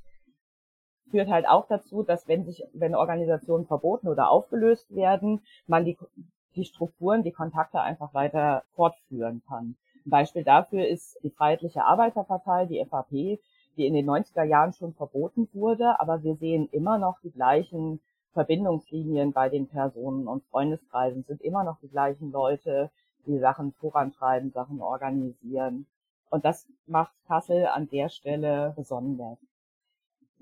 führt 1.10 1.28
halt 1.28 1.48
auch 1.48 1.66
dazu, 1.66 2.02
dass 2.02 2.28
wenn 2.28 2.44
sich, 2.44 2.64
wenn 2.72 2.94
Organisationen 2.94 3.66
verboten 3.66 4.08
oder 4.08 4.30
aufgelöst 4.30 4.94
werden, 4.94 5.42
man 5.66 5.84
die, 5.84 5.98
die 6.54 6.64
Strukturen, 6.64 7.22
die 7.22 7.32
Kontakte 7.32 7.80
einfach 7.80 8.14
weiter 8.14 8.62
fortführen 8.74 9.42
kann. 9.48 9.76
Ein 10.06 10.10
Beispiel 10.10 10.44
dafür 10.44 10.86
ist 10.86 11.18
die 11.22 11.30
Freiheitliche 11.30 11.84
Arbeiterpartei, 11.84 12.66
die 12.66 12.84
FAP, 12.84 13.10
die 13.10 13.86
in 13.86 13.94
den 13.94 14.08
90er 14.08 14.44
Jahren 14.44 14.72
schon 14.72 14.94
verboten 14.94 15.48
wurde, 15.52 16.00
aber 16.00 16.22
wir 16.22 16.36
sehen 16.36 16.68
immer 16.72 16.98
noch 16.98 17.20
die 17.20 17.30
gleichen 17.30 18.00
Verbindungslinien 18.32 19.32
bei 19.32 19.48
den 19.48 19.68
Personen 19.68 20.28
und 20.28 20.44
Freundeskreisen 20.44 21.24
sind 21.24 21.42
immer 21.42 21.64
noch 21.64 21.78
die 21.80 21.88
gleichen 21.88 22.30
Leute, 22.30 22.90
die 23.26 23.38
Sachen 23.38 23.72
vorantreiben, 23.72 24.52
Sachen 24.52 24.80
organisieren. 24.80 25.86
Und 26.30 26.44
das 26.44 26.66
macht 26.86 27.12
Kassel 27.26 27.66
an 27.66 27.88
der 27.88 28.08
Stelle 28.08 28.72
besonders. 28.76 29.38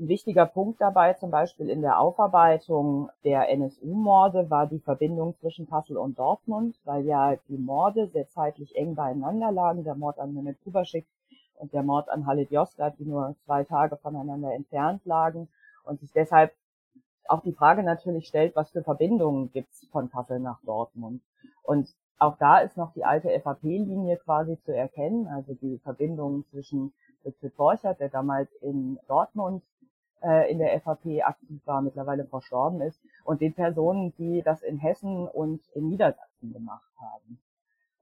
Ein 0.01 0.07
wichtiger 0.07 0.47
Punkt 0.47 0.81
dabei, 0.81 1.15
zum 1.15 1.33
Beispiel 1.33 1.69
in 1.69 1.83
der 1.83 1.99
Aufarbeitung 1.99 3.11
der 3.25 3.49
NSU-Morde, 3.49 4.49
war 4.49 4.69
die 4.69 4.79
Verbindung 4.79 5.35
zwischen 5.41 5.69
Kassel 5.69 5.97
und 5.97 6.21
Dortmund, 6.21 6.79
weil 6.85 7.05
ja 7.05 7.35
die 7.49 7.59
Morde 7.59 8.07
sehr 8.07 8.29
zeitlich 8.29 8.77
eng 8.77 8.95
beieinander 8.95 9.51
lagen. 9.51 9.83
Der 9.83 9.97
Mord 9.97 10.21
an 10.21 10.35
Mehmet 10.35 10.63
Kubaschik 10.63 11.05
und 11.57 11.73
der 11.73 11.83
Mord 11.83 12.09
an 12.11 12.27
Halit 12.27 12.53
Yozgat, 12.53 12.97
die 13.01 13.07
nur 13.07 13.35
zwei 13.45 13.65
Tage 13.65 13.97
voneinander 13.97 14.55
entfernt 14.55 15.05
lagen 15.05 15.49
und 15.85 15.99
sich 15.99 16.13
deshalb 16.13 16.53
auch 17.27 17.43
die 17.43 17.53
Frage 17.53 17.83
natürlich 17.83 18.29
stellt, 18.29 18.55
was 18.55 18.71
für 18.71 18.85
Verbindungen 18.85 19.51
gibt's 19.51 19.85
von 19.91 20.11
Kassel 20.11 20.39
nach 20.39 20.61
Dortmund. 20.65 21.23
Und 21.65 21.93
auch 22.21 22.37
da 22.39 22.59
ist 22.59 22.77
noch 22.77 22.93
die 22.93 23.05
alte 23.05 23.31
FAP-Linie 23.41 24.19
quasi 24.19 24.61
zu 24.61 24.73
erkennen, 24.73 25.27
also 25.27 25.55
die 25.55 25.79
Verbindung 25.79 26.45
zwischen 26.53 26.93
Fritz 27.23 27.53
Borchert, 27.57 27.99
der 27.99 28.11
damals 28.11 28.53
in 28.61 29.01
Dortmund 29.09 29.65
äh, 30.23 30.51
in 30.51 30.59
der 30.59 30.81
FAP 30.81 31.23
aktiv 31.23 31.61
war, 31.65 31.83
mittlerweile 31.83 32.25
verstorben 32.25 32.81
ist, 32.81 33.01
und 33.25 33.41
den 33.41 33.55
Personen, 33.55 34.15
die 34.19 34.43
das 34.43 34.63
in 34.63 34.79
Hessen 34.79 35.29
und 35.29 35.61
in 35.75 35.89
Niedersachsen 35.89 36.53
gemacht 36.53 36.91
haben. 37.01 37.39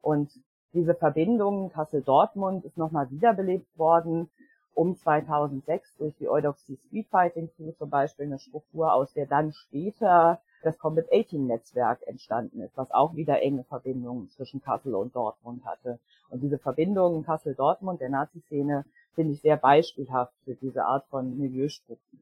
Und 0.00 0.30
diese 0.72 0.94
Verbindung 0.94 1.70
Kassel-Dortmund 1.70 2.64
ist 2.64 2.76
nochmal 2.76 3.10
wiederbelebt 3.10 3.78
worden 3.78 4.28
um 4.74 4.94
2006 4.94 5.96
durch 5.96 6.14
die 6.18 6.28
Eudoxie 6.28 6.76
Street 6.76 7.08
Fighting 7.08 7.50
Crew 7.56 7.72
zum 7.72 7.88
Beispiel 7.88 8.26
eine 8.26 8.38
Struktur, 8.38 8.92
aus 8.92 9.12
der 9.14 9.26
dann 9.26 9.52
später 9.52 10.40
das 10.66 10.78
Combat 10.78 11.06
18 11.12 11.46
Netzwerk 11.46 12.06
entstanden 12.06 12.60
ist, 12.60 12.76
was 12.76 12.90
auch 12.90 13.14
wieder 13.14 13.40
enge 13.40 13.64
Verbindungen 13.64 14.28
zwischen 14.30 14.60
Kassel 14.60 14.94
und 14.94 15.14
Dortmund 15.14 15.64
hatte. 15.64 16.00
Und 16.28 16.42
diese 16.42 16.58
Verbindungen 16.58 17.24
Kassel-Dortmund 17.24 18.00
der 18.00 18.10
Nazi-Szene 18.10 18.84
finde 19.14 19.32
ich 19.32 19.40
sehr 19.40 19.56
beispielhaft 19.56 20.34
für 20.44 20.54
diese 20.54 20.84
Art 20.84 21.06
von 21.06 21.38
Milieustruktur. 21.38 22.20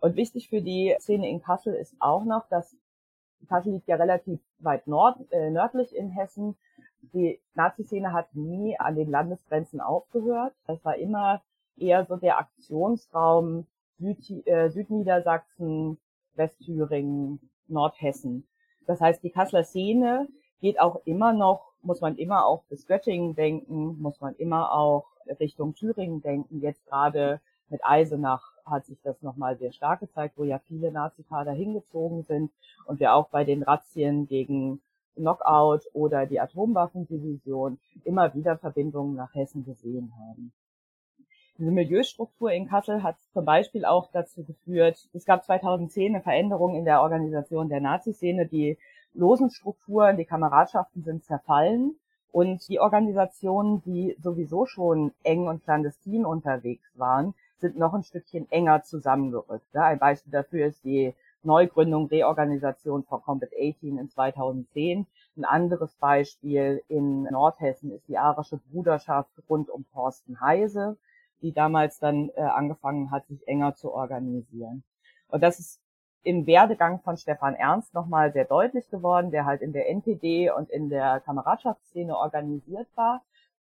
Und 0.00 0.16
wichtig 0.16 0.48
für 0.48 0.60
die 0.60 0.96
Szene 0.98 1.28
in 1.30 1.40
Kassel 1.40 1.74
ist 1.74 1.94
auch 2.00 2.24
noch, 2.24 2.48
dass 2.48 2.76
Kassel 3.48 3.74
liegt 3.74 3.88
ja 3.88 3.96
relativ 3.96 4.40
weit 4.58 4.86
nord, 4.86 5.16
äh, 5.30 5.50
nördlich 5.50 5.94
in 5.94 6.10
Hessen. 6.10 6.56
Die 7.12 7.40
Nazi-Szene 7.54 8.12
hat 8.12 8.34
nie 8.34 8.78
an 8.78 8.96
den 8.96 9.10
Landesgrenzen 9.10 9.80
aufgehört. 9.80 10.54
Das 10.66 10.84
war 10.84 10.96
immer 10.96 11.42
eher 11.76 12.04
so 12.06 12.16
der 12.16 12.38
Aktionsraum 12.38 13.66
Süd, 13.98 14.46
äh, 14.46 14.70
Südniedersachsen, 14.70 15.98
Westthüringen, 16.36 17.50
Nordhessen. 17.68 18.46
Das 18.86 19.00
heißt, 19.00 19.22
die 19.22 19.30
Kasseler 19.30 19.64
Szene 19.64 20.28
geht 20.60 20.80
auch 20.80 21.00
immer 21.04 21.32
noch, 21.32 21.72
muss 21.82 22.00
man 22.00 22.16
immer 22.16 22.46
auch 22.46 22.64
bis 22.64 22.86
Göttingen 22.86 23.34
denken, 23.34 24.00
muss 24.00 24.20
man 24.20 24.34
immer 24.36 24.72
auch 24.72 25.06
Richtung 25.40 25.74
Thüringen 25.74 26.22
denken. 26.22 26.60
Jetzt 26.60 26.84
gerade 26.86 27.40
mit 27.68 27.84
Eisenach 27.84 28.52
hat 28.64 28.86
sich 28.86 29.00
das 29.02 29.20
nochmal 29.22 29.56
sehr 29.56 29.72
stark 29.72 30.00
gezeigt, 30.00 30.38
wo 30.38 30.44
ja 30.44 30.58
viele 30.58 30.92
Nazikader 30.92 31.52
hingezogen 31.52 32.22
sind 32.22 32.50
und 32.86 33.00
wir 33.00 33.14
auch 33.14 33.28
bei 33.28 33.44
den 33.44 33.62
Razzien 33.62 34.26
gegen 34.26 34.80
Knockout 35.14 35.82
oder 35.92 36.26
die 36.26 36.40
Atomwaffendivision 36.40 37.78
immer 38.04 38.34
wieder 38.34 38.58
Verbindungen 38.58 39.14
nach 39.14 39.34
Hessen 39.34 39.64
gesehen 39.64 40.12
haben. 40.18 40.52
Diese 41.56 41.70
Milieustruktur 41.70 42.50
in 42.50 42.66
Kassel 42.68 43.04
hat 43.04 43.16
zum 43.32 43.44
Beispiel 43.44 43.84
auch 43.84 44.10
dazu 44.10 44.42
geführt, 44.42 45.08
es 45.12 45.24
gab 45.24 45.44
2010 45.44 46.14
eine 46.14 46.22
Veränderung 46.22 46.74
in 46.74 46.84
der 46.84 47.00
Organisation 47.00 47.68
der 47.68 47.80
Nazi-Szene. 47.80 48.46
Die 48.46 48.76
losen 49.12 49.50
Strukturen, 49.50 50.16
die 50.16 50.24
Kameradschaften 50.24 51.04
sind 51.04 51.24
zerfallen 51.24 51.94
und 52.32 52.68
die 52.68 52.80
Organisationen, 52.80 53.82
die 53.84 54.16
sowieso 54.20 54.66
schon 54.66 55.12
eng 55.22 55.46
und 55.46 55.62
clandestin 55.62 56.24
unterwegs 56.24 56.90
waren, 56.96 57.34
sind 57.60 57.78
noch 57.78 57.94
ein 57.94 58.02
Stückchen 58.02 58.50
enger 58.50 58.82
zusammengerückt. 58.82 59.76
Ein 59.76 60.00
Beispiel 60.00 60.32
dafür 60.32 60.66
ist 60.66 60.84
die 60.84 61.14
Neugründung, 61.44 62.06
Reorganisation 62.06 63.04
von 63.04 63.22
Combat 63.22 63.50
18 63.52 63.98
in 63.98 64.10
2010. 64.10 65.06
Ein 65.36 65.44
anderes 65.44 65.94
Beispiel 66.00 66.82
in 66.88 67.22
Nordhessen 67.24 67.92
ist 67.92 68.08
die 68.08 68.18
arische 68.18 68.56
Bruderschaft 68.56 69.30
rund 69.48 69.70
um 69.70 69.84
Thorsten 69.92 70.40
Heise, 70.40 70.96
die 71.44 71.52
damals 71.52 71.98
dann 71.98 72.30
äh, 72.36 72.40
angefangen 72.40 73.10
hat, 73.10 73.26
sich 73.26 73.46
enger 73.46 73.74
zu 73.74 73.92
organisieren. 73.92 74.82
Und 75.28 75.42
das 75.42 75.58
ist 75.58 75.78
im 76.22 76.46
Werdegang 76.46 77.00
von 77.00 77.18
Stefan 77.18 77.54
Ernst 77.54 77.92
nochmal 77.92 78.32
sehr 78.32 78.46
deutlich 78.46 78.88
geworden, 78.88 79.30
der 79.30 79.44
halt 79.44 79.60
in 79.60 79.74
der 79.74 79.90
NPD 79.90 80.50
und 80.50 80.70
in 80.70 80.88
der 80.88 81.20
Kameradschaftsszene 81.20 82.16
organisiert 82.16 82.88
war, 82.94 83.22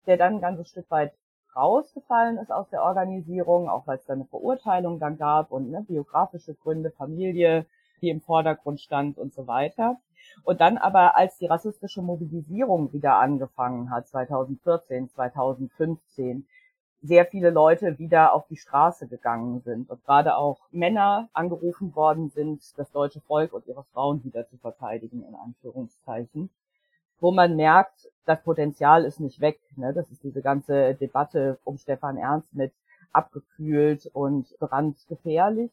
der 0.07 0.17
dann 0.17 0.35
ein 0.35 0.41
ganzes 0.41 0.69
Stück 0.69 0.91
weit 0.91 1.13
rausgefallen 1.55 2.39
ist 2.39 2.51
aus 2.51 2.69
der 2.69 2.83
Organisierung, 2.83 3.69
auch 3.69 3.87
weil 3.87 3.99
es 3.99 4.07
da 4.07 4.15
eine 4.15 4.25
Verurteilung 4.25 4.99
dann 4.99 5.17
gab 5.17 5.53
und 5.53 5.71
ne, 5.71 5.85
biografische 5.87 6.55
Gründe, 6.55 6.91
Familie, 6.91 7.65
die 8.01 8.11
im 8.11 8.21
Vordergrund 8.21 8.81
stand 8.81 9.19
und 9.19 9.33
so 9.33 9.47
weiter. 9.47 10.01
Und 10.43 10.61
dann 10.61 10.79
aber, 10.79 11.17
als 11.17 11.39
die 11.39 11.47
rassistische 11.47 12.03
Mobilisierung 12.03 12.93
wieder 12.93 13.17
angefangen 13.17 13.91
hat, 13.91 14.09
2014, 14.09 15.09
2015, 15.11 16.47
sehr 17.03 17.27
viele 17.27 17.51
Leute 17.51 17.99
wieder 17.99 18.35
auf 18.35 18.47
die 18.49 18.57
Straße 18.57 19.07
gegangen 19.07 19.61
sind 19.61 19.89
und 19.91 20.05
gerade 20.05 20.37
auch 20.37 20.61
Männer 20.71 21.29
angerufen 21.33 21.95
worden 21.95 22.29
sind, 22.29 22.77
das 22.77 22.91
deutsche 22.91 23.21
Volk 23.21 23.53
und 23.53 23.67
ihre 23.67 23.85
Frauen 23.93 24.25
wieder 24.25 24.49
zu 24.49 24.57
verteidigen, 24.57 25.23
in 25.23 25.35
Anführungszeichen. 25.35 26.51
Wo 27.21 27.31
man 27.31 27.57
merkt, 27.57 28.09
das 28.25 28.43
Potenzial 28.43 29.05
ist 29.05 29.21
nicht 29.21 29.41
weg. 29.41 29.61
Ne? 29.77 29.93
Das 29.93 30.11
ist 30.11 30.23
diese 30.23 30.43
ganze 30.43 30.95
Debatte 30.95 31.59
um 31.65 31.79
Stefan 31.79 32.17
Ernst 32.17 32.55
mit 32.55 32.73
abgekühlt 33.13 34.07
und 34.13 34.57
brandgefährlich, 34.59 35.73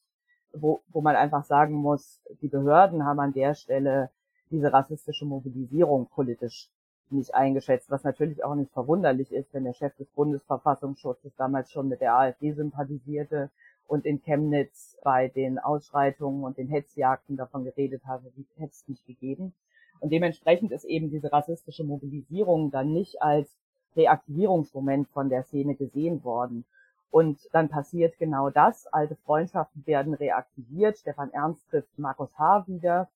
wo, 0.53 0.81
wo 0.89 1.01
man 1.01 1.15
einfach 1.15 1.43
sagen 1.43 1.73
muss, 1.73 2.21
die 2.41 2.47
Behörden 2.47 3.05
haben 3.05 3.19
an 3.19 3.33
der 3.33 3.55
Stelle 3.55 4.09
diese 4.51 4.71
rassistische 4.71 5.25
Mobilisierung 5.25 6.07
politisch 6.07 6.69
nicht 7.11 7.33
eingeschätzt, 7.33 7.89
was 7.89 8.03
natürlich 8.03 8.43
auch 8.43 8.55
nicht 8.55 8.71
verwunderlich 8.71 9.31
ist, 9.31 9.53
wenn 9.53 9.63
der 9.63 9.73
Chef 9.73 9.95
des 9.97 10.07
Bundesverfassungsschutzes 10.09 11.35
damals 11.35 11.71
schon 11.71 11.87
mit 11.87 12.01
der 12.01 12.15
AfD 12.15 12.53
sympathisierte 12.53 13.49
und 13.87 14.05
in 14.05 14.21
Chemnitz 14.21 14.97
bei 15.03 15.27
den 15.27 15.59
Ausschreitungen 15.59 16.43
und 16.43 16.57
den 16.57 16.67
Hetzjagden 16.67 17.37
davon 17.37 17.63
geredet 17.63 18.03
habe, 18.05 18.31
wie 18.35 18.45
hätte 18.57 18.71
es 18.73 18.87
nicht 18.87 19.05
gegeben. 19.05 19.53
Und 19.99 20.11
dementsprechend 20.11 20.71
ist 20.71 20.85
eben 20.85 21.09
diese 21.09 21.31
rassistische 21.31 21.83
Mobilisierung 21.83 22.71
dann 22.71 22.91
nicht 22.91 23.21
als 23.21 23.55
Reaktivierungsmoment 23.95 25.07
von 25.09 25.29
der 25.29 25.43
Szene 25.43 25.75
gesehen 25.75 26.23
worden. 26.23 26.65
Und 27.11 27.39
dann 27.53 27.69
passiert 27.69 28.17
genau 28.17 28.49
das. 28.49 28.87
Alte 28.87 29.15
Freundschaften 29.15 29.85
werden 29.87 30.13
reaktiviert. 30.13 30.97
Stefan 30.97 31.31
Ernst 31.31 31.69
trifft 31.69 31.97
Markus 31.97 32.37
H. 32.37 32.67
wieder 32.67 33.07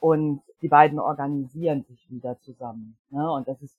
und 0.00 0.42
die 0.62 0.68
beiden 0.68 0.98
organisieren 0.98 1.84
sich 1.84 2.10
wieder 2.10 2.40
zusammen. 2.40 2.98
Ne? 3.10 3.30
Und 3.30 3.46
das 3.46 3.60
ist 3.62 3.78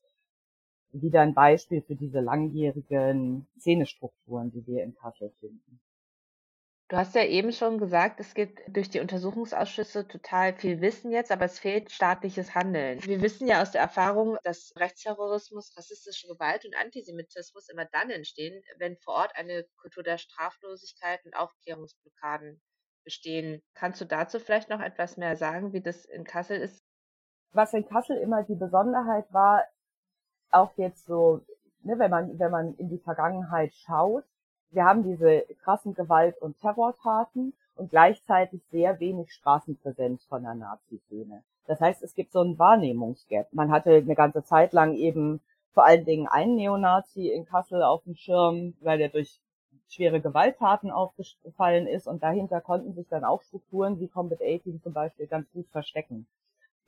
wieder 0.93 1.21
ein 1.21 1.33
Beispiel 1.33 1.81
für 1.81 1.95
diese 1.95 2.19
langjährigen 2.19 3.47
Szenestrukturen, 3.59 4.51
die 4.51 4.65
wir 4.67 4.83
in 4.83 4.95
Kassel 4.95 5.31
finden. 5.39 5.79
Du 6.89 6.97
hast 6.97 7.15
ja 7.15 7.23
eben 7.23 7.53
schon 7.53 7.77
gesagt, 7.77 8.19
es 8.19 8.33
gibt 8.33 8.59
durch 8.67 8.89
die 8.89 8.99
Untersuchungsausschüsse 8.99 10.09
total 10.09 10.53
viel 10.53 10.81
Wissen 10.81 11.13
jetzt, 11.13 11.31
aber 11.31 11.45
es 11.45 11.57
fehlt 11.57 11.89
staatliches 11.89 12.53
Handeln. 12.53 13.01
Wir 13.05 13.21
wissen 13.21 13.47
ja 13.47 13.61
aus 13.61 13.71
der 13.71 13.79
Erfahrung, 13.79 14.37
dass 14.43 14.73
Rechtsterrorismus, 14.75 15.71
rassistische 15.77 16.27
Gewalt 16.27 16.65
und 16.65 16.75
Antisemitismus 16.75 17.69
immer 17.69 17.85
dann 17.85 18.09
entstehen, 18.09 18.61
wenn 18.77 18.97
vor 18.97 19.13
Ort 19.13 19.31
eine 19.35 19.65
Kultur 19.77 20.03
der 20.03 20.17
Straflosigkeit 20.17 21.23
und 21.23 21.33
Aufklärungsblockaden 21.33 22.61
bestehen. 23.03 23.61
Kannst 23.73 24.01
du 24.01 24.05
dazu 24.05 24.39
vielleicht 24.39 24.69
noch 24.69 24.79
etwas 24.79 25.17
mehr 25.17 25.35
sagen, 25.35 25.73
wie 25.73 25.81
das 25.81 26.05
in 26.05 26.23
Kassel 26.23 26.57
ist? 26.57 26.83
Was 27.53 27.73
in 27.73 27.87
Kassel 27.87 28.17
immer 28.17 28.43
die 28.43 28.55
Besonderheit 28.55 29.25
war, 29.31 29.63
auch 30.51 30.71
jetzt 30.77 31.05
so, 31.05 31.41
ne, 31.83 31.97
wenn 31.99 32.11
man, 32.11 32.39
wenn 32.39 32.51
man 32.51 32.75
in 32.75 32.89
die 32.89 32.99
Vergangenheit 32.99 33.73
schaut, 33.73 34.23
wir 34.69 34.85
haben 34.85 35.03
diese 35.03 35.45
krassen 35.63 35.93
Gewalt- 35.93 36.41
und 36.41 36.59
Terrortaten 36.59 37.53
und 37.75 37.89
gleichzeitig 37.89 38.61
sehr 38.71 38.99
wenig 38.99 39.31
Straßenpräsenz 39.33 40.23
von 40.25 40.43
der 40.43 40.55
Nazi-Szene. 40.55 41.43
Das 41.67 41.81
heißt, 41.81 42.01
es 42.03 42.15
gibt 42.15 42.31
so 42.31 42.39
einen 42.39 42.57
Wahrnehmungsgap. 42.57 43.51
Man 43.53 43.71
hatte 43.71 43.95
eine 43.95 44.15
ganze 44.15 44.43
Zeit 44.43 44.73
lang 44.73 44.95
eben 44.95 45.41
vor 45.73 45.85
allen 45.85 46.05
Dingen 46.05 46.27
einen 46.27 46.55
Neonazi 46.55 47.29
in 47.29 47.45
Kassel 47.45 47.83
auf 47.83 48.03
dem 48.03 48.15
Schirm, 48.15 48.73
weil 48.81 48.97
der 48.97 49.09
durch 49.09 49.39
schwere 49.91 50.21
Gewalttaten 50.21 50.89
aufgefallen 50.89 51.85
ist 51.85 52.07
und 52.07 52.23
dahinter 52.23 52.61
konnten 52.61 52.93
sich 52.93 53.07
dann 53.09 53.23
auch 53.23 53.41
Strukturen 53.43 53.99
wie 53.99 54.07
Combat 54.07 54.41
18 54.41 54.81
zum 54.81 54.93
Beispiel 54.93 55.27
ganz 55.27 55.51
gut 55.51 55.67
verstecken. 55.69 56.25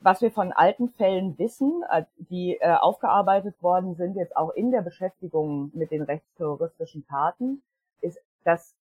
Was 0.00 0.20
wir 0.20 0.30
von 0.30 0.52
alten 0.52 0.88
Fällen 0.90 1.38
wissen, 1.38 1.82
äh, 1.90 2.04
die 2.16 2.58
äh, 2.60 2.74
aufgearbeitet 2.74 3.62
worden 3.62 3.94
sind, 3.94 4.16
jetzt 4.16 4.36
auch 4.36 4.50
in 4.50 4.70
der 4.70 4.82
Beschäftigung 4.82 5.70
mit 5.74 5.90
den 5.90 6.02
rechtsterroristischen 6.02 7.06
Taten, 7.06 7.62
ist, 8.00 8.18
dass 8.44 8.74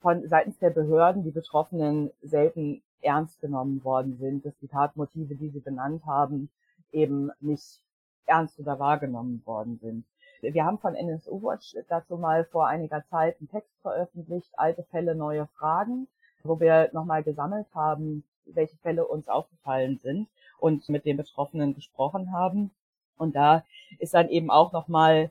von 0.00 0.26
seitens 0.28 0.58
der 0.58 0.70
Behörden 0.70 1.22
die 1.22 1.30
Betroffenen 1.30 2.10
selten 2.22 2.82
ernst 3.02 3.40
genommen 3.40 3.82
worden 3.84 4.16
sind, 4.18 4.44
dass 4.44 4.56
die 4.58 4.68
Tatmotive, 4.68 5.34
die 5.34 5.48
sie 5.48 5.60
benannt 5.60 6.04
haben, 6.06 6.50
eben 6.92 7.30
nicht 7.40 7.82
ernst 8.26 8.58
oder 8.58 8.78
wahrgenommen 8.78 9.42
worden 9.44 9.78
sind. 9.80 10.04
Wir 10.42 10.64
haben 10.64 10.78
von 10.78 10.96
NSU 10.96 11.40
Watch 11.40 11.76
dazu 11.88 12.16
mal 12.16 12.44
vor 12.44 12.66
einiger 12.66 13.04
Zeit 13.06 13.36
einen 13.38 13.48
Text 13.48 13.70
veröffentlicht, 13.80 14.50
alte 14.58 14.82
Fälle, 14.82 15.14
neue 15.14 15.46
Fragen, 15.46 16.08
wo 16.42 16.58
wir 16.58 16.90
nochmal 16.92 17.22
gesammelt 17.22 17.68
haben, 17.74 18.24
welche 18.44 18.76
Fälle 18.78 19.06
uns 19.06 19.28
aufgefallen 19.28 20.00
sind 20.02 20.28
und 20.58 20.88
mit 20.88 21.04
den 21.04 21.16
Betroffenen 21.16 21.74
gesprochen 21.74 22.32
haben. 22.32 22.72
Und 23.16 23.36
da 23.36 23.64
ist 24.00 24.14
dann 24.14 24.28
eben 24.28 24.50
auch 24.50 24.72
nochmal 24.72 25.30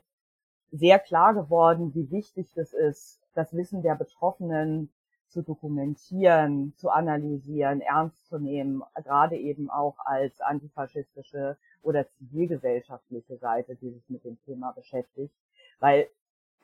sehr 0.72 0.98
klar 0.98 1.34
geworden, 1.34 1.94
wie 1.94 2.10
wichtig 2.10 2.48
das 2.56 2.72
ist, 2.72 3.20
das 3.34 3.54
Wissen 3.54 3.84
der 3.84 3.96
Betroffenen 3.96 4.90
zu 5.32 5.42
dokumentieren, 5.42 6.74
zu 6.78 6.90
analysieren, 6.90 7.82
ernst 7.82 8.28
zu 8.28 8.38
nehmen, 8.38 8.84
gerade 9.04 9.38
eben 9.38 9.70
auch 9.70 9.98
als 10.00 10.42
antifaschistische 10.42 11.58
oder 11.82 12.08
zivilgesellschaftliche 12.10 13.38
Seite, 13.38 13.76
die 13.76 13.92
sich 13.92 14.10
mit 14.10 14.24
dem 14.24 14.40
Thema 14.44 14.72
beschäftigt, 14.72 15.34
weil 15.80 16.08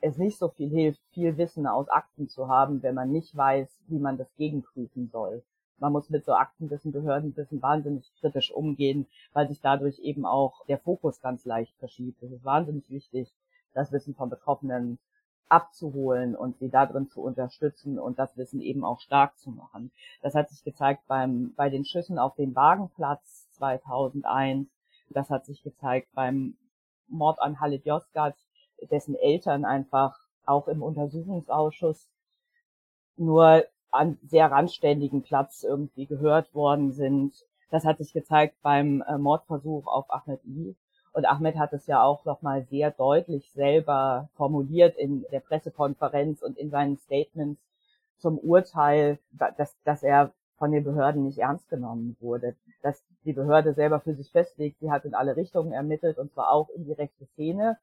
es 0.00 0.16
nicht 0.16 0.38
so 0.38 0.48
viel 0.48 0.68
hilft, 0.68 1.00
viel 1.12 1.36
Wissen 1.36 1.66
aus 1.66 1.88
Akten 1.88 2.28
zu 2.28 2.48
haben, 2.48 2.82
wenn 2.82 2.94
man 2.94 3.10
nicht 3.10 3.36
weiß, 3.36 3.68
wie 3.88 3.98
man 3.98 4.16
das 4.16 4.32
gegenprüfen 4.36 5.08
soll. 5.08 5.42
Man 5.78 5.92
muss 5.92 6.10
mit 6.10 6.24
so 6.24 6.32
Aktenwissen, 6.34 6.92
Behördenwissen 6.92 7.62
wahnsinnig 7.62 8.12
kritisch 8.20 8.52
umgehen, 8.52 9.06
weil 9.32 9.48
sich 9.48 9.60
dadurch 9.60 9.98
eben 10.00 10.26
auch 10.26 10.64
der 10.66 10.78
Fokus 10.78 11.20
ganz 11.20 11.44
leicht 11.44 11.76
verschiebt. 11.78 12.22
Es 12.22 12.32
ist 12.32 12.44
wahnsinnig 12.44 12.90
wichtig, 12.90 13.32
das 13.74 13.92
Wissen 13.92 14.14
von 14.14 14.28
Betroffenen 14.28 14.98
abzuholen 15.48 16.36
und 16.36 16.58
sie 16.58 16.68
darin 16.68 17.08
zu 17.08 17.22
unterstützen 17.22 17.98
und 17.98 18.18
das 18.18 18.36
Wissen 18.36 18.60
eben 18.60 18.84
auch 18.84 19.00
stark 19.00 19.38
zu 19.38 19.50
machen. 19.50 19.90
Das 20.22 20.34
hat 20.34 20.50
sich 20.50 20.62
gezeigt 20.64 21.02
beim, 21.06 21.54
bei 21.56 21.70
den 21.70 21.84
Schüssen 21.84 22.18
auf 22.18 22.34
den 22.34 22.54
Wagenplatz 22.54 23.48
2001, 23.52 24.68
das 25.10 25.30
hat 25.30 25.46
sich 25.46 25.62
gezeigt 25.62 26.08
beim 26.14 26.56
Mord 27.08 27.40
an 27.40 27.60
Halit 27.60 27.86
Yozgat, 27.86 28.36
dessen 28.90 29.14
Eltern 29.14 29.64
einfach 29.64 30.18
auch 30.44 30.68
im 30.68 30.82
Untersuchungsausschuss 30.82 32.08
nur 33.16 33.64
an 33.90 34.18
sehr 34.22 34.50
randständigen 34.50 35.22
Platz 35.22 35.62
irgendwie 35.62 36.06
gehört 36.06 36.54
worden 36.54 36.92
sind. 36.92 37.34
Das 37.70 37.84
hat 37.84 37.98
sich 37.98 38.12
gezeigt 38.12 38.56
beim 38.62 39.02
äh, 39.02 39.18
Mordversuch 39.18 39.86
auf 39.86 40.10
Ahmed 40.10 40.44
I. 40.44 40.76
Und 41.18 41.24
Ahmed 41.24 41.56
hat 41.58 41.72
es 41.72 41.88
ja 41.88 42.00
auch 42.00 42.24
nochmal 42.24 42.62
sehr 42.70 42.92
deutlich 42.92 43.50
selber 43.50 44.28
formuliert 44.36 44.96
in 44.96 45.26
der 45.32 45.40
Pressekonferenz 45.40 46.42
und 46.42 46.56
in 46.56 46.70
seinen 46.70 46.96
Statements 46.96 47.60
zum 48.18 48.38
Urteil, 48.38 49.18
dass, 49.32 49.76
dass 49.82 50.04
er 50.04 50.30
von 50.58 50.70
den 50.70 50.84
Behörden 50.84 51.24
nicht 51.24 51.38
ernst 51.38 51.68
genommen 51.70 52.16
wurde. 52.20 52.54
Dass 52.82 53.02
die 53.24 53.32
Behörde 53.32 53.74
selber 53.74 53.98
für 53.98 54.14
sich 54.14 54.30
festlegt, 54.30 54.78
sie 54.78 54.92
hat 54.92 55.04
in 55.04 55.16
alle 55.16 55.34
Richtungen 55.34 55.72
ermittelt 55.72 56.18
und 56.18 56.32
zwar 56.32 56.52
auch 56.52 56.68
in 56.68 56.84
die 56.84 56.92
rechte 56.92 57.26
Szene, 57.32 57.78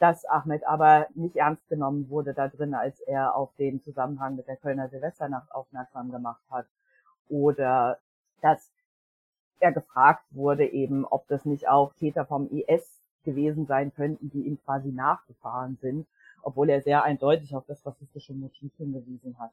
dass 0.00 0.24
Ahmed 0.24 0.66
aber 0.66 1.06
nicht 1.14 1.36
ernst 1.36 1.68
genommen 1.68 2.10
wurde 2.10 2.34
da 2.34 2.48
drin, 2.48 2.74
als 2.74 2.98
er 3.02 3.36
auf 3.36 3.54
den 3.54 3.80
Zusammenhang 3.84 4.34
mit 4.34 4.48
der 4.48 4.56
Kölner 4.56 4.88
Silvesternacht 4.88 5.52
aufmerksam 5.52 6.10
gemacht 6.10 6.42
hat. 6.50 6.66
Oder 7.28 7.98
dass 8.42 8.72
er 9.60 9.72
gefragt 9.72 10.24
wurde 10.30 10.66
eben, 10.66 11.04
ob 11.04 11.28
das 11.28 11.44
nicht 11.44 11.68
auch 11.68 11.92
Täter 11.94 12.24
vom 12.24 12.48
IS 12.50 13.00
gewesen 13.24 13.66
sein 13.66 13.92
könnten, 13.94 14.30
die 14.30 14.46
ihm 14.46 14.58
quasi 14.64 14.90
nachgefahren 14.90 15.78
sind, 15.80 16.06
obwohl 16.42 16.70
er 16.70 16.80
sehr 16.80 17.04
eindeutig 17.04 17.54
auf 17.54 17.64
das 17.66 17.84
rassistische 17.84 18.32
Motiv 18.32 18.72
hingewiesen 18.76 19.38
hat. 19.38 19.52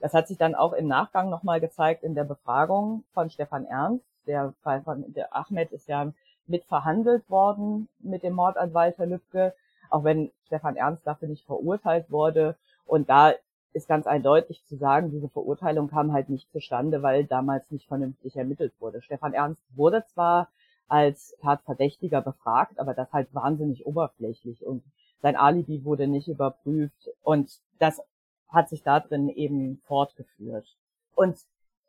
Das 0.00 0.14
hat 0.14 0.28
sich 0.28 0.38
dann 0.38 0.54
auch 0.54 0.72
im 0.72 0.86
Nachgang 0.86 1.30
nochmal 1.30 1.60
gezeigt 1.60 2.02
in 2.02 2.14
der 2.14 2.24
Befragung 2.24 3.04
von 3.14 3.30
Stefan 3.30 3.64
Ernst. 3.64 4.04
Der 4.26 4.52
Fall 4.62 4.82
von 4.82 5.12
der 5.12 5.34
Ahmed 5.34 5.72
ist 5.72 5.88
ja 5.88 6.12
mit 6.46 6.64
verhandelt 6.64 7.28
worden 7.30 7.88
mit 7.98 8.22
dem 8.22 8.34
Mord 8.34 8.56
an 8.56 8.74
Walter 8.74 9.06
Lübcke, 9.06 9.54
auch 9.90 10.04
wenn 10.04 10.30
Stefan 10.46 10.76
Ernst 10.76 11.06
dafür 11.06 11.28
nicht 11.28 11.44
verurteilt 11.46 12.10
wurde. 12.10 12.56
Und 12.86 13.10
da 13.10 13.34
ist 13.72 13.88
ganz 13.88 14.06
eindeutig 14.06 14.64
zu 14.64 14.76
sagen, 14.76 15.10
diese 15.10 15.28
Verurteilung 15.28 15.88
kam 15.88 16.12
halt 16.12 16.28
nicht 16.28 16.50
zustande, 16.50 17.02
weil 17.02 17.24
damals 17.24 17.70
nicht 17.70 17.86
vernünftig 17.86 18.36
ermittelt 18.36 18.72
wurde. 18.80 19.02
Stefan 19.02 19.34
Ernst 19.34 19.62
wurde 19.74 20.04
zwar 20.06 20.48
als 20.88 21.36
Tatverdächtiger 21.42 22.22
befragt, 22.22 22.78
aber 22.78 22.94
das 22.94 23.12
halt 23.12 23.32
wahnsinnig 23.34 23.86
oberflächlich 23.86 24.64
und 24.64 24.82
sein 25.20 25.36
Alibi 25.36 25.84
wurde 25.84 26.06
nicht 26.06 26.28
überprüft 26.28 27.10
und 27.22 27.50
das 27.78 28.00
hat 28.48 28.68
sich 28.68 28.82
da 28.82 29.00
drin 29.00 29.28
eben 29.28 29.82
fortgeführt. 29.86 30.76
Und 31.14 31.38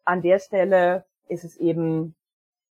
an 0.04 0.22
der 0.22 0.40
Stelle 0.40 1.06
ist 1.28 1.46
es 1.46 1.56
eben 1.58 2.16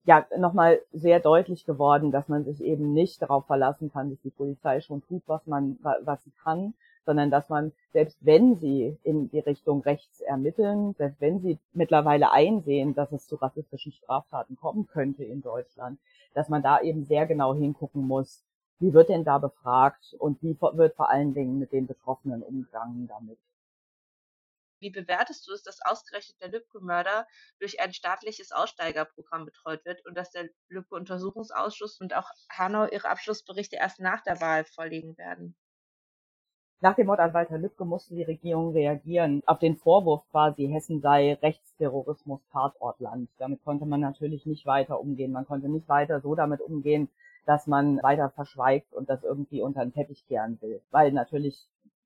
ja 0.06 0.26
nochmal 0.38 0.80
sehr 0.92 1.20
deutlich 1.20 1.66
geworden, 1.66 2.12
dass 2.12 2.28
man 2.28 2.46
sich 2.46 2.62
eben 2.62 2.94
nicht 2.94 3.22
darauf 3.22 3.46
verlassen 3.46 3.92
kann, 3.92 4.10
dass 4.10 4.22
die 4.22 4.30
Polizei 4.30 4.82
schon 4.82 5.02
tut, 5.04 5.24
was 5.28 5.46
man, 5.48 5.78
was 5.82 6.24
sie 6.24 6.32
kann, 6.44 6.74
sondern 7.06 7.32
dass 7.32 7.50
man, 7.50 7.72
selbst 7.92 8.18
wenn 8.22 8.56
sie 8.56 8.98
in 9.04 9.30
die 9.30 9.40
Richtung 9.40 9.82
rechts 9.82 10.22
ermitteln, 10.22 10.94
selbst 10.98 11.20
wenn 11.22 11.40
sie 11.42 11.60
mittlerweile 11.74 12.32
einsehen, 12.32 12.96
dass 12.96 13.12
es 13.12 13.28
zu 13.28 13.36
rassistischen 13.36 13.92
Straftaten 13.92 14.56
kommen 14.56 14.88
könnte 14.88 15.24
in 15.24 15.42
Deutschland, 15.42 16.00
dass 16.34 16.50
man 16.50 16.64
da 16.64 16.82
eben 16.82 17.06
sehr 17.06 17.26
genau 17.26 17.54
hingucken 17.54 18.08
muss, 18.08 18.44
wie 18.80 18.94
wird 18.94 19.10
denn 19.10 19.24
da 19.24 19.38
befragt 19.38 20.16
und 20.20 20.42
wie 20.42 20.58
wird 20.60 20.96
vor 20.96 21.10
allen 21.10 21.34
Dingen 21.34 21.60
mit 21.60 21.72
den 21.72 21.88
Betroffenen 21.88 22.42
umgegangen 22.42 23.08
damit. 23.08 23.40
Wie 24.80 24.90
bewertest 24.90 25.48
du 25.48 25.54
es, 25.54 25.64
dass 25.64 25.80
ausgerechnet 25.82 26.42
der 26.42 26.50
Lübcke-Mörder 26.50 27.26
durch 27.60 27.80
ein 27.80 27.94
staatliches 27.94 28.52
Aussteigerprogramm 28.52 29.46
betreut 29.46 29.86
wird 29.86 30.06
und 30.06 30.18
dass 30.18 30.32
der 30.32 30.50
Lübcke-Untersuchungsausschuss 30.68 32.02
und 32.02 32.14
auch 32.14 32.30
Hanau 32.50 32.88
ihre 32.88 33.08
Abschlussberichte 33.08 33.78
erst 33.78 34.02
nach 34.02 34.22
der 34.24 34.42
Wahl 34.42 34.66
vorlegen 34.66 35.18
werden? 35.18 35.56
Nach 36.84 36.96
dem 36.96 37.08
Mord 37.08 37.22
an 37.22 37.34
Walter 37.34 37.58
Lübcke 37.58 37.86
musste 37.86 38.14
die 38.14 38.24
Regierung 38.24 38.74
reagieren 38.74 39.42
auf 39.46 39.58
den 39.60 39.78
Vorwurf 39.78 40.30
quasi, 40.32 40.68
Hessen 40.68 41.00
sei 41.00 41.36
Rechtsterrorismus 41.42 42.42
Tatortland. 42.52 43.30
Damit 43.38 43.64
konnte 43.64 43.86
man 43.86 44.02
natürlich 44.02 44.46
nicht 44.46 44.66
weiter 44.66 45.00
umgehen. 45.00 45.32
Man 45.32 45.46
konnte 45.46 45.70
nicht 45.70 45.88
weiter 45.88 46.20
so 46.20 46.36
damit 46.36 46.60
umgehen, 46.60 47.08
dass 47.46 47.68
man 47.68 48.04
weiter 48.04 48.32
verschweigt 48.32 48.94
und 48.94 49.10
das 49.10 49.24
irgendwie 49.24 49.62
unter 49.62 49.80
den 49.80 49.94
Teppich 49.94 50.28
kehren 50.28 50.58
will. 50.60 50.82
Weil 50.92 51.14
natürlich 51.14 51.58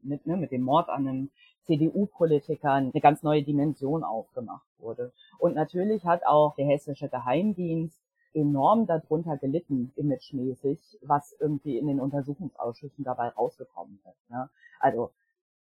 mit, 0.04 0.28
ne, 0.28 0.38
mit 0.38 0.52
dem 0.52 0.62
Mord 0.62 0.90
an 0.90 1.08
einem 1.08 1.32
CDU-Politiker 1.66 2.74
eine 2.74 2.92
ganz 3.02 3.24
neue 3.24 3.42
Dimension 3.42 4.04
aufgemacht 4.04 4.68
wurde. 4.78 5.12
Und 5.40 5.56
natürlich 5.56 6.06
hat 6.06 6.24
auch 6.24 6.54
der 6.54 6.68
hessische 6.68 7.10
Geheimdienst 7.10 8.00
enorm 8.34 8.86
darunter 8.86 9.38
gelitten, 9.38 9.92
imagemäßig, 9.96 11.00
was 11.02 11.36
irgendwie 11.40 11.78
in 11.78 11.88
den 11.88 12.00
Untersuchungsausschüssen 12.00 13.04
dabei 13.04 13.30
rausgekommen 13.30 14.00
ist. 14.10 14.30
Ne? 14.30 14.50
Also 14.80 15.12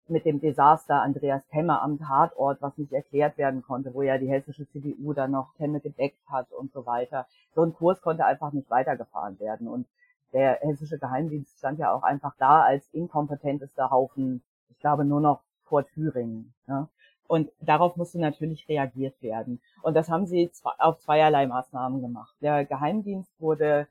mit 0.07 0.25
dem 0.25 0.39
Desaster 0.39 1.01
Andreas 1.01 1.47
Temme 1.47 1.81
am 1.81 1.97
Tatort, 1.97 2.61
was 2.61 2.77
nicht 2.77 2.93
erklärt 2.93 3.37
werden 3.37 3.63
konnte, 3.63 3.93
wo 3.93 4.01
ja 4.03 4.17
die 4.17 4.29
hessische 4.29 4.67
CDU 4.67 5.13
dann 5.13 5.31
noch 5.31 5.53
Temme 5.55 5.79
gedeckt 5.79 6.21
hat 6.29 6.51
und 6.51 6.71
so 6.71 6.85
weiter. 6.85 7.27
So 7.55 7.63
ein 7.63 7.73
Kurs 7.73 8.01
konnte 8.01 8.25
einfach 8.25 8.51
nicht 8.51 8.69
weitergefahren 8.69 9.39
werden. 9.39 9.67
Und 9.67 9.87
der 10.33 10.59
hessische 10.61 10.99
Geheimdienst 10.99 11.57
stand 11.57 11.79
ja 11.79 11.93
auch 11.93 12.03
einfach 12.03 12.35
da 12.37 12.61
als 12.61 12.87
inkompetentester 12.93 13.89
Haufen, 13.89 14.43
ich 14.69 14.79
glaube 14.79 15.05
nur 15.05 15.21
noch 15.21 15.41
vor 15.63 15.85
Thüringen. 15.87 16.53
Ne? 16.67 16.87
Und 17.27 17.49
darauf 17.59 17.95
musste 17.95 18.19
natürlich 18.19 18.67
reagiert 18.69 19.21
werden. 19.21 19.59
Und 19.81 19.95
das 19.95 20.09
haben 20.09 20.27
sie 20.27 20.51
auf 20.77 20.99
zweierlei 20.99 21.47
Maßnahmen 21.47 22.01
gemacht. 22.01 22.35
Der 22.41 22.65
Geheimdienst 22.65 23.31
wurde 23.39 23.87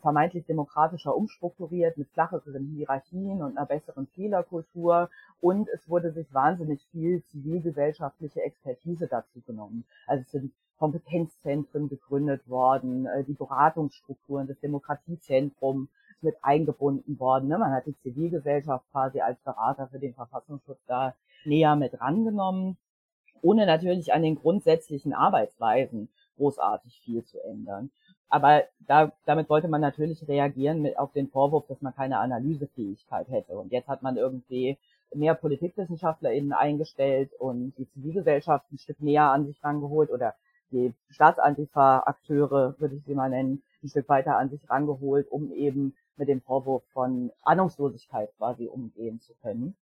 vermeintlich 0.00 0.44
demokratischer 0.44 1.16
umstrukturiert 1.16 1.96
mit 1.96 2.08
flacheren 2.10 2.66
Hierarchien 2.76 3.42
und 3.42 3.56
einer 3.56 3.66
besseren 3.66 4.06
Fehlerkultur 4.08 5.08
und 5.40 5.68
es 5.68 5.88
wurde 5.88 6.12
sich 6.12 6.32
wahnsinnig 6.34 6.84
viel 6.90 7.22
zivilgesellschaftliche 7.24 8.42
Expertise 8.42 9.06
dazu 9.06 9.40
genommen. 9.46 9.84
Also 10.06 10.22
es 10.22 10.30
sind 10.30 10.52
Kompetenzzentren 10.78 11.88
gegründet 11.88 12.48
worden, 12.48 13.06
äh, 13.06 13.24
die 13.24 13.34
Beratungsstrukturen 13.34 14.46
des 14.46 14.58
Demokratiezentrums 14.60 15.88
mit 16.24 16.36
eingebunden 16.42 17.18
worden. 17.18 17.48
Ne? 17.48 17.58
Man 17.58 17.72
hat 17.72 17.86
die 17.86 17.96
Zivilgesellschaft 18.02 18.84
quasi 18.90 19.20
als 19.20 19.38
Berater 19.40 19.88
für 19.88 19.98
den 19.98 20.14
Verfassungsschutz 20.14 20.80
da 20.86 21.14
näher 21.44 21.76
mit 21.76 22.00
rangenommen, 22.00 22.76
ohne 23.42 23.66
natürlich 23.66 24.12
an 24.12 24.22
den 24.22 24.36
grundsätzlichen 24.36 25.12
Arbeitsweisen 25.12 26.08
großartig 26.36 27.00
viel 27.04 27.24
zu 27.24 27.38
ändern. 27.44 27.90
Aber 28.28 28.64
da, 28.80 29.12
damit 29.26 29.48
wollte 29.48 29.68
man 29.68 29.80
natürlich 29.80 30.26
reagieren 30.26 30.82
mit, 30.82 30.98
auf 30.98 31.12
den 31.12 31.28
Vorwurf, 31.28 31.66
dass 31.68 31.80
man 31.82 31.94
keine 31.94 32.18
Analysefähigkeit 32.18 33.28
hätte. 33.28 33.56
Und 33.56 33.70
jetzt 33.70 33.86
hat 33.86 34.02
man 34.02 34.16
irgendwie 34.16 34.76
mehr 35.14 35.34
PolitikwissenschaftlerInnen 35.34 36.52
eingestellt 36.52 37.30
und 37.38 37.74
die 37.78 37.88
Zivilgesellschaft 37.90 38.64
ein 38.72 38.78
Stück 38.78 39.00
näher 39.00 39.30
an 39.30 39.46
sich 39.46 39.62
rangeholt 39.62 40.10
oder 40.10 40.34
die 40.72 40.92
Staatsantifa-Akteure, 41.10 42.74
würde 42.78 42.96
ich 42.96 43.04
sie 43.04 43.14
mal 43.14 43.30
nennen, 43.30 43.62
ein 43.84 43.88
Stück 43.88 44.08
weiter 44.08 44.36
an 44.36 44.50
sich 44.50 44.68
rangeholt, 44.68 45.30
um 45.30 45.52
eben 45.52 45.94
mit 46.16 46.28
dem 46.28 46.40
Vorwurf 46.40 46.84
von 46.92 47.30
Ahnungslosigkeit 47.42 48.30
quasi 48.36 48.66
umgehen 48.66 49.20
zu 49.20 49.34
können. 49.42 49.76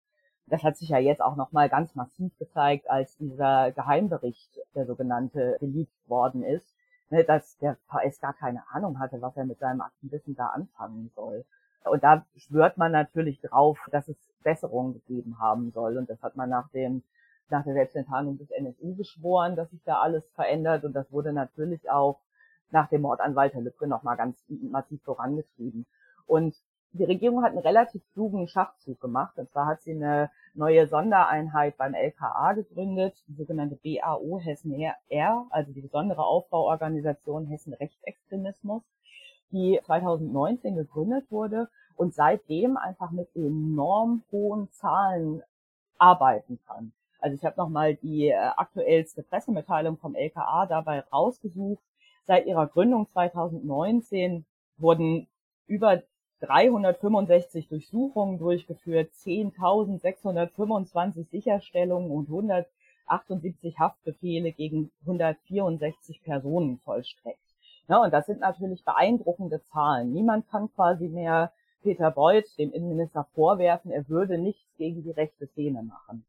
Das 0.46 0.64
hat 0.64 0.76
sich 0.76 0.88
ja 0.88 0.98
jetzt 0.98 1.22
auch 1.22 1.36
nochmal 1.36 1.68
ganz 1.68 1.94
massiv 1.94 2.36
gezeigt, 2.38 2.90
als 2.90 3.16
dieser 3.16 3.70
Geheimbericht, 3.72 4.58
der 4.74 4.86
sogenannte, 4.86 5.56
geleakt 5.60 6.08
worden 6.08 6.42
ist, 6.42 6.74
ne, 7.10 7.22
dass 7.24 7.56
der 7.58 7.76
VS 7.86 8.20
gar 8.20 8.34
keine 8.34 8.62
Ahnung 8.70 8.98
hatte, 8.98 9.20
was 9.20 9.36
er 9.36 9.44
mit 9.44 9.60
seinem 9.60 9.80
Aktenwissen 9.80 10.34
da 10.34 10.48
anfangen 10.48 11.10
soll. 11.14 11.44
Und 11.84 12.02
da 12.02 12.26
schwört 12.36 12.76
man 12.78 12.92
natürlich 12.92 13.40
drauf, 13.40 13.78
dass 13.90 14.08
es 14.08 14.16
Besserungen 14.42 14.94
gegeben 14.94 15.38
haben 15.38 15.70
soll. 15.70 15.96
Und 15.96 16.10
das 16.10 16.22
hat 16.22 16.36
man 16.36 16.50
nach 16.50 16.68
dem, 16.70 17.02
nach 17.48 17.64
der 17.64 17.74
Selbstenttarnung 17.74 18.38
des 18.38 18.50
NSU 18.50 18.94
geschworen, 18.96 19.56
dass 19.56 19.70
sich 19.70 19.82
da 19.84 20.00
alles 20.00 20.28
verändert. 20.34 20.84
Und 20.84 20.92
das 20.92 21.10
wurde 21.12 21.32
natürlich 21.32 21.90
auch 21.90 22.20
nach 22.72 22.88
dem 22.88 23.02
Mord 23.02 23.20
an 23.20 23.34
Walter 23.34 23.60
Lübcke 23.60 23.86
nochmal 23.86 24.16
ganz 24.16 24.42
massiv 24.48 25.02
vorangetrieben. 25.02 25.86
Und 26.26 26.54
die 26.92 27.04
Regierung 27.04 27.42
hat 27.42 27.52
einen 27.52 27.60
relativ 27.60 28.02
klugen 28.12 28.48
Schachzug 28.48 29.00
gemacht. 29.00 29.38
Und 29.38 29.50
zwar 29.50 29.66
hat 29.66 29.82
sie 29.82 29.92
eine 29.92 30.30
neue 30.54 30.88
Sondereinheit 30.88 31.76
beim 31.76 31.94
LKA 31.94 32.54
gegründet, 32.54 33.22
die 33.28 33.34
sogenannte 33.34 33.76
BAO 33.76 34.40
Hessen 34.40 34.74
R, 35.08 35.46
also 35.50 35.72
die 35.72 35.82
besondere 35.82 36.24
Aufbauorganisation 36.24 37.46
Hessen 37.46 37.74
Rechtsextremismus, 37.74 38.82
die 39.52 39.80
2019 39.84 40.76
gegründet 40.76 41.30
wurde 41.30 41.68
und 41.96 42.14
seitdem 42.14 42.76
einfach 42.76 43.10
mit 43.10 43.28
enorm 43.36 44.24
hohen 44.32 44.70
Zahlen 44.72 45.42
arbeiten 45.98 46.58
kann. 46.66 46.92
Also 47.20 47.36
ich 47.36 47.44
habe 47.44 47.56
nochmal 47.58 47.94
die 47.96 48.28
äh, 48.28 48.34
aktuellste 48.34 49.22
Pressemitteilung 49.22 49.98
vom 49.98 50.14
LKA 50.14 50.66
dabei 50.66 51.00
rausgesucht. 51.00 51.82
Seit 52.26 52.46
ihrer 52.46 52.66
Gründung 52.66 53.08
2019 53.08 54.44
wurden 54.78 55.28
über 55.66 56.02
365 56.40 57.68
Durchsuchungen 57.68 58.38
durchgeführt, 58.38 59.12
10.625 59.12 61.28
Sicherstellungen 61.30 62.10
und 62.10 62.28
178 62.28 63.78
Haftbefehle 63.78 64.52
gegen 64.52 64.90
164 65.02 66.22
Personen 66.22 66.78
vollstreckt. 66.78 67.38
Ja, 67.88 68.02
und 68.02 68.12
das 68.12 68.26
sind 68.26 68.40
natürlich 68.40 68.84
beeindruckende 68.84 69.62
Zahlen. 69.64 70.12
Niemand 70.12 70.48
kann 70.48 70.72
quasi 70.74 71.08
mehr 71.08 71.52
Peter 71.82 72.10
Beuth, 72.10 72.58
dem 72.58 72.72
Innenminister, 72.72 73.26
vorwerfen, 73.34 73.90
er 73.90 74.08
würde 74.08 74.38
nichts 74.38 74.76
gegen 74.76 75.02
die 75.02 75.10
rechte 75.10 75.46
Szene 75.46 75.82
machen. 75.82 76.24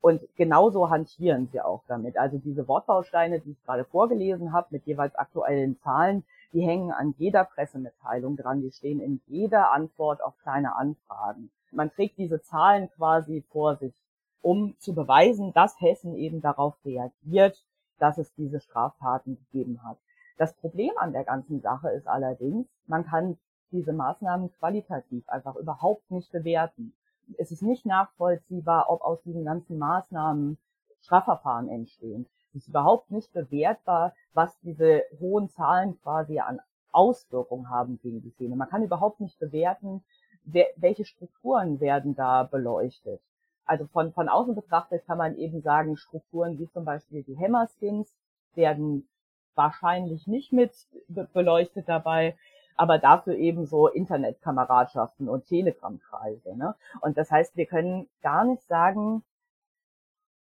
Und 0.00 0.20
genauso 0.36 0.90
hantieren 0.90 1.48
sie 1.50 1.60
auch 1.60 1.82
damit. 1.88 2.16
Also 2.16 2.38
diese 2.38 2.68
Wortbausteine, 2.68 3.40
die 3.40 3.52
ich 3.52 3.64
gerade 3.64 3.84
vorgelesen 3.84 4.52
habe, 4.52 4.68
mit 4.70 4.86
jeweils 4.86 5.14
aktuellen 5.16 5.78
Zahlen, 5.80 6.24
die 6.52 6.62
hängen 6.62 6.92
an 6.92 7.14
jeder 7.18 7.44
Pressemitteilung 7.44 8.36
dran, 8.36 8.62
die 8.62 8.70
stehen 8.70 9.00
in 9.00 9.20
jeder 9.26 9.72
Antwort 9.72 10.22
auf 10.22 10.38
kleine 10.38 10.76
Anfragen. 10.76 11.50
Man 11.72 11.90
trägt 11.90 12.16
diese 12.16 12.40
Zahlen 12.40 12.88
quasi 12.96 13.44
vor 13.50 13.76
sich, 13.76 13.94
um 14.40 14.76
zu 14.78 14.94
beweisen, 14.94 15.52
dass 15.52 15.80
Hessen 15.80 16.14
eben 16.14 16.40
darauf 16.40 16.74
reagiert, 16.84 17.62
dass 17.98 18.18
es 18.18 18.32
diese 18.34 18.60
Straftaten 18.60 19.36
gegeben 19.36 19.82
hat. 19.84 19.98
Das 20.38 20.54
Problem 20.54 20.92
an 20.96 21.12
der 21.12 21.24
ganzen 21.24 21.60
Sache 21.60 21.90
ist 21.90 22.06
allerdings, 22.06 22.66
man 22.86 23.04
kann 23.04 23.36
diese 23.72 23.92
Maßnahmen 23.92 24.52
qualitativ 24.52 25.28
einfach 25.28 25.56
überhaupt 25.56 26.10
nicht 26.10 26.30
bewerten. 26.32 26.94
Es 27.36 27.50
ist 27.50 27.62
nicht 27.62 27.84
nachvollziehbar, 27.84 28.90
ob 28.90 29.02
aus 29.02 29.22
diesen 29.22 29.44
ganzen 29.44 29.78
Maßnahmen 29.78 30.58
Strafverfahren 31.00 31.68
entstehen. 31.68 32.26
Es 32.50 32.62
ist 32.62 32.68
überhaupt 32.68 33.10
nicht 33.10 33.32
bewertbar, 33.32 34.14
was 34.32 34.58
diese 34.60 35.02
hohen 35.20 35.48
Zahlen 35.50 36.00
quasi 36.00 36.40
an 36.40 36.60
Auswirkungen 36.90 37.68
haben 37.68 37.98
gegen 38.02 38.22
die 38.22 38.30
Szene. 38.30 38.56
Man 38.56 38.68
kann 38.68 38.82
überhaupt 38.82 39.20
nicht 39.20 39.38
bewerten, 39.38 40.02
welche 40.44 41.04
Strukturen 41.04 41.80
werden 41.80 42.14
da 42.14 42.44
beleuchtet. 42.44 43.20
Also 43.66 43.86
von, 43.86 44.12
von 44.12 44.30
außen 44.30 44.54
betrachtet 44.54 45.04
kann 45.06 45.18
man 45.18 45.36
eben 45.36 45.60
sagen, 45.60 45.96
Strukturen 45.96 46.58
wie 46.58 46.70
zum 46.70 46.86
Beispiel 46.86 47.22
die 47.22 47.36
Hammerskins 47.36 48.14
werden 48.54 49.06
wahrscheinlich 49.54 50.26
nicht 50.26 50.52
mit 50.52 50.72
beleuchtet 51.34 51.88
dabei, 51.88 52.36
aber 52.78 52.98
dafür 52.98 53.34
eben 53.34 53.66
so 53.66 53.88
Internetkameradschaften 53.88 55.28
und 55.28 55.46
Telegram-Kreise. 55.46 56.56
Ne? 56.56 56.74
Und 57.00 57.18
das 57.18 57.30
heißt, 57.30 57.56
wir 57.56 57.66
können 57.66 58.08
gar 58.22 58.44
nicht 58.44 58.62
sagen, 58.62 59.24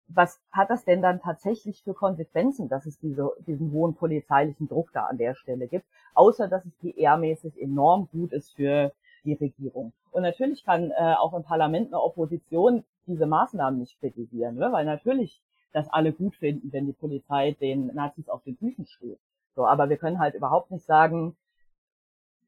was 0.10 0.42
hat 0.52 0.70
das 0.70 0.84
denn 0.84 1.02
dann 1.02 1.22
tatsächlich 1.22 1.82
für 1.84 1.94
Konsequenzen, 1.94 2.68
dass 2.68 2.86
es 2.86 3.00
diese, 3.00 3.32
diesen 3.48 3.72
hohen 3.72 3.96
polizeilichen 3.96 4.68
Druck 4.68 4.92
da 4.92 5.06
an 5.06 5.18
der 5.18 5.34
Stelle 5.34 5.68
gibt, 5.68 5.86
außer 6.14 6.48
dass 6.48 6.66
es 6.66 6.74
PR-mäßig 6.82 7.58
enorm 7.58 8.10
gut 8.12 8.34
ist 8.34 8.54
für 8.56 8.92
die 9.24 9.34
Regierung. 9.34 9.94
Und 10.12 10.24
natürlich 10.24 10.66
kann 10.66 10.92
äh, 10.92 11.14
auch 11.18 11.34
im 11.34 11.44
Parlament 11.44 11.88
eine 11.88 12.02
Opposition 12.02 12.84
diese 13.06 13.28
Maßnahmen 13.28 13.80
nicht 13.80 14.00
kritisieren, 14.00 14.56
ne? 14.56 14.72
weil 14.72 14.86
natürlich 14.86 15.42
das 15.72 15.88
alle 15.90 16.12
gut 16.12 16.36
finden, 16.36 16.74
wenn 16.74 16.88
die 16.88 16.94
Polizei 16.94 17.52
den 17.52 17.88
Nazis 17.94 18.28
auf 18.28 18.44
den 18.44 18.58
Füßen 18.58 18.88
steht. 18.88 19.20
So, 19.56 19.66
aber 19.66 19.90
wir 19.90 19.98
können 19.98 20.20
halt 20.20 20.36
überhaupt 20.36 20.72
nicht 20.72 20.86
sagen, 20.86 21.38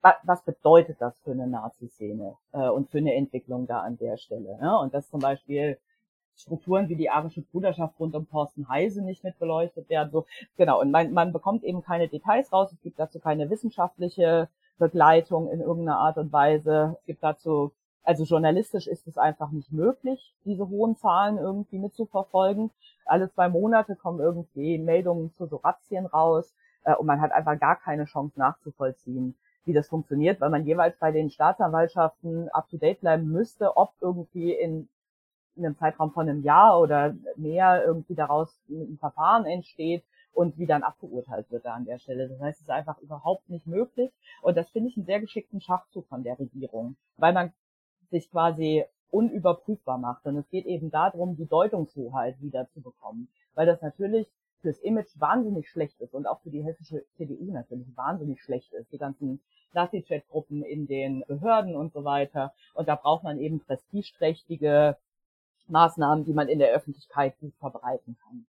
was 0.02 0.44
bedeutet 0.44 0.98
das 1.00 1.20
für 1.20 1.32
eine 1.32 1.48
Nazi-Szene 1.48 2.36
äh, 2.54 2.70
und 2.70 2.90
für 2.90 2.98
eine 2.98 3.14
Entwicklung 3.14 3.68
da 3.68 3.82
an 3.82 3.98
der 3.98 4.18
Stelle. 4.18 4.58
Ne? 4.60 4.80
Und 4.80 4.94
dass 4.94 5.10
zum 5.10 5.20
Beispiel 5.20 5.78
Strukturen 6.36 6.90
wie 6.90 6.96
die 6.96 7.10
arische 7.10 7.42
Bruderschaft 7.42 8.00
rund 8.00 8.16
um 8.16 8.28
Thorsten 8.30 8.68
Heise 8.68 9.04
nicht 9.04 9.24
mit 9.24 9.38
beleuchtet 9.38 9.90
werden. 9.90 10.12
So, 10.12 10.26
genau, 10.58 10.82
und 10.82 10.92
man, 10.92 11.14
man 11.14 11.34
bekommt 11.34 11.64
eben 11.64 11.84
keine 11.84 12.08
Details 12.08 12.52
raus, 12.52 12.72
es 12.72 12.82
gibt 12.82 13.00
dazu 13.00 13.20
keine 13.20 13.50
wissenschaftliche 13.50 14.50
Begleitung 14.80 15.50
in 15.52 15.62
irgendeiner 15.62 16.00
Art 16.00 16.18
und 16.18 16.32
Weise. 16.34 16.96
Es 17.00 17.06
gibt 17.06 17.24
dazu, 17.24 17.72
also 18.04 18.24
journalistisch 18.24 18.88
ist 18.88 19.08
es 19.08 19.18
einfach 19.18 19.52
nicht 19.52 19.72
möglich, 19.72 20.34
diese 20.46 20.68
hohen 20.68 20.96
Zahlen 20.98 21.38
irgendwie 21.38 21.78
mitzuverfolgen. 21.78 22.72
Alle 23.06 23.30
zwei 23.30 23.50
Monate 23.50 23.96
kommen 23.96 24.20
irgendwie 24.20 24.80
Meldungen 24.80 25.32
zu 25.34 25.46
so 25.46 25.58
Razzien 25.58 26.08
raus 26.08 26.56
äh, 26.84 26.96
und 26.96 27.06
man 27.06 27.22
hat 27.22 27.32
einfach 27.32 27.60
gar 27.60 27.76
keine 27.76 28.06
Chance 28.06 28.40
nachzuvollziehen, 28.40 29.36
wie 29.66 29.74
das 29.74 29.88
funktioniert, 29.88 30.42
weil 30.42 30.50
man 30.50 30.66
jeweils 30.66 30.98
bei 30.98 31.12
den 31.12 31.30
Staatsanwaltschaften 31.30 32.50
up 32.50 32.70
to 32.70 32.78
date 32.78 33.02
bleiben 33.02 33.28
müsste, 33.32 33.78
ob 33.78 33.94
irgendwie 34.02 34.54
in 34.54 34.90
in 35.56 35.66
einem 35.66 35.78
Zeitraum 35.78 36.12
von 36.12 36.28
einem 36.28 36.44
Jahr 36.44 36.80
oder 36.80 37.16
mehr 37.36 37.84
irgendwie 37.86 38.16
daraus 38.16 38.58
ein 38.70 38.98
Verfahren 39.00 39.46
entsteht 39.46 40.04
und 40.34 40.58
wie 40.58 40.66
dann 40.66 40.84
abgeurteilt 40.84 41.52
wird 41.52 41.66
da 41.66 41.74
an 41.74 41.86
der 41.86 42.00
Stelle. 42.00 42.30
Das 42.30 42.40
heißt, 42.40 42.60
es 42.60 42.64
ist 42.64 42.70
einfach 42.70 42.98
überhaupt 43.00 43.50
nicht 43.50 43.68
möglich. 43.68 44.12
Und 44.42 44.56
das 44.56 44.70
finde 44.70 44.90
ich 44.90 44.98
einen 44.98 45.06
sehr 45.06 45.20
geschickten 45.20 45.62
Schachzug 45.62 46.08
von 46.08 46.24
der 46.24 46.40
Regierung, 46.40 46.96
weil 47.18 47.34
man 47.34 47.52
sich 48.10 48.30
quasi 48.32 48.86
unüberprüfbar 49.10 49.98
macht. 49.98 50.26
Und 50.26 50.38
es 50.38 50.50
geht 50.50 50.66
eben 50.66 50.90
darum, 50.90 51.36
die 51.36 51.48
Deutungshoheit 51.48 52.42
wieder 52.42 52.70
zu 52.70 52.82
bekommen, 52.82 53.28
weil 53.54 53.66
das 53.66 53.82
natürlich 53.82 54.32
fürs 54.62 54.80
Image 54.80 55.20
wahnsinnig 55.20 55.70
schlecht 55.70 56.00
ist 56.02 56.14
und 56.14 56.28
auch 56.28 56.42
für 56.42 56.50
die 56.50 56.64
hessische 56.64 57.04
CDU 57.18 57.52
natürlich 57.52 57.88
wahnsinnig 57.96 58.42
schlecht 58.42 58.72
ist. 58.74 58.92
Die 58.92 58.98
ganzen 58.98 59.42
Nazi-Chat-Gruppen 59.74 60.64
in 60.64 60.88
den 60.88 61.24
Behörden 61.28 61.76
und 61.76 61.94
so 61.94 62.04
weiter. 62.04 62.54
Und 62.74 62.88
da 62.88 62.96
braucht 62.96 63.24
man 63.24 63.40
eben 63.40 63.60
prestigeträchtige 63.60 64.98
Maßnahmen, 65.68 66.26
die 66.26 66.34
man 66.34 66.50
in 66.50 66.60
der 66.60 66.72
Öffentlichkeit 66.72 67.40
gut 67.40 67.54
verbreiten 67.60 68.18
kann. 68.24 68.46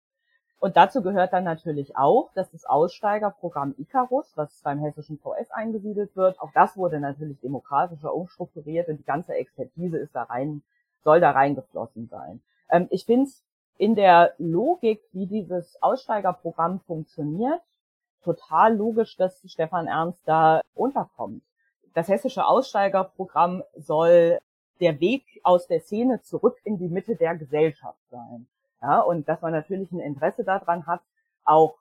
Und 0.61 0.76
dazu 0.76 1.02
gehört 1.02 1.32
dann 1.32 1.44
natürlich 1.44 1.96
auch, 1.96 2.32
dass 2.34 2.50
das 2.50 2.64
Aussteigerprogramm 2.64 3.76
Icarus, 3.78 4.32
was 4.36 4.61
beim 4.62 4.80
hessischen 4.80 5.18
VS 5.18 5.52
eingesiedelt 5.52 6.16
wird, 6.16 6.40
auch 6.40 6.50
das 6.52 6.76
wurde 6.76 6.98
natürlich 6.98 7.38
demokratischer 7.40 8.12
umstrukturiert 8.12 8.88
und 8.88 8.98
die 8.98 9.04
ganze 9.04 9.34
Expertise 9.34 9.98
ist 9.98 10.16
da 10.16 10.24
rein, 10.24 10.62
soll 11.04 11.20
da 11.20 11.30
reingeflossen 11.30 12.09
sein. 12.09 12.42
Ähm, 12.70 12.88
ich 12.90 13.04
finde 13.04 13.24
es 13.24 13.44
in 13.79 13.95
der 13.95 14.35
Logik, 14.39 15.01
wie 15.12 15.26
dieses 15.26 15.81
Aussteigerprogramm 15.81 16.81
funktioniert, 16.81 17.61
total 18.22 18.76
logisch, 18.76 19.16
dass 19.16 19.41
Stefan 19.47 19.87
Ernst 19.87 20.20
da 20.26 20.61
unterkommt. 20.74 21.43
Das 21.95 22.09
hessische 22.09 22.45
Aussteigerprogramm 22.45 23.62
soll 23.76 24.39
der 24.81 25.01
Weg 25.01 25.24
aus 25.43 25.66
der 25.66 25.81
Szene 25.81 26.20
zurück 26.22 26.57
in 26.64 26.79
die 26.79 26.89
Mitte 26.89 27.16
der 27.16 27.37
Gesellschaft 27.37 27.99
sein. 28.11 28.47
Ja, 28.83 29.01
und 29.01 29.29
dass 29.29 29.41
man 29.41 29.53
natürlich 29.53 29.91
ein 29.93 30.01
Interesse 30.01 30.45
daran 30.45 30.87
hat, 30.87 31.01
auch 31.45 31.76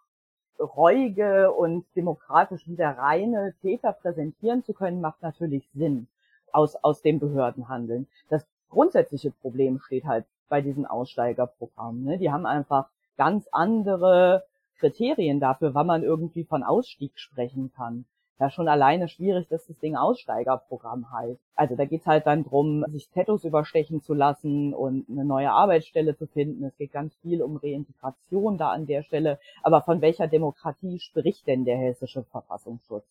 reuige 0.60 1.52
und 1.52 1.86
demokratisch 1.96 2.68
wieder 2.68 2.90
reine 2.98 3.54
Täter 3.62 3.94
präsentieren 3.94 4.64
zu 4.64 4.74
können, 4.74 5.02
macht 5.02 5.22
natürlich 5.22 5.70
Sinn 5.74 6.08
aus, 6.52 6.76
aus 6.76 7.02
dem 7.02 7.20
Behördenhandeln. 7.20 8.08
Das 8.30 8.48
grundsätzliche 8.70 9.32
Problem 9.32 9.80
steht 9.80 10.06
halt 10.06 10.26
bei 10.50 10.62
diesen 10.62 10.86
Aussteigerprogrammen. 10.86 12.04
Ne? 12.04 12.18
Die 12.18 12.32
haben 12.32 12.46
einfach 12.46 12.90
ganz 13.18 13.48
andere 13.52 14.44
Kriterien 14.80 15.40
dafür, 15.40 15.74
wann 15.74 15.88
man 15.88 16.04
irgendwie 16.04 16.44
von 16.44 16.64
Ausstieg 16.64 17.12
sprechen 17.16 17.72
kann 17.76 18.06
ja 18.40 18.50
schon 18.50 18.68
alleine 18.68 19.08
schwierig, 19.08 19.48
dass 19.50 19.66
das 19.66 19.80
Ding 19.80 19.96
Aussteigerprogramm 19.96 21.12
heißt. 21.12 21.42
Also 21.56 21.76
da 21.76 21.86
geht's 21.86 22.06
halt 22.06 22.28
dann 22.28 22.44
drum, 22.44 22.86
sich 22.88 23.10
Tattoos 23.10 23.44
überstechen 23.44 24.02
zu 24.02 24.14
lassen 24.14 24.74
und 24.74 25.10
eine 25.10 25.26
neue 25.26 25.52
Arbeitsstelle 25.52 26.16
zu 26.16 26.28
finden. 26.28 26.64
Es 26.64 26.78
geht 26.78 26.92
ganz 26.92 27.16
viel 27.18 27.42
um 27.42 27.58
Reintegration 27.58 28.58
da 28.58 28.70
an 28.70 28.86
der 28.86 29.04
Stelle. 29.04 29.40
Aber 29.64 29.82
von 29.82 30.02
welcher 30.02 30.28
Demokratie 30.28 31.00
spricht 31.00 31.48
denn 31.48 31.66
der 31.66 31.78
hessische 31.78 32.24
Verfassungsschutz? 32.24 33.08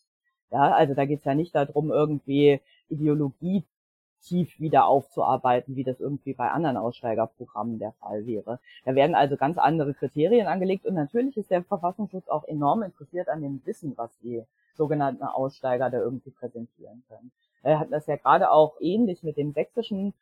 Ja, 0.53 0.73
also 0.73 0.95
da 0.95 1.07
geht's 1.07 1.25
ja 1.25 1.35
nicht 1.35 1.55
darum, 1.55 1.91
irgendwie 1.91 2.61
Ideologie 2.89 3.65
tief 4.23 4.59
wieder 4.59 4.87
aufzuarbeiten, 4.87 5.77
wie 5.77 5.85
das 5.85 6.01
irgendwie 6.01 6.35
bei 6.35 6.51
anderen 6.51 6.77
Aussteigerprogrammen 6.77 7.79
der 7.79 7.93
Fall 7.93 8.27
wäre. 8.27 8.59
Da 8.85 8.95
werden 8.95 9.15
also 9.15 9.37
ganz 9.37 9.59
andere 9.59 9.95
Kriterien 9.95 10.47
angelegt 10.47 10.87
und 10.87 10.95
natürlich 10.95 11.37
ist 11.37 11.51
der 11.51 11.63
Verfassungsschutz 11.63 12.29
auch 12.29 12.45
enorm 12.45 12.83
interessiert 12.83 13.29
an 13.29 13.43
dem 13.43 13.61
Wissen, 13.65 13.93
was 13.97 14.11
die 14.19 14.43
sogenannten 14.75 15.23
Aussteiger 15.23 15.91
da 15.91 15.99
irgendwie 15.99 16.31
präsentieren 16.31 17.03
können. 17.09 17.31
Er 17.63 17.79
hat 17.81 17.91
das 17.91 18.07
ja 18.07 18.17
gerade 18.17 18.51
auch 18.51 18.77
ähnlich 18.81 19.23
mit 19.23 19.37
dem 19.37 19.53
sächsischen 19.53 20.15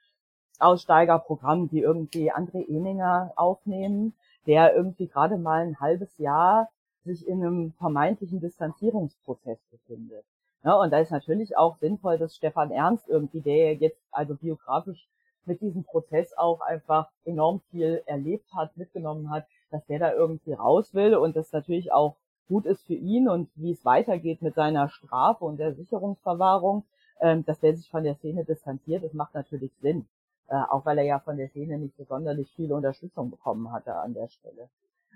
Aussteigerprogramm, 0.58 1.68
die 1.68 1.80
irgendwie 1.80 2.32
André 2.32 2.66
Eninger 2.68 3.32
aufnehmen, 3.36 4.14
der 4.46 4.74
irgendwie 4.74 5.08
gerade 5.08 5.36
mal 5.36 5.62
ein 5.62 5.80
halbes 5.80 6.16
Jahr 6.18 6.70
sich 7.04 7.26
in 7.26 7.44
einem 7.44 7.72
vermeintlichen 7.72 8.40
Distanzierungsprozess 8.40 9.58
befindet. 9.70 10.24
Ja, 10.64 10.80
und 10.80 10.90
da 10.90 10.98
ist 10.98 11.10
natürlich 11.10 11.56
auch 11.56 11.76
sinnvoll, 11.76 12.16
dass 12.18 12.36
Stefan 12.36 12.70
Ernst 12.70 13.08
irgendwie, 13.08 13.42
der 13.42 13.74
jetzt 13.74 14.00
also 14.10 14.34
biografisch 14.34 15.06
mit 15.44 15.60
diesem 15.60 15.84
Prozess 15.84 16.32
auch 16.36 16.62
einfach 16.62 17.10
enorm 17.26 17.60
viel 17.70 18.02
erlebt 18.06 18.50
hat, 18.54 18.74
mitgenommen 18.76 19.30
hat, 19.30 19.46
dass 19.70 19.84
der 19.86 19.98
da 19.98 20.12
irgendwie 20.14 20.54
raus 20.54 20.94
will 20.94 21.16
und 21.16 21.36
das 21.36 21.52
natürlich 21.52 21.92
auch 21.92 22.16
gut 22.48 22.64
ist 22.64 22.86
für 22.86 22.94
ihn 22.94 23.28
und 23.28 23.50
wie 23.56 23.72
es 23.72 23.84
weitergeht 23.84 24.40
mit 24.40 24.54
seiner 24.54 24.88
Strafe 24.88 25.44
und 25.44 25.58
der 25.58 25.74
Sicherungsverwahrung, 25.74 26.84
ähm, 27.20 27.44
dass 27.44 27.60
der 27.60 27.76
sich 27.76 27.90
von 27.90 28.04
der 28.04 28.14
Szene 28.14 28.44
distanziert, 28.44 29.04
das 29.04 29.12
macht 29.12 29.34
natürlich 29.34 29.72
Sinn. 29.82 30.06
Äh, 30.48 30.56
auch 30.70 30.84
weil 30.84 30.98
er 30.98 31.04
ja 31.04 31.18
von 31.20 31.36
der 31.36 31.48
Szene 31.48 31.78
nicht 31.78 31.96
so 31.96 32.04
sonderlich 32.04 32.50
viel 32.54 32.72
Unterstützung 32.72 33.30
bekommen 33.30 33.70
hatte 33.72 33.94
an 33.94 34.14
der 34.14 34.28
Stelle. 34.28 34.68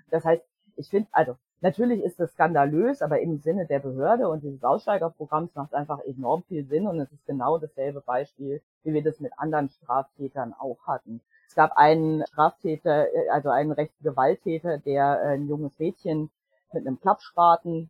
Das 0.09 0.25
heißt, 0.25 0.43
ich 0.79 0.89
finde, 0.89 1.09
also 1.11 1.35
natürlich 1.59 2.01
ist 2.01 2.19
das 2.19 2.31
skandalös, 2.31 3.01
aber 3.01 3.19
im 3.19 3.37
Sinne 3.39 3.65
der 3.65 3.79
Behörde 3.79 4.29
und 4.29 4.43
dieses 4.43 4.63
Aussteigerprogramms 4.63 5.53
macht 5.55 5.73
einfach 5.73 5.99
enorm 5.99 6.43
viel 6.43 6.65
Sinn 6.65 6.87
und 6.87 6.99
es 6.99 7.11
ist 7.11 7.25
genau 7.25 7.57
dasselbe 7.57 7.99
Beispiel, 7.99 8.61
wie 8.83 8.93
wir 8.93 9.03
das 9.03 9.19
mit 9.19 9.33
anderen 9.37 9.69
Straftätern 9.69 10.53
auch 10.57 10.79
hatten. 10.87 11.19
Es 11.49 11.55
gab 11.55 11.75
einen 11.75 12.25
Straftäter, 12.27 13.13
äh, 13.13 13.29
also 13.29 13.49
einen 13.49 13.73
rechten 13.73 14.03
Gewalttäter, 14.03 14.77
der 14.77 15.21
äh, 15.21 15.33
ein 15.33 15.49
junges 15.49 15.77
Mädchen 15.79 16.29
mit 16.71 16.87
einem 16.87 16.99
Klappspaten 16.99 17.89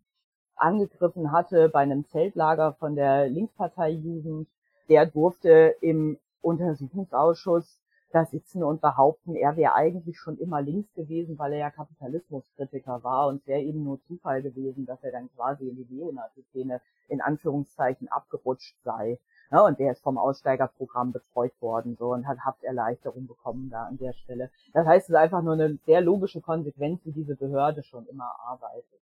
angegriffen 0.55 1.31
hatte 1.31 1.69
bei 1.69 1.81
einem 1.81 2.07
Zeltlager 2.07 2.73
von 2.73 2.95
der 2.95 3.29
Linkspartei 3.29 3.91
Jugend. 3.91 4.47
Der 4.89 5.05
durfte 5.05 5.75
im 5.81 6.17
Untersuchungsausschuss 6.41 7.79
da 8.11 8.25
sitzen 8.25 8.63
und 8.63 8.81
behaupten, 8.81 9.35
er 9.35 9.55
wäre 9.55 9.73
eigentlich 9.75 10.17
schon 10.17 10.37
immer 10.37 10.61
links 10.61 10.91
gewesen, 10.93 11.37
weil 11.37 11.53
er 11.53 11.59
ja 11.59 11.69
Kapitalismuskritiker 11.69 13.03
war 13.03 13.27
und 13.27 13.41
es 13.41 13.47
wäre 13.47 13.61
eben 13.61 13.83
nur 13.83 14.01
Zufall 14.01 14.41
gewesen, 14.41 14.85
dass 14.85 15.03
er 15.03 15.11
dann 15.11 15.29
quasi 15.35 15.67
in 15.67 15.75
die 15.75 15.93
Neonazi-Szene 15.93 16.81
in 17.07 17.21
Anführungszeichen 17.21 18.07
abgerutscht 18.07 18.75
sei. 18.83 19.19
Ja, 19.51 19.65
und 19.65 19.79
der 19.79 19.91
ist 19.91 20.03
vom 20.03 20.17
Aussteigerprogramm 20.17 21.11
betreut 21.11 21.53
worden 21.59 21.95
so 21.97 22.13
und 22.13 22.27
hat 22.27 22.39
Hafterleichterung 22.39 23.27
bekommen 23.27 23.69
da 23.71 23.85
an 23.85 23.97
der 23.97 24.13
Stelle. 24.13 24.51
Das 24.73 24.85
heißt, 24.85 25.05
es 25.05 25.09
ist 25.09 25.15
einfach 25.15 25.41
nur 25.41 25.53
eine 25.53 25.77
sehr 25.85 26.01
logische 26.01 26.41
Konsequenz, 26.41 27.01
wie 27.03 27.11
diese 27.11 27.35
Behörde 27.35 27.83
schon 27.83 28.05
immer 28.07 28.31
arbeitet. 28.45 28.99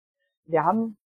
Wir 0.46 0.64
haben 0.64 0.96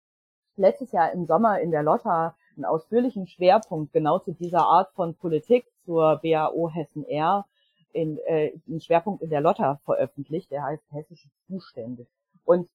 letztes 0.55 0.91
Jahr 0.91 1.11
im 1.11 1.25
Sommer 1.25 1.59
in 1.59 1.71
der 1.71 1.83
Lotta 1.83 2.35
einen 2.55 2.65
ausführlichen 2.65 3.27
Schwerpunkt 3.27 3.91
genau 3.91 4.19
zu 4.19 4.31
dieser 4.31 4.65
Art 4.65 4.91
von 4.93 5.15
Politik 5.15 5.65
zur 5.83 6.19
BAO 6.23 6.69
Hessen 6.69 7.05
R 7.05 7.45
in, 7.95 8.17
äh, 8.25 8.51
einen 8.67 8.81
Schwerpunkt 8.81 9.23
in 9.23 9.29
der 9.29 9.41
Lotta 9.41 9.79
veröffentlicht, 9.85 10.51
der 10.51 10.63
heißt 10.63 10.83
Hessische 10.91 11.29
Zustände. 11.47 12.05
Und 12.43 12.69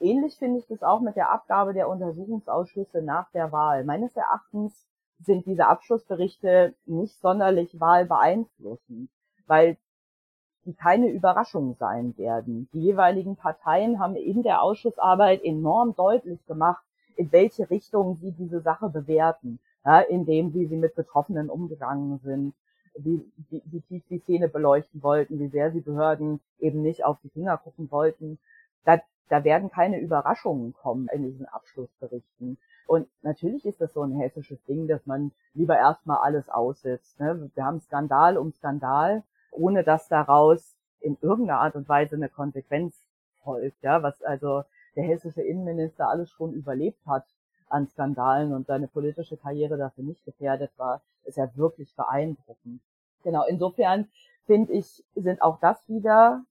ähnlich 0.00 0.36
finde 0.36 0.58
ich 0.58 0.66
das 0.66 0.82
auch 0.82 1.00
mit 1.00 1.14
der 1.14 1.30
Abgabe 1.30 1.74
der 1.74 1.88
Untersuchungsausschüsse 1.88 3.02
nach 3.02 3.30
der 3.32 3.52
Wahl. 3.52 3.84
Meines 3.84 4.16
Erachtens 4.16 4.88
sind 5.20 5.46
diese 5.46 5.66
Abschlussberichte 5.66 6.74
nicht 6.86 7.20
sonderlich 7.20 7.78
wahlbeeinflussend, 7.78 9.10
weil 9.46 9.76
die 10.64 10.74
keine 10.74 11.08
Überraschung 11.08 11.74
sein 11.74 12.16
werden. 12.16 12.68
Die 12.72 12.80
jeweiligen 12.80 13.36
Parteien 13.36 13.98
haben 13.98 14.16
in 14.16 14.42
der 14.42 14.62
Ausschussarbeit 14.62 15.44
enorm 15.44 15.94
deutlich 15.94 16.44
gemacht, 16.46 16.84
in 17.16 17.30
welche 17.30 17.68
Richtung 17.68 18.16
sie 18.16 18.32
diese 18.32 18.60
Sache 18.62 18.88
bewerten, 18.88 19.60
ja, 19.84 20.00
indem 20.00 20.54
wie 20.54 20.66
sie 20.66 20.76
mit 20.76 20.94
Betroffenen 20.94 21.50
umgegangen 21.50 22.18
sind, 22.18 22.54
wie, 22.94 23.24
wie, 23.50 23.62
wie 23.64 23.80
tief 23.80 24.04
die 24.08 24.18
Szene 24.18 24.48
beleuchten 24.48 25.02
wollten, 25.02 25.38
wie 25.38 25.48
sehr 25.48 25.70
sie 25.72 25.80
Behörden 25.80 26.40
eben 26.58 26.82
nicht 26.82 27.04
auf 27.04 27.18
die 27.22 27.30
Finger 27.30 27.56
gucken 27.58 27.90
wollten. 27.90 28.38
Da, 28.84 29.00
da 29.28 29.44
werden 29.44 29.70
keine 29.70 30.00
Überraschungen 30.00 30.72
kommen 30.74 31.08
in 31.12 31.22
diesen 31.22 31.46
Abschlussberichten. 31.46 32.58
Und 32.86 33.08
natürlich 33.22 33.64
ist 33.64 33.80
das 33.80 33.92
so 33.92 34.02
ein 34.02 34.16
hessisches 34.18 34.62
Ding, 34.64 34.88
dass 34.88 35.06
man 35.06 35.32
lieber 35.54 35.76
erstmal 35.76 36.18
alles 36.18 36.48
aussitzt. 36.48 37.18
Ne? 37.20 37.50
Wir 37.54 37.64
haben 37.64 37.80
Skandal 37.80 38.36
um 38.36 38.52
Skandal, 38.52 39.22
ohne 39.50 39.84
dass 39.84 40.08
daraus 40.08 40.76
in 41.00 41.16
irgendeiner 41.20 41.60
Art 41.60 41.74
und 41.74 41.88
Weise 41.88 42.16
eine 42.16 42.28
Konsequenz 42.28 42.96
folgt, 43.42 43.82
ja, 43.82 44.02
was 44.02 44.22
also 44.22 44.62
der 44.94 45.04
hessische 45.04 45.42
Innenminister 45.42 46.08
alles 46.08 46.30
schon 46.30 46.52
überlebt 46.52 47.04
hat 47.06 47.24
an 47.72 47.88
Skandalen 47.88 48.52
und 48.52 48.66
seine 48.66 48.88
politische 48.88 49.36
Karriere 49.36 49.76
dafür 49.76 50.04
nicht 50.04 50.24
gefährdet 50.24 50.70
war, 50.76 51.02
ist 51.24 51.36
ja 51.36 51.48
wirklich 51.56 51.94
beeindruckend. 51.96 52.80
Genau, 53.22 53.44
insofern 53.46 54.08
finde 54.46 54.72
ich, 54.72 55.04
sind 55.14 55.40
auch 55.42 55.58
das 55.60 55.88
wieder 55.88 56.44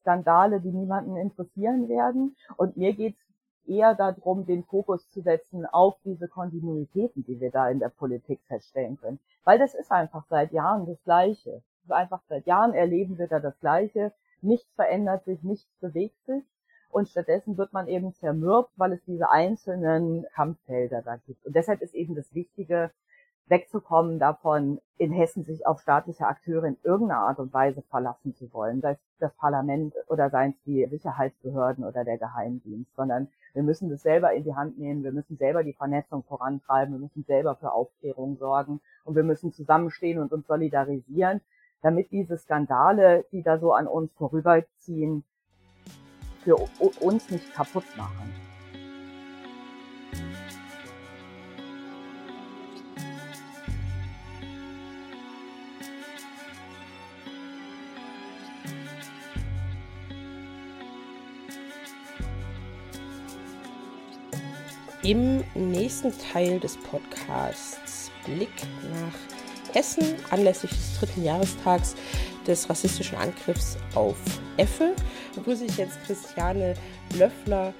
Skandale, 0.00 0.60
die 0.60 0.72
niemanden 0.72 1.16
interessieren 1.16 1.88
werden. 1.88 2.36
Und 2.56 2.76
mir 2.76 2.92
geht 2.94 3.16
es 3.16 3.68
eher 3.68 3.94
darum, 3.94 4.46
den 4.46 4.64
Fokus 4.64 5.08
zu 5.10 5.20
setzen 5.20 5.66
auf 5.66 5.96
diese 6.04 6.28
Kontinuitäten, 6.28 7.24
die 7.24 7.40
wir 7.40 7.50
da 7.50 7.68
in 7.68 7.78
der 7.78 7.88
Politik 7.88 8.40
feststellen 8.46 8.98
können. 8.98 9.20
Weil 9.44 9.58
das 9.58 9.74
ist 9.74 9.92
einfach 9.92 10.24
seit 10.28 10.52
Jahren 10.52 10.86
das 10.86 11.02
Gleiche. 11.04 11.62
Einfach 11.88 12.22
seit 12.28 12.46
Jahren 12.46 12.74
erleben 12.74 13.18
wir 13.18 13.28
da 13.28 13.40
das 13.40 13.58
Gleiche. 13.60 14.12
Nichts 14.40 14.72
verändert 14.74 15.24
sich, 15.24 15.42
nichts 15.42 15.70
bewegt 15.80 16.24
sich 16.26 16.44
und 16.92 17.08
stattdessen 17.08 17.56
wird 17.56 17.72
man 17.72 17.88
eben 17.88 18.12
zermürbt, 18.14 18.70
weil 18.76 18.92
es 18.92 19.04
diese 19.04 19.30
einzelnen 19.30 20.26
Kampffelder 20.34 21.02
da 21.02 21.16
gibt. 21.16 21.44
Und 21.46 21.56
deshalb 21.56 21.80
ist 21.80 21.94
eben 21.94 22.14
das 22.14 22.34
Wichtige, 22.34 22.90
wegzukommen 23.46 24.18
davon, 24.18 24.80
in 24.98 25.10
Hessen 25.10 25.42
sich 25.42 25.66
auf 25.66 25.80
staatliche 25.80 26.26
Akteure 26.26 26.64
in 26.64 26.76
irgendeiner 26.84 27.22
Art 27.22 27.38
und 27.38 27.52
Weise 27.52 27.82
verlassen 27.90 28.34
zu 28.34 28.52
wollen, 28.52 28.80
sei 28.80 28.92
es 28.92 28.98
das 29.18 29.34
Parlament 29.34 29.94
oder 30.08 30.30
seien 30.30 30.52
es 30.52 30.62
die 30.64 30.86
Sicherheitsbehörden 30.86 31.84
oder 31.84 32.04
der 32.04 32.18
Geheimdienst, 32.18 32.94
sondern 32.94 33.28
wir 33.52 33.62
müssen 33.62 33.90
das 33.90 34.02
selber 34.02 34.32
in 34.32 34.44
die 34.44 34.54
Hand 34.54 34.78
nehmen, 34.78 35.02
wir 35.02 35.12
müssen 35.12 35.36
selber 35.36 35.64
die 35.64 35.74
Vernetzung 35.74 36.22
vorantreiben, 36.22 36.94
wir 36.94 37.00
müssen 37.00 37.24
selber 37.24 37.56
für 37.56 37.72
Aufklärung 37.72 38.36
sorgen 38.36 38.80
und 39.04 39.16
wir 39.16 39.24
müssen 39.24 39.52
zusammenstehen 39.52 40.18
und 40.18 40.32
uns 40.32 40.46
solidarisieren, 40.46 41.40
damit 41.82 42.10
diese 42.10 42.38
Skandale, 42.38 43.24
die 43.32 43.42
da 43.42 43.58
so 43.58 43.72
an 43.72 43.86
uns 43.86 44.12
vorüberziehen, 44.14 45.24
für 46.44 46.56
uns 47.00 47.30
nicht 47.30 47.52
kaputt 47.54 47.84
machen. 47.96 48.32
Im 65.04 65.42
nächsten 65.54 66.12
Teil 66.16 66.60
des 66.60 66.76
Podcasts 66.76 68.12
Blick 68.24 68.52
nach 68.92 69.74
Hessen 69.74 70.14
anlässlich 70.30 70.70
des 70.70 71.00
dritten 71.00 71.24
Jahrestags 71.24 71.96
des 72.46 72.68
rassistischen 72.68 73.18
Angriffs 73.18 73.76
auf 73.94 74.16
Effe 74.56 74.94
begrüße 75.34 75.64
ich 75.64 75.76
jetzt 75.76 76.02
Christiane 76.04 76.74
Löffler 77.16 77.72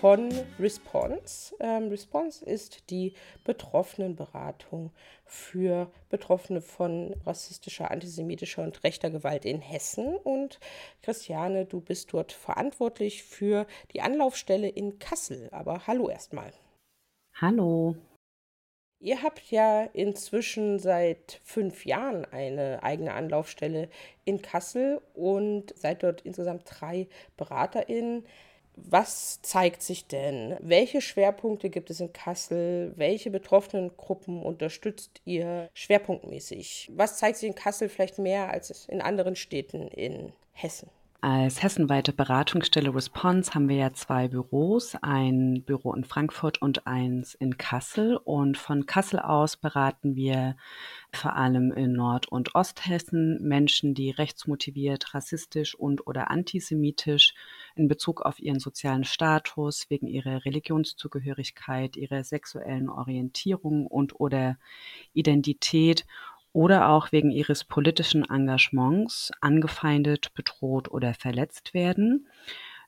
von 0.00 0.30
Response. 0.58 1.54
Ähm, 1.60 1.88
Response 1.88 2.44
ist 2.44 2.90
die 2.90 3.12
Betroffenenberatung 3.44 4.92
für 5.26 5.90
Betroffene 6.08 6.60
von 6.60 7.14
rassistischer, 7.26 7.90
antisemitischer 7.90 8.62
und 8.62 8.82
rechter 8.82 9.10
Gewalt 9.10 9.44
in 9.44 9.60
Hessen. 9.60 10.16
Und 10.16 10.58
Christiane, 11.02 11.66
du 11.66 11.80
bist 11.80 12.12
dort 12.12 12.32
verantwortlich 12.32 13.24
für 13.24 13.66
die 13.92 14.00
Anlaufstelle 14.00 14.68
in 14.68 14.98
Kassel. 14.98 15.48
Aber 15.52 15.86
hallo 15.86 16.08
erstmal. 16.08 16.52
Hallo. 17.34 17.96
Ihr 19.02 19.22
habt 19.22 19.50
ja 19.50 19.84
inzwischen 19.94 20.78
seit 20.78 21.40
fünf 21.42 21.86
Jahren 21.86 22.26
eine 22.26 22.82
eigene 22.82 23.14
Anlaufstelle 23.14 23.88
in 24.26 24.42
Kassel 24.42 25.00
und 25.14 25.72
seid 25.74 26.02
dort 26.02 26.20
insgesamt 26.20 26.64
drei 26.66 27.08
BeraterInnen. 27.38 28.26
Was 28.76 29.40
zeigt 29.40 29.82
sich 29.82 30.06
denn? 30.06 30.54
Welche 30.60 31.00
Schwerpunkte 31.00 31.70
gibt 31.70 31.88
es 31.88 32.00
in 32.00 32.12
Kassel? 32.12 32.92
Welche 32.96 33.30
betroffenen 33.30 33.96
Gruppen 33.96 34.42
unterstützt 34.42 35.22
ihr 35.24 35.70
schwerpunktmäßig? 35.72 36.90
Was 36.92 37.16
zeigt 37.16 37.38
sich 37.38 37.48
in 37.48 37.54
Kassel 37.54 37.88
vielleicht 37.88 38.18
mehr 38.18 38.50
als 38.50 38.86
in 38.86 39.00
anderen 39.00 39.34
Städten 39.34 39.88
in 39.88 40.34
Hessen? 40.52 40.90
Als 41.22 41.62
hessenweite 41.62 42.14
Beratungsstelle 42.14 42.94
Response 42.94 43.52
haben 43.52 43.68
wir 43.68 43.76
ja 43.76 43.92
zwei 43.92 44.28
Büros, 44.28 44.96
ein 45.02 45.62
Büro 45.66 45.92
in 45.92 46.04
Frankfurt 46.04 46.62
und 46.62 46.86
eins 46.86 47.34
in 47.34 47.58
Kassel. 47.58 48.16
Und 48.16 48.56
von 48.56 48.86
Kassel 48.86 49.18
aus 49.18 49.58
beraten 49.58 50.16
wir 50.16 50.56
vor 51.12 51.36
allem 51.36 51.72
in 51.72 51.92
Nord- 51.92 52.28
und 52.28 52.54
Osthessen 52.54 53.36
Menschen, 53.42 53.92
die 53.92 54.12
rechtsmotiviert, 54.12 55.12
rassistisch 55.12 55.74
und 55.74 56.06
oder 56.06 56.30
antisemitisch 56.30 57.34
in 57.76 57.86
Bezug 57.86 58.22
auf 58.22 58.40
ihren 58.40 58.58
sozialen 58.58 59.04
Status, 59.04 59.90
wegen 59.90 60.06
ihrer 60.06 60.46
Religionszugehörigkeit, 60.46 61.98
ihrer 61.98 62.24
sexuellen 62.24 62.88
Orientierung 62.88 63.86
und 63.86 64.18
oder 64.18 64.56
Identität 65.12 66.06
oder 66.52 66.88
auch 66.88 67.12
wegen 67.12 67.30
ihres 67.30 67.64
politischen 67.64 68.28
Engagements 68.28 69.30
angefeindet, 69.40 70.32
bedroht 70.34 70.90
oder 70.90 71.14
verletzt 71.14 71.74
werden. 71.74 72.28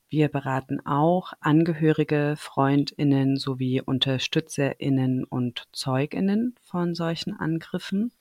Wir 0.09 0.29
beraten 0.29 0.85
auch 0.85 1.33
Angehörige, 1.41 2.35
Freundinnen 2.37 3.37
sowie 3.37 3.81
Unterstützerinnen 3.81 5.25
und 5.25 5.69
Zeuginnen 5.73 6.55
von 6.61 6.95
solchen 6.95 7.39
Angriffen. 7.39 8.13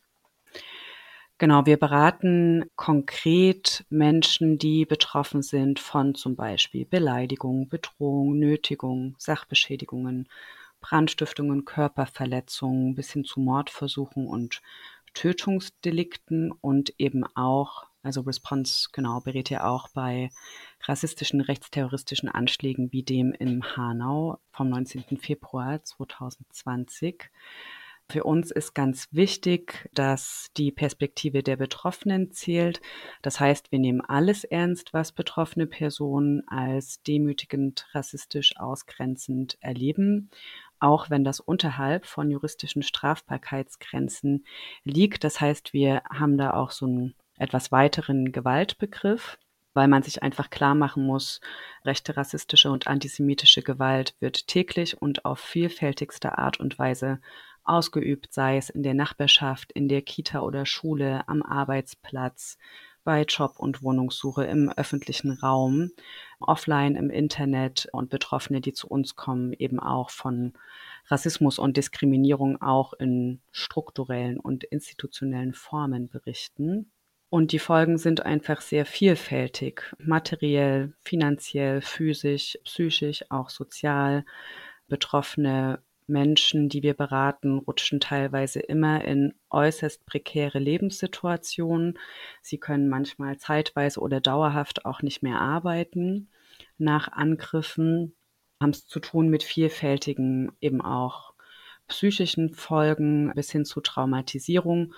Genau, 1.38 1.66
wir 1.66 1.78
beraten 1.78 2.66
konkret 2.76 3.84
Menschen, 3.90 4.60
die 4.60 4.86
betroffen 4.86 5.42
sind 5.42 5.80
von 5.80 6.14
zum 6.14 6.36
Beispiel 6.36 6.86
Beleidigung, 6.86 7.68
Bedrohung, 7.68 8.38
Nötigung, 8.38 9.16
Sachbeschädigungen, 9.18 10.30
Brandstiftungen, 10.82 11.66
Körperverletzungen 11.66 12.96
bis 12.96 13.12
hin 13.12 13.24
zu 13.24 13.40
Mordversuchen 13.40 14.28
und 14.28 14.62
Tötungsdelikten 15.14 16.52
und 16.52 16.94
eben 16.98 17.24
auch, 17.36 17.86
also 18.04 18.22
Response 18.22 18.90
genau 18.92 19.20
berät 19.22 19.50
ja 19.50 19.68
auch 19.68 19.90
bei 19.90 20.30
rassistischen, 20.84 21.42
rechtsterroristischen 21.42 22.30
Anschlägen 22.30 22.92
wie 22.92 23.04
dem 23.04 23.34
in 23.34 23.64
Hanau 23.76 24.40
vom 24.52 24.70
19. 24.70 25.18
Februar 25.18 25.84
2020. 25.84 27.30
Für 28.12 28.26
uns 28.26 28.52
ist 28.52 28.74
ganz 28.74 29.08
wichtig, 29.12 29.90
dass 29.94 30.50
die 30.58 30.72
Perspektive 30.72 31.44
der 31.44 31.56
Betroffenen 31.56 32.32
zählt. 32.34 32.82
Das 33.22 33.40
heißt, 33.40 33.72
wir 33.72 33.80
nehmen 33.80 34.02
alles 34.02 34.44
ernst, 34.44 34.94
was 34.94 35.14
betroffene 35.14 35.66
Personen 35.66 36.46
als 36.48 37.02
demütigend, 37.04 37.88
rassistisch, 37.94 38.58
ausgrenzend 38.58 39.58
erleben 39.62 40.30
auch 40.82 41.10
wenn 41.10 41.24
das 41.24 41.40
unterhalb 41.40 42.06
von 42.06 42.30
juristischen 42.30 42.84
Strafbarkeitsgrenzen 42.84 44.46
liegt. 44.84 45.24
Das 45.24 45.40
heißt, 45.40 45.74
wir 45.74 46.02
haben 46.10 46.38
da 46.38 46.54
auch 46.54 46.72
so 46.72 46.86
einen 46.86 47.16
etwas 47.38 47.72
weiteren 47.72 48.32
Gewaltbegriff, 48.32 49.38
weil 49.74 49.88
man 49.88 50.04
sich 50.04 50.22
einfach 50.22 50.50
klar 50.50 50.76
machen 50.76 51.06
muss, 51.06 51.40
rechte 51.86 52.18
rassistische 52.18 52.72
und 52.72 52.88
antisemitische 52.88 53.62
Gewalt 53.62 54.16
wird 54.20 54.48
täglich 54.48 55.02
und 55.02 55.24
auf 55.24 55.40
vielfältigste 55.40 56.38
Art 56.38 56.60
und 56.60 56.78
Weise 56.78 57.22
ausgeübt, 57.64 58.34
sei 58.34 58.58
es 58.58 58.70
in 58.70 58.84
der 58.84 58.96
Nachbarschaft, 58.96 59.72
in 59.72 59.88
der 59.88 60.02
Kita 60.02 60.42
oder 60.42 60.66
Schule, 60.66 61.28
am 61.28 61.44
Arbeitsplatz, 61.44 62.58
bei 63.04 63.24
Job- 63.24 63.60
und 63.60 63.84
Wohnungssuche 63.84 64.44
im 64.46 64.70
öffentlichen 64.70 65.32
Raum, 65.32 65.92
offline 66.40 66.96
im 66.96 67.10
Internet 67.10 67.88
und 67.92 68.10
Betroffene, 68.10 68.62
die 68.62 68.74
zu 68.74 68.88
uns 68.88 69.16
kommen, 69.16 69.54
eben 69.54 69.80
auch 69.80 70.10
von 70.10 70.54
Rassismus 71.08 71.60
und 71.60 71.78
Diskriminierung 71.78 72.62
auch 72.62 72.94
in 72.94 73.42
strukturellen 73.52 74.40
und 74.40 74.64
institutionellen 74.64 75.54
Formen 75.54 76.10
berichten. 76.10 76.92
Und 77.30 77.54
die 77.54 77.60
Folgen 77.60 77.98
sind 77.98 78.26
einfach 78.26 78.60
sehr 78.60 78.86
vielfältig, 78.86 79.84
materiell, 79.98 80.94
finanziell, 81.00 81.82
physisch, 81.82 82.58
psychisch, 82.66 83.24
auch 83.30 83.50
sozial. 83.50 84.26
Betroffene 84.90 85.82
Menschen, 86.12 86.70
die 86.70 86.84
wir 86.84 86.94
beraten, 86.94 87.58
rutschen 87.58 88.00
teilweise 88.00 88.60
immer 88.60 89.04
in 89.04 89.34
äußerst 89.50 90.06
prekäre 90.06 90.60
Lebenssituationen. 90.60 91.98
Sie 92.42 92.60
können 92.60 92.90
manchmal 92.90 93.38
zeitweise 93.38 94.00
oder 94.00 94.22
dauerhaft 94.22 94.86
auch 94.86 95.02
nicht 95.02 95.24
mehr 95.24 95.40
arbeiten 95.40 96.30
nach 96.78 97.12
Angriffen, 97.12 98.14
haben 98.62 98.72
es 98.72 98.86
zu 98.86 99.00
tun 99.00 99.30
mit 99.30 99.42
vielfältigen 99.44 100.52
eben 100.62 100.82
auch 100.82 101.34
psychischen 101.88 102.54
Folgen 102.54 103.32
bis 103.34 103.52
hin 103.52 103.66
zu 103.66 103.82
Traumatisierung, 103.82 104.94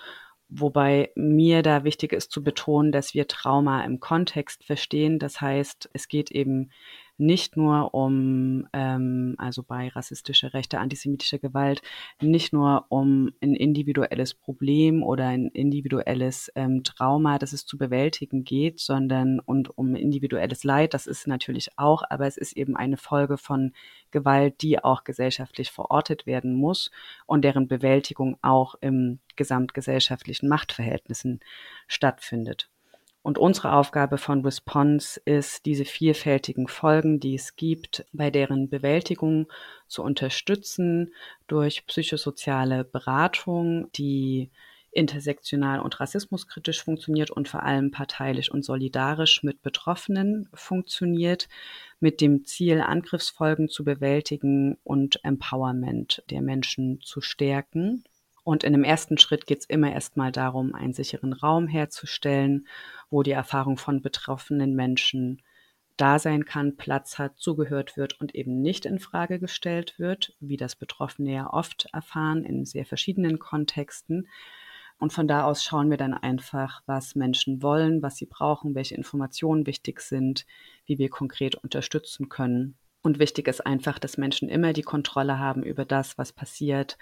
Wobei 0.56 1.12
mir 1.16 1.64
da 1.64 1.84
wichtig 1.84 2.14
ist 2.14 2.32
zu 2.32 2.44
betonen, 2.44 2.92
dass 2.92 3.16
wir 3.16 3.28
Trauma 3.28 3.84
im 3.86 4.00
Kontext 4.00 4.64
verstehen. 4.64 5.18
Das 5.18 5.42
heißt, 5.42 5.90
es 5.94 6.08
geht 6.08 6.30
eben 6.30 6.70
nicht 7.18 7.58
nur 7.58 7.94
um, 7.94 8.68
ähm, 8.74 9.36
also 9.38 9.64
bei 9.64 9.90
rassistischer, 9.90 10.54
rechter, 10.54 10.80
antisemitischer 10.80 11.40
Gewalt, 11.40 11.82
nicht 12.22 12.54
nur 12.54 12.86
um 12.90 13.32
ein 13.42 13.54
individuelles 13.56 14.34
Problem 14.34 15.04
oder 15.04 15.28
ein 15.28 15.48
individuelles 15.48 16.52
ähm, 16.56 16.84
Trauma, 16.84 17.38
das 17.38 17.54
es 17.54 17.66
zu 17.66 17.78
bewältigen 17.78 18.44
geht, 18.44 18.80
sondern 18.80 19.40
und 19.40 19.78
um 19.78 19.96
individuelles 19.96 20.64
Leid, 20.64 20.94
das 20.94 21.08
ist 21.08 21.28
natürlich 21.28 21.78
auch, 21.78 22.04
aber 22.10 22.26
es 22.26 22.38
ist 22.38 22.54
eben 22.54 22.76
eine 22.76 22.98
Folge 22.98 23.38
von 23.38 23.74
Gewalt, 24.12 24.62
die 24.62 24.84
auch 24.84 25.04
gesellschaftlich 25.04 25.72
verortet 25.72 26.26
werden 26.26 26.56
muss 26.56 26.92
und 27.26 27.44
deren 27.44 27.68
Bewältigung 27.68 28.38
auch 28.42 28.76
im 28.82 29.20
gesamtgesellschaftlichen 29.36 30.48
Machtverhältnissen 30.50 31.40
stattfindet. 31.88 32.70
Und 33.24 33.38
unsere 33.38 33.72
Aufgabe 33.72 34.18
von 34.18 34.44
Response 34.44 35.20
ist, 35.24 35.66
diese 35.66 35.86
vielfältigen 35.86 36.68
Folgen, 36.68 37.22
die 37.22 37.36
es 37.36 37.56
gibt, 37.56 38.06
bei 38.12 38.30
deren 38.30 38.70
Bewältigung 38.70 39.48
zu 39.88 40.04
unterstützen 40.04 41.14
durch 41.48 41.88
psychosoziale 41.88 42.84
Beratung, 42.84 43.90
die 43.94 44.52
intersektional 44.92 45.80
und 45.80 46.00
rassismuskritisch 46.02 46.84
funktioniert 46.84 47.32
und 47.32 47.48
vor 47.48 47.64
allem 47.64 47.92
parteilich 47.92 48.52
und 48.52 48.64
solidarisch 48.64 49.42
mit 49.42 49.62
Betroffenen 49.62 50.50
funktioniert, 50.54 51.48
mit 52.02 52.20
dem 52.20 52.44
Ziel, 52.46 52.82
Angriffsfolgen 52.82 53.70
zu 53.70 53.86
bewältigen 53.86 54.78
und 54.84 55.24
Empowerment 55.24 56.24
der 56.30 56.42
Menschen 56.42 57.00
zu 57.02 57.22
stärken. 57.22 58.04
Und 58.44 58.64
in 58.64 58.74
dem 58.74 58.84
ersten 58.84 59.18
Schritt 59.18 59.48
geht 59.48 59.62
es 59.62 59.66
immer 59.66 59.92
erstmal 59.92 60.32
darum, 60.32 60.76
einen 60.76 60.94
sicheren 60.94 61.34
Raum 61.34 61.68
herzustellen, 61.68 62.68
wo 63.10 63.24
die 63.24 63.32
Erfahrung 63.32 63.78
von 63.78 64.02
betroffenen 64.02 64.76
Menschen 64.76 65.42
da 65.96 66.20
sein 66.20 66.44
kann, 66.44 66.76
Platz 66.76 67.20
hat, 67.20 67.38
zugehört 67.38 67.96
wird 67.96 68.20
und 68.20 68.36
eben 68.36 68.62
nicht 68.62 68.86
in 68.86 69.00
Frage 69.00 69.40
gestellt 69.40 69.98
wird, 69.98 70.36
wie 70.40 70.58
das 70.58 70.76
Betroffene 70.76 71.34
ja 71.34 71.54
oft 71.54 71.88
erfahren 71.94 72.44
in 72.44 72.66
sehr 72.66 72.86
verschiedenen 72.86 73.40
Kontexten. 73.40 74.28
Und 74.98 75.14
von 75.14 75.28
da 75.28 75.44
aus 75.44 75.64
schauen 75.64 75.90
wir 75.90 75.98
dann 75.98 76.14
einfach, 76.14 76.82
was 76.86 77.16
Menschen 77.16 77.62
wollen, 77.62 78.02
was 78.02 78.18
sie 78.18 78.26
brauchen, 78.26 78.76
welche 78.76 78.96
Informationen 78.96 79.68
wichtig 79.68 80.02
sind, 80.02 80.46
wie 80.86 80.98
wir 80.98 81.10
konkret 81.10 81.56
unterstützen 81.56 82.28
können 82.28 82.78
und 83.04 83.20
wichtig 83.20 83.48
ist 83.48 83.66
einfach, 83.66 84.00
dass 84.00 84.18
Menschen 84.18 84.50
immer 84.50 84.74
die 84.74 84.82
Kontrolle 84.82 85.38
haben 85.38 85.62
über 85.62 85.86
das, 85.86 86.18
was 86.18 86.32
passiert, 86.32 86.98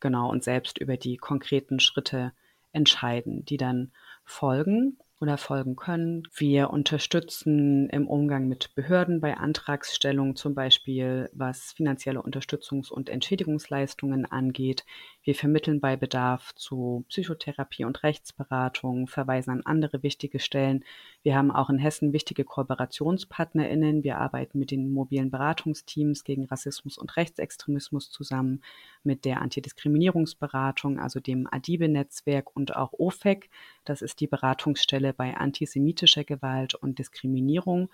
genau, 0.00 0.30
und 0.30 0.44
selbst 0.44 0.78
über 0.78 0.96
die 0.96 1.16
konkreten 1.16 1.80
Schritte 1.80 2.32
entscheiden, 2.72 3.44
die 3.44 3.56
dann 3.56 3.92
folgen 4.24 4.98
oder 5.24 5.38
folgen 5.38 5.74
können. 5.74 6.28
Wir 6.36 6.68
unterstützen 6.68 7.88
im 7.88 8.06
Umgang 8.06 8.46
mit 8.46 8.74
Behörden 8.74 9.22
bei 9.22 9.38
Antragsstellung, 9.38 10.36
zum 10.36 10.54
Beispiel 10.54 11.30
was 11.32 11.72
finanzielle 11.72 12.20
Unterstützungs- 12.20 12.90
und 12.90 13.08
Entschädigungsleistungen 13.08 14.30
angeht. 14.30 14.84
Wir 15.22 15.34
vermitteln 15.34 15.80
bei 15.80 15.96
Bedarf 15.96 16.54
zu 16.56 17.06
Psychotherapie 17.08 17.86
und 17.86 18.02
Rechtsberatung, 18.02 19.06
verweisen 19.06 19.50
an 19.50 19.62
andere 19.64 20.02
wichtige 20.02 20.40
Stellen. 20.40 20.84
Wir 21.22 21.36
haben 21.36 21.50
auch 21.50 21.70
in 21.70 21.78
Hessen 21.78 22.12
wichtige 22.12 22.44
KooperationspartnerInnen. 22.44 24.04
Wir 24.04 24.18
arbeiten 24.18 24.58
mit 24.58 24.70
den 24.70 24.92
mobilen 24.92 25.30
Beratungsteams 25.30 26.24
gegen 26.24 26.44
Rassismus 26.44 26.98
und 26.98 27.16
Rechtsextremismus 27.16 28.10
zusammen, 28.10 28.60
mit 29.04 29.24
der 29.24 29.40
Antidiskriminierungsberatung, 29.40 30.98
also 30.98 31.20
dem 31.20 31.48
ADIBE-Netzwerk 31.50 32.54
und 32.54 32.76
auch 32.76 32.92
OFEC. 32.92 33.48
Das 33.86 34.02
ist 34.02 34.20
die 34.20 34.26
Beratungsstelle 34.26 35.13
bei 35.14 35.36
antisemitischer 35.36 36.24
Gewalt 36.24 36.74
und 36.74 36.98
Diskriminierung. 36.98 37.90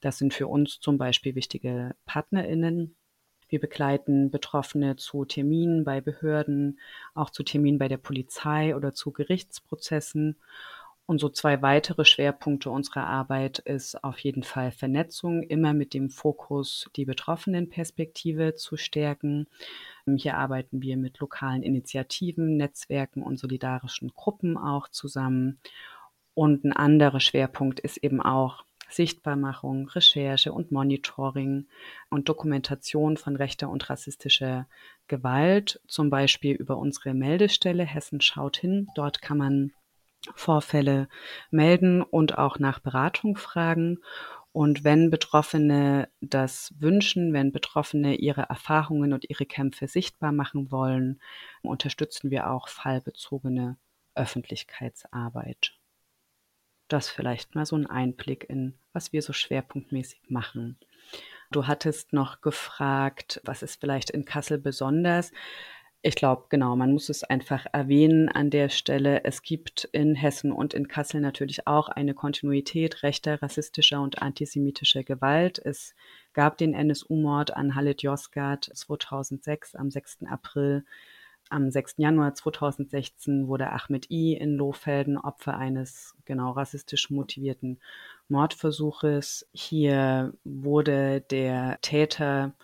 Das 0.00 0.18
sind 0.18 0.34
für 0.34 0.46
uns 0.46 0.80
zum 0.80 0.98
Beispiel 0.98 1.34
wichtige 1.34 1.94
PartnerInnen. 2.04 2.94
Wir 3.48 3.60
begleiten 3.60 4.30
Betroffene 4.30 4.96
zu 4.96 5.24
Terminen 5.24 5.84
bei 5.84 6.00
Behörden, 6.00 6.78
auch 7.14 7.30
zu 7.30 7.42
Terminen 7.42 7.78
bei 7.78 7.88
der 7.88 7.98
Polizei 7.98 8.74
oder 8.74 8.94
zu 8.94 9.12
Gerichtsprozessen. 9.12 10.36
Und 11.06 11.20
so 11.20 11.28
zwei 11.28 11.60
weitere 11.60 12.06
Schwerpunkte 12.06 12.70
unserer 12.70 13.06
Arbeit 13.06 13.58
ist 13.58 14.02
auf 14.02 14.18
jeden 14.20 14.42
Fall 14.42 14.72
Vernetzung, 14.72 15.42
immer 15.42 15.74
mit 15.74 15.92
dem 15.92 16.08
Fokus, 16.08 16.90
die 16.96 17.04
Betroffenenperspektive 17.04 18.54
zu 18.54 18.78
stärken. 18.78 19.46
Hier 20.16 20.38
arbeiten 20.38 20.80
wir 20.80 20.96
mit 20.96 21.18
lokalen 21.18 21.62
Initiativen, 21.62 22.56
Netzwerken 22.56 23.22
und 23.22 23.38
solidarischen 23.38 24.12
Gruppen 24.14 24.56
auch 24.56 24.88
zusammen. 24.88 25.58
Und 26.34 26.64
ein 26.64 26.72
anderer 26.72 27.20
Schwerpunkt 27.20 27.80
ist 27.80 27.98
eben 27.98 28.20
auch 28.20 28.64
Sichtbarmachung, 28.88 29.88
Recherche 29.88 30.52
und 30.52 30.70
Monitoring 30.70 31.66
und 32.10 32.28
Dokumentation 32.28 33.16
von 33.16 33.36
rechter 33.36 33.68
und 33.68 33.88
rassistischer 33.88 34.68
Gewalt, 35.08 35.80
zum 35.86 36.10
Beispiel 36.10 36.54
über 36.54 36.78
unsere 36.78 37.14
Meldestelle 37.14 37.84
Hessen 37.84 38.20
schaut 38.20 38.56
hin. 38.56 38.88
Dort 38.94 39.20
kann 39.22 39.38
man 39.38 39.72
Vorfälle 40.34 41.08
melden 41.50 42.02
und 42.02 42.38
auch 42.38 42.58
nach 42.58 42.78
Beratung 42.78 43.36
fragen. 43.36 43.98
Und 44.52 44.84
wenn 44.84 45.10
Betroffene 45.10 46.08
das 46.20 46.72
wünschen, 46.78 47.32
wenn 47.32 47.52
Betroffene 47.52 48.14
ihre 48.14 48.42
Erfahrungen 48.42 49.12
und 49.12 49.28
ihre 49.28 49.46
Kämpfe 49.46 49.88
sichtbar 49.88 50.32
machen 50.32 50.70
wollen, 50.70 51.20
unterstützen 51.62 52.30
wir 52.30 52.50
auch 52.50 52.68
fallbezogene 52.68 53.76
Öffentlichkeitsarbeit. 54.14 55.74
Das 56.88 57.08
vielleicht 57.08 57.54
mal 57.54 57.66
so 57.66 57.76
ein 57.76 57.86
Einblick 57.86 58.48
in, 58.48 58.74
was 58.92 59.12
wir 59.12 59.22
so 59.22 59.32
schwerpunktmäßig 59.32 60.22
machen. 60.28 60.78
Du 61.50 61.66
hattest 61.66 62.12
noch 62.12 62.40
gefragt, 62.40 63.40
was 63.44 63.62
ist 63.62 63.80
vielleicht 63.80 64.10
in 64.10 64.24
Kassel 64.24 64.58
besonders? 64.58 65.30
Ich 66.06 66.16
glaube, 66.16 66.44
genau, 66.50 66.76
man 66.76 66.92
muss 66.92 67.08
es 67.08 67.24
einfach 67.24 67.64
erwähnen 67.72 68.28
an 68.28 68.50
der 68.50 68.68
Stelle. 68.68 69.24
Es 69.24 69.40
gibt 69.40 69.84
in 69.92 70.14
Hessen 70.14 70.52
und 70.52 70.74
in 70.74 70.86
Kassel 70.86 71.22
natürlich 71.22 71.66
auch 71.66 71.88
eine 71.88 72.12
Kontinuität 72.12 73.02
rechter, 73.02 73.40
rassistischer 73.40 74.02
und 74.02 74.20
antisemitischer 74.20 75.02
Gewalt. 75.02 75.58
Es 75.64 75.94
gab 76.34 76.58
den 76.58 76.74
NSU-Mord 76.74 77.56
an 77.56 77.74
Halit 77.74 78.02
Yozgat 78.02 78.70
2006 78.74 79.76
am 79.76 79.90
6. 79.90 80.24
April 80.26 80.84
am 81.50 81.70
6. 81.70 81.94
Januar 81.98 82.34
2016 82.34 83.48
wurde 83.48 83.70
Ahmed 83.70 84.10
I. 84.10 84.34
in 84.34 84.56
Lohfelden 84.56 85.18
Opfer 85.18 85.56
eines 85.56 86.14
genau 86.24 86.52
rassistisch 86.52 87.10
motivierten 87.10 87.80
Mordversuches. 88.28 89.46
Hier 89.52 90.32
wurde 90.44 91.20
der 91.20 91.78
Täter, 91.82 92.54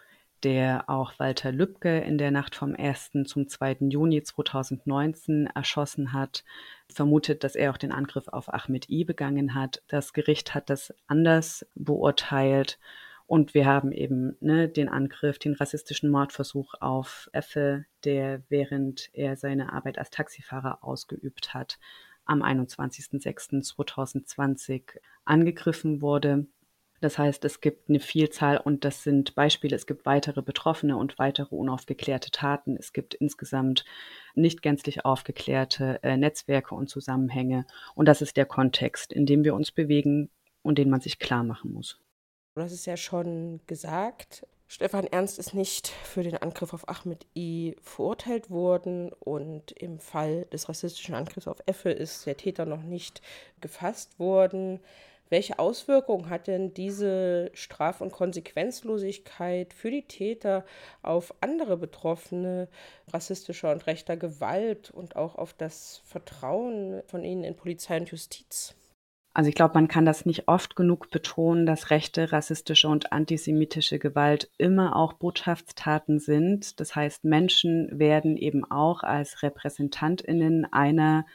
der 0.42 0.88
auch 0.88 1.18
Walter 1.18 1.52
Lübcke 1.52 1.98
in 1.98 2.16
der 2.16 2.30
Nacht 2.30 2.54
vom 2.54 2.74
1. 2.74 3.10
zum 3.26 3.48
2. 3.48 3.76
Juni 3.90 4.22
2019 4.22 5.46
erschossen 5.46 6.12
hat, 6.12 6.44
vermutet, 6.88 7.44
dass 7.44 7.54
er 7.54 7.70
auch 7.70 7.76
den 7.76 7.92
Angriff 7.92 8.28
auf 8.28 8.52
Ahmed 8.52 8.88
I. 8.88 9.04
begangen 9.04 9.54
hat. 9.54 9.82
Das 9.88 10.12
Gericht 10.12 10.54
hat 10.54 10.70
das 10.70 10.94
anders 11.06 11.66
beurteilt 11.74 12.78
und 13.30 13.54
wir 13.54 13.64
haben 13.64 13.92
eben 13.92 14.36
ne, 14.40 14.68
den 14.68 14.88
Angriff, 14.88 15.38
den 15.38 15.54
rassistischen 15.54 16.10
Mordversuch 16.10 16.74
auf 16.80 17.30
Effe, 17.32 17.84
der 18.02 18.42
während 18.48 19.08
er 19.12 19.36
seine 19.36 19.72
Arbeit 19.72 19.98
als 19.98 20.10
Taxifahrer 20.10 20.82
ausgeübt 20.82 21.54
hat, 21.54 21.78
am 22.24 22.42
21.06.2020 22.42 24.98
angegriffen 25.24 26.02
wurde. 26.02 26.48
Das 27.00 27.18
heißt, 27.18 27.44
es 27.44 27.60
gibt 27.60 27.88
eine 27.88 28.00
Vielzahl 28.00 28.56
und 28.56 28.84
das 28.84 29.04
sind 29.04 29.36
Beispiele. 29.36 29.76
Es 29.76 29.86
gibt 29.86 30.06
weitere 30.06 30.42
Betroffene 30.42 30.96
und 30.96 31.20
weitere 31.20 31.54
unaufgeklärte 31.54 32.32
Taten. 32.32 32.76
Es 32.76 32.92
gibt 32.92 33.14
insgesamt 33.14 33.84
nicht 34.34 34.60
gänzlich 34.60 35.04
aufgeklärte 35.04 36.00
äh, 36.02 36.16
Netzwerke 36.16 36.74
und 36.74 36.90
Zusammenhänge. 36.90 37.64
Und 37.94 38.06
das 38.06 38.22
ist 38.22 38.36
der 38.36 38.46
Kontext, 38.46 39.12
in 39.12 39.24
dem 39.24 39.44
wir 39.44 39.54
uns 39.54 39.70
bewegen 39.70 40.30
und 40.62 40.78
den 40.78 40.90
man 40.90 41.00
sich 41.00 41.20
klar 41.20 41.44
machen 41.44 41.72
muss. 41.72 42.00
Du 42.54 42.62
hast 42.62 42.72
es 42.72 42.84
ja 42.84 42.96
schon 42.96 43.60
gesagt. 43.68 44.44
Stefan 44.66 45.06
Ernst 45.06 45.38
ist 45.38 45.54
nicht 45.54 45.88
für 45.88 46.24
den 46.24 46.36
Angriff 46.36 46.74
auf 46.74 46.88
Ahmed 46.88 47.24
I 47.36 47.76
verurteilt 47.80 48.50
worden 48.50 49.12
und 49.12 49.70
im 49.72 50.00
Fall 50.00 50.46
des 50.46 50.68
rassistischen 50.68 51.14
Angriffs 51.14 51.46
auf 51.46 51.58
Effe 51.66 51.90
ist 51.90 52.26
der 52.26 52.36
Täter 52.36 52.66
noch 52.66 52.82
nicht 52.82 53.22
gefasst 53.60 54.18
worden. 54.18 54.80
Welche 55.28 55.60
Auswirkungen 55.60 56.28
hat 56.28 56.48
denn 56.48 56.74
diese 56.74 57.52
Straf- 57.54 58.00
und 58.00 58.10
Konsequenzlosigkeit 58.10 59.72
für 59.72 59.92
die 59.92 60.02
Täter 60.02 60.64
auf 61.02 61.32
andere 61.40 61.76
Betroffene 61.76 62.68
rassistischer 63.12 63.70
und 63.70 63.86
rechter 63.86 64.16
Gewalt 64.16 64.90
und 64.90 65.14
auch 65.14 65.36
auf 65.36 65.52
das 65.52 66.02
Vertrauen 66.04 67.02
von 67.06 67.22
ihnen 67.22 67.44
in 67.44 67.54
Polizei 67.54 67.96
und 67.96 68.10
Justiz? 68.10 68.74
Also 69.32 69.48
ich 69.48 69.54
glaube, 69.54 69.74
man 69.74 69.86
kann 69.86 70.04
das 70.04 70.26
nicht 70.26 70.48
oft 70.48 70.74
genug 70.74 71.10
betonen, 71.10 71.64
dass 71.64 71.90
rechte, 71.90 72.32
rassistische 72.32 72.88
und 72.88 73.12
antisemitische 73.12 74.00
Gewalt 74.00 74.50
immer 74.58 74.96
auch 74.96 75.12
Botschaftstaten 75.12 76.18
sind. 76.18 76.80
Das 76.80 76.96
heißt, 76.96 77.24
Menschen 77.24 77.96
werden 77.96 78.36
eben 78.36 78.68
auch 78.68 79.04
als 79.04 79.42
Repräsentantinnen 79.42 80.70
einer 80.72 81.26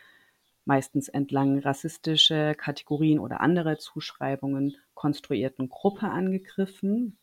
meistens 0.66 1.08
entlang 1.08 1.60
rassistischer 1.60 2.54
Kategorien 2.54 3.20
oder 3.20 3.40
anderer 3.40 3.78
Zuschreibungen 3.78 4.76
konstruierten 4.94 5.70
Gruppe 5.70 6.10
angegriffen. 6.10 7.18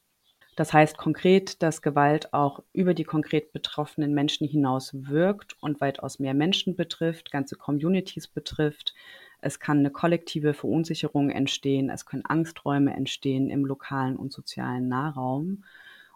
Das 0.57 0.73
heißt 0.73 0.97
konkret, 0.97 1.63
dass 1.63 1.83
Gewalt 1.83 2.33
auch 2.33 2.63
über 2.73 2.95
die 2.95 3.05
konkret 3.05 3.53
betroffenen 3.53 4.15
Menschen 4.15 4.47
hinaus 4.47 4.91
wirkt 4.95 5.57
und 5.61 5.81
weitaus 5.81 6.19
mehr 6.19 6.35
Menschen 6.35 6.77
betrifft, 6.77 7.31
ganze 7.31 7.57
Communities 7.57 8.29
betrifft. 8.29 8.95
Es 9.43 9.59
kann 9.61 9.81
eine 9.81 9.91
kollektive 9.91 10.55
Verunsicherung 10.55 11.29
entstehen, 11.31 11.91
es 11.91 12.07
können 12.07 12.25
Angsträume 12.25 12.95
entstehen 12.95 13.51
im 13.51 13.67
lokalen 13.67 14.17
und 14.17 14.33
sozialen 14.33 14.89
Nahraum. 14.89 15.65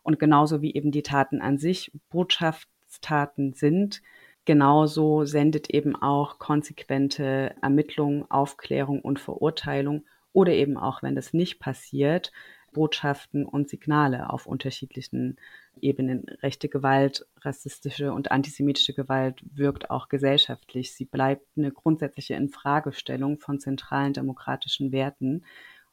Und 0.02 0.20
genauso 0.20 0.62
wie 0.62 0.74
eben 0.74 0.92
die 0.92 1.02
Taten 1.02 1.42
an 1.42 1.58
sich 1.58 1.90
Botschaftstaten 2.10 3.52
sind, 3.52 4.00
genauso 4.44 5.24
sendet 5.24 5.70
eben 5.70 5.96
auch 5.96 6.38
konsequente 6.38 7.54
Ermittlung, 7.60 8.30
Aufklärung 8.30 9.00
und 9.00 9.18
Verurteilung 9.18 10.04
oder 10.32 10.52
eben 10.52 10.76
auch, 10.76 11.02
wenn 11.02 11.16
das 11.16 11.32
nicht 11.34 11.58
passiert, 11.58 12.30
Botschaften 12.72 13.44
und 13.44 13.68
Signale 13.68 14.30
auf 14.30 14.46
unterschiedlichen 14.46 15.36
Ebenen. 15.80 16.26
Rechte 16.42 16.68
Gewalt, 16.68 17.26
rassistische 17.40 18.12
und 18.12 18.30
antisemitische 18.30 18.94
Gewalt 18.94 19.42
wirkt 19.54 19.90
auch 19.90 20.08
gesellschaftlich. 20.08 20.92
Sie 20.92 21.04
bleibt 21.04 21.46
eine 21.56 21.72
grundsätzliche 21.72 22.34
Infragestellung 22.34 23.38
von 23.38 23.60
zentralen 23.60 24.12
demokratischen 24.12 24.92
Werten 24.92 25.44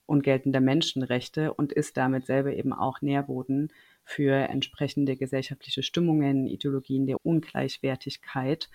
und 0.05 0.23
geltender 0.23 0.59
Menschenrechte 0.59 1.53
und 1.53 1.71
ist 1.71 1.97
damit 1.97 2.25
selber 2.25 2.53
eben 2.53 2.73
auch 2.73 3.01
Nährboden 3.01 3.71
für 4.03 4.34
entsprechende 4.34 5.15
gesellschaftliche 5.15 5.84
Stimmungen, 5.84 6.47
Ideologien 6.47 7.07
der 7.07 7.25
Ungleichwertigkeit 7.25 8.69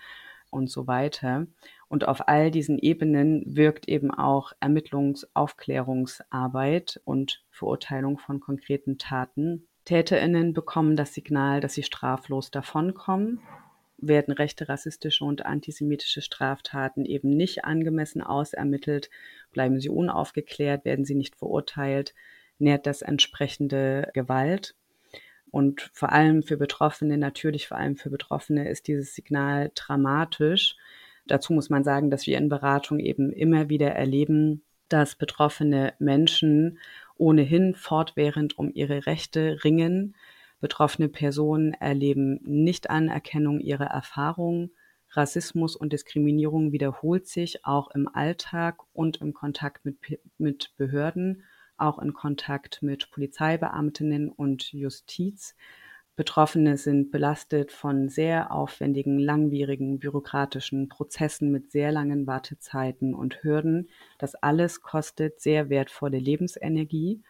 und 0.51 0.69
so 0.69 0.87
weiter. 0.87 1.47
Und 1.87 2.07
auf 2.07 2.27
all 2.27 2.51
diesen 2.51 2.79
Ebenen 2.79 3.43
wirkt 3.45 3.87
eben 3.87 4.11
auch 4.11 4.53
Ermittlungs-, 4.59 5.27
Aufklärungsarbeit 5.33 7.01
und 7.05 7.43
Verurteilung 7.49 8.17
von 8.17 8.39
konkreten 8.39 8.97
Taten. 8.97 9.68
TäterInnen 9.89 10.53
bekommen 10.53 10.95
das 10.95 11.15
Signal, 11.15 11.61
dass 11.61 11.73
sie 11.73 11.81
straflos 11.81 12.51
davonkommen. 12.51 13.39
Werden 13.97 14.31
rechte, 14.31 14.69
rassistische 14.69 15.25
und 15.25 15.47
antisemitische 15.47 16.21
Straftaten 16.21 17.05
eben 17.05 17.31
nicht 17.31 17.65
angemessen 17.65 18.21
ausermittelt, 18.21 19.09
bleiben 19.51 19.79
sie 19.79 19.89
unaufgeklärt, 19.89 20.85
werden 20.85 21.05
sie 21.05 21.15
nicht 21.15 21.37
verurteilt, 21.37 22.13
nährt 22.59 22.85
das 22.85 23.01
entsprechende 23.01 24.11
Gewalt. 24.13 24.75
Und 25.49 25.89
vor 25.91 26.11
allem 26.11 26.43
für 26.43 26.57
Betroffene, 26.57 27.17
natürlich 27.17 27.67
vor 27.67 27.77
allem 27.77 27.95
für 27.97 28.11
Betroffene, 28.11 28.69
ist 28.69 28.87
dieses 28.87 29.15
Signal 29.15 29.71
dramatisch. 29.73 30.75
Dazu 31.25 31.51
muss 31.51 31.71
man 31.71 31.83
sagen, 31.83 32.11
dass 32.11 32.27
wir 32.27 32.37
in 32.37 32.47
Beratung 32.47 32.99
eben 32.99 33.31
immer 33.31 33.69
wieder 33.69 33.89
erleben, 33.89 34.61
dass 34.87 35.15
betroffene 35.15 35.93
Menschen 35.97 36.77
ohnehin 37.19 37.75
fortwährend 37.75 38.57
um 38.57 38.71
ihre 38.73 39.05
Rechte 39.05 39.63
ringen. 39.63 40.15
Betroffene 40.59 41.09
Personen 41.09 41.73
erleben 41.73 42.39
Nichtanerkennung 42.43 43.59
ihrer 43.59 43.85
Erfahrungen. 43.85 44.71
Rassismus 45.11 45.75
und 45.75 45.93
Diskriminierung 45.93 46.71
wiederholt 46.71 47.27
sich 47.27 47.65
auch 47.65 47.91
im 47.91 48.07
Alltag 48.07 48.77
und 48.93 49.21
im 49.21 49.33
Kontakt 49.33 49.85
mit, 49.85 49.97
mit 50.37 50.73
Behörden 50.77 51.43
auch 51.79 51.99
in 51.99 52.13
Kontakt 52.13 52.81
mit 52.81 53.09
Polizeibeamtinnen 53.11 54.29
und 54.29 54.71
Justiz. 54.73 55.55
Betroffene 56.19 56.75
sind 56.75 57.11
belastet 57.11 57.71
von 57.71 58.09
sehr 58.09 58.51
aufwendigen, 58.51 59.19
langwierigen 59.19 59.99
bürokratischen 59.99 60.89
Prozessen 60.89 61.49
mit 61.49 61.71
sehr 61.71 61.93
langen 61.93 62.27
Wartezeiten 62.27 63.15
und 63.15 63.41
Hürden. 63.41 63.87
Das 64.17 64.35
alles 64.35 64.81
kostet 64.81 65.39
sehr 65.39 65.69
wertvolle 65.69 66.19
Lebensenergie. 66.19 67.21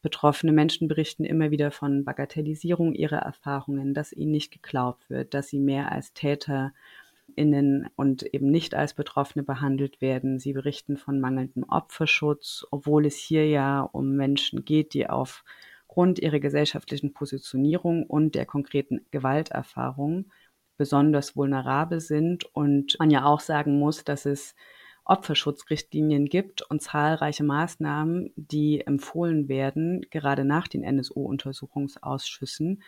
Betroffene 0.00 0.52
Menschen 0.52 0.88
berichten 0.88 1.26
immer 1.26 1.50
wieder 1.50 1.70
von 1.70 2.02
Bagatellisierung 2.06 2.94
ihrer 2.94 3.18
Erfahrungen, 3.18 3.92
dass 3.92 4.10
ihnen 4.10 4.30
nicht 4.30 4.52
geglaubt 4.52 5.10
wird, 5.10 5.34
dass 5.34 5.48
sie 5.48 5.60
mehr 5.60 5.92
als 5.92 6.14
Täter 6.14 6.72
innen 7.36 7.90
und 7.94 8.22
eben 8.22 8.50
nicht 8.50 8.74
als 8.74 8.94
Betroffene 8.94 9.44
behandelt 9.44 10.00
werden. 10.00 10.38
Sie 10.38 10.54
berichten 10.54 10.96
von 10.96 11.20
mangelndem 11.20 11.64
Opferschutz, 11.68 12.66
obwohl 12.70 13.04
es 13.04 13.16
hier 13.16 13.46
ja 13.46 13.82
um 13.82 14.16
Menschen 14.16 14.64
geht, 14.64 14.94
die 14.94 15.10
aufgrund 15.90 16.20
ihrer 16.20 16.38
gesellschaftlichen 16.38 17.12
Positionierung 17.12 18.06
und 18.06 18.36
der 18.36 18.46
konkreten 18.46 19.04
Gewalterfahrung 19.10 20.30
besonders 20.76 21.34
vulnerabel 21.34 21.98
sind 21.98 22.44
und 22.54 22.96
man 23.00 23.10
ja 23.10 23.24
auch 23.24 23.40
sagen 23.40 23.76
muss, 23.76 24.04
dass 24.04 24.24
es 24.24 24.54
Opferschutzrichtlinien 25.04 26.26
gibt 26.26 26.62
und 26.62 26.80
zahlreiche 26.80 27.42
Maßnahmen, 27.42 28.32
die 28.36 28.86
empfohlen 28.86 29.48
werden, 29.48 30.06
gerade 30.10 30.44
nach 30.44 30.68
den 30.68 30.84
NSU-Untersuchungsausschüssen. 30.84 32.84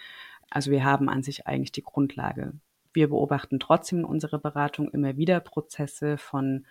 Also 0.49 0.71
wir 0.71 0.85
haben 0.85 1.09
an 1.09 1.25
sich 1.25 1.49
eigentlich 1.49 1.73
die 1.73 1.83
Grundlage. 1.83 2.53
Wir 2.93 3.09
beobachten 3.09 3.59
trotzdem 3.59 4.01
in 4.01 4.05
unserer 4.05 4.39
Beratung 4.39 4.89
immer 4.91 5.17
wieder 5.17 5.41
Prozesse 5.41 6.19
von 6.19 6.67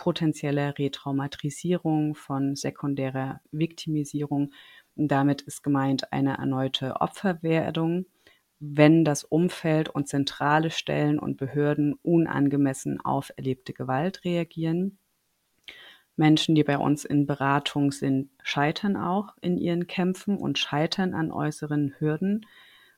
potenzieller 0.00 0.78
Retraumatisierung, 0.78 2.14
von 2.14 2.56
sekundärer 2.56 3.42
Viktimisierung. 3.50 4.50
Damit 5.08 5.42
ist 5.42 5.62
gemeint 5.62 6.12
eine 6.12 6.38
erneute 6.38 7.00
Opferwerdung, 7.00 8.06
wenn 8.58 9.04
das 9.04 9.24
Umfeld 9.24 9.88
und 9.88 10.08
zentrale 10.08 10.70
Stellen 10.70 11.18
und 11.18 11.38
Behörden 11.38 11.94
unangemessen 12.02 13.00
auf 13.00 13.30
erlebte 13.36 13.72
Gewalt 13.72 14.24
reagieren. 14.24 14.98
Menschen, 16.16 16.54
die 16.54 16.64
bei 16.64 16.76
uns 16.76 17.06
in 17.06 17.26
Beratung 17.26 17.92
sind, 17.92 18.28
scheitern 18.42 18.96
auch 18.96 19.34
in 19.40 19.56
ihren 19.56 19.86
Kämpfen 19.86 20.36
und 20.36 20.58
scheitern 20.58 21.14
an 21.14 21.32
äußeren 21.32 21.94
Hürden. 21.98 22.44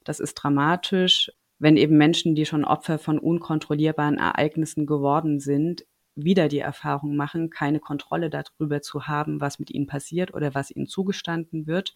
Das 0.02 0.18
ist 0.18 0.34
dramatisch, 0.34 1.30
wenn 1.60 1.76
eben 1.76 1.96
Menschen, 1.96 2.34
die 2.34 2.44
schon 2.44 2.64
Opfer 2.64 2.98
von 2.98 3.20
unkontrollierbaren 3.20 4.18
Ereignissen 4.18 4.84
geworden 4.86 5.38
sind, 5.38 5.84
wieder 6.14 6.48
die 6.48 6.58
Erfahrung 6.58 7.16
machen, 7.16 7.50
keine 7.50 7.80
Kontrolle 7.80 8.30
darüber 8.30 8.82
zu 8.82 9.06
haben, 9.06 9.40
was 9.40 9.58
mit 9.58 9.70
ihnen 9.70 9.86
passiert 9.86 10.34
oder 10.34 10.54
was 10.54 10.70
ihnen 10.70 10.86
zugestanden 10.86 11.66
wird 11.66 11.94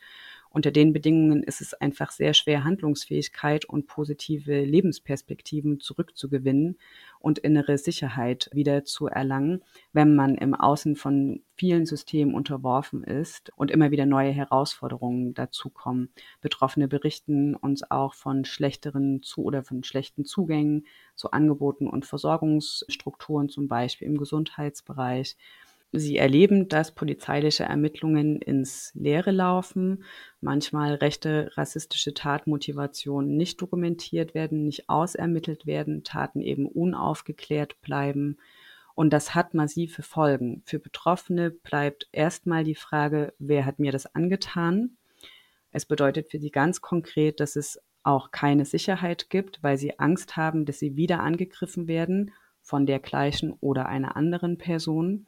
unter 0.56 0.70
den 0.70 0.94
Bedingungen 0.94 1.42
ist 1.42 1.60
es 1.60 1.74
einfach 1.74 2.10
sehr 2.10 2.32
schwer, 2.32 2.64
Handlungsfähigkeit 2.64 3.66
und 3.66 3.86
positive 3.88 4.64
Lebensperspektiven 4.64 5.80
zurückzugewinnen 5.80 6.78
und 7.20 7.38
innere 7.38 7.76
Sicherheit 7.76 8.48
wieder 8.54 8.82
zu 8.82 9.06
erlangen, 9.06 9.62
wenn 9.92 10.16
man 10.16 10.34
im 10.34 10.54
Außen 10.54 10.96
von 10.96 11.42
vielen 11.58 11.84
Systemen 11.84 12.34
unterworfen 12.34 13.04
ist 13.04 13.52
und 13.56 13.70
immer 13.70 13.90
wieder 13.90 14.06
neue 14.06 14.30
Herausforderungen 14.30 15.34
dazukommen. 15.34 16.08
Betroffene 16.40 16.88
berichten 16.88 17.54
uns 17.54 17.90
auch 17.90 18.14
von 18.14 18.46
schlechteren 18.46 19.22
zu 19.22 19.44
oder 19.44 19.62
von 19.62 19.84
schlechten 19.84 20.24
Zugängen 20.24 20.86
zu 21.16 21.32
Angeboten 21.32 21.86
und 21.86 22.06
Versorgungsstrukturen, 22.06 23.50
zum 23.50 23.68
Beispiel 23.68 24.08
im 24.08 24.16
Gesundheitsbereich 24.16 25.36
Sie 25.92 26.16
erleben, 26.16 26.68
dass 26.68 26.92
polizeiliche 26.92 27.64
Ermittlungen 27.64 28.40
ins 28.42 28.92
Leere 28.94 29.30
laufen, 29.30 30.04
manchmal 30.40 30.94
rechte 30.94 31.50
rassistische 31.54 32.12
Tatmotivationen 32.12 33.36
nicht 33.36 33.60
dokumentiert 33.62 34.34
werden, 34.34 34.64
nicht 34.64 34.88
ausermittelt 34.88 35.64
werden, 35.64 36.04
Taten 36.04 36.40
eben 36.40 36.66
unaufgeklärt 36.66 37.80
bleiben. 37.80 38.36
Und 38.94 39.12
das 39.12 39.34
hat 39.34 39.54
massive 39.54 40.02
Folgen. 40.02 40.62
Für 40.64 40.78
Betroffene 40.78 41.50
bleibt 41.50 42.08
erstmal 42.12 42.64
die 42.64 42.74
Frage, 42.74 43.32
wer 43.38 43.64
hat 43.64 43.78
mir 43.78 43.92
das 43.92 44.14
angetan? 44.14 44.96
Es 45.70 45.86
bedeutet 45.86 46.30
für 46.30 46.38
sie 46.38 46.50
ganz 46.50 46.80
konkret, 46.80 47.38
dass 47.40 47.56
es 47.56 47.80
auch 48.02 48.30
keine 48.30 48.64
Sicherheit 48.64 49.30
gibt, 49.30 49.62
weil 49.62 49.76
sie 49.76 49.98
Angst 49.98 50.36
haben, 50.36 50.64
dass 50.64 50.78
sie 50.78 50.96
wieder 50.96 51.20
angegriffen 51.20 51.88
werden 51.88 52.32
von 52.62 52.86
der 52.86 52.98
gleichen 52.98 53.52
oder 53.60 53.86
einer 53.86 54.16
anderen 54.16 54.58
Person. 54.58 55.26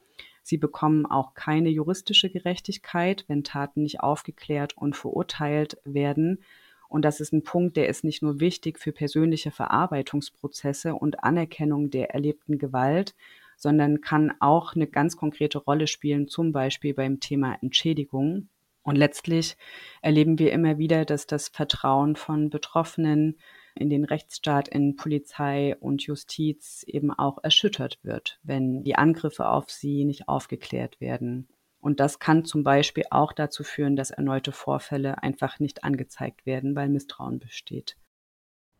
Sie 0.49 0.57
bekommen 0.57 1.05
auch 1.05 1.35
keine 1.35 1.69
juristische 1.69 2.31
Gerechtigkeit, 2.31 3.27
wenn 3.29 3.45
Taten 3.45 3.83
nicht 3.83 4.01
aufgeklärt 4.01 4.79
und 4.79 4.97
verurteilt 4.97 5.77
werden. 5.85 6.43
Und 6.89 7.05
das 7.05 7.21
ist 7.21 7.35
ein 7.35 7.43
Punkt, 7.43 7.77
der 7.77 7.87
ist 7.87 8.03
nicht 8.03 8.23
nur 8.23 8.41
wichtig 8.41 8.79
für 8.79 8.93
persönliche 8.93 9.51
Verarbeitungsprozesse 9.51 10.95
und 10.95 11.23
Anerkennung 11.23 11.91
der 11.91 12.15
erlebten 12.15 12.57
Gewalt, 12.57 13.15
sondern 13.59 14.01
kann 14.01 14.33
auch 14.41 14.75
eine 14.75 14.87
ganz 14.87 15.19
konkrete 15.19 15.59
Rolle 15.59 15.87
spielen, 15.87 16.29
zum 16.29 16.51
Beispiel 16.51 16.95
beim 16.95 17.21
Thema 17.21 17.59
Entschädigung. 17.61 18.49
Und 18.83 18.97
letztlich 18.97 19.59
erleben 20.01 20.39
wir 20.39 20.51
immer 20.53 20.79
wieder, 20.79 21.05
dass 21.05 21.27
das 21.27 21.49
Vertrauen 21.49 22.17
von 22.17 22.49
Betroffenen 22.49 23.37
in 23.79 23.91
den 23.91 24.05
Rechtsstaat, 24.05 24.69
in 24.69 24.97
Polizei 24.97 25.77
und 25.81 26.03
Justiz 26.03 26.85
eben 26.87 27.13
auch 27.13 27.39
erschüttert 27.43 27.99
wird, 28.03 28.41
wenn 28.43 28.83
die 28.83 28.97
Angriffe 28.97 29.49
auf 29.49 29.71
sie 29.71 30.05
nicht 30.05 30.29
aufgeklärt 30.29 31.01
werden. 31.01 31.49
Und 31.81 32.01
das 32.01 32.19
kann 32.19 32.45
zum 32.45 32.65
Beispiel 32.65 33.05
auch 33.11 33.33
dazu 33.33 33.63
führen, 33.63 33.95
dass 33.95 34.11
erneute 34.11 34.53
Vorfälle 34.53 35.23
einfach 35.23 35.61
nicht 35.61 35.85
angezeigt 35.85 36.45
werden, 36.45 36.75
weil 36.75 36.89
Misstrauen 36.89 37.39
besteht. 37.39 37.97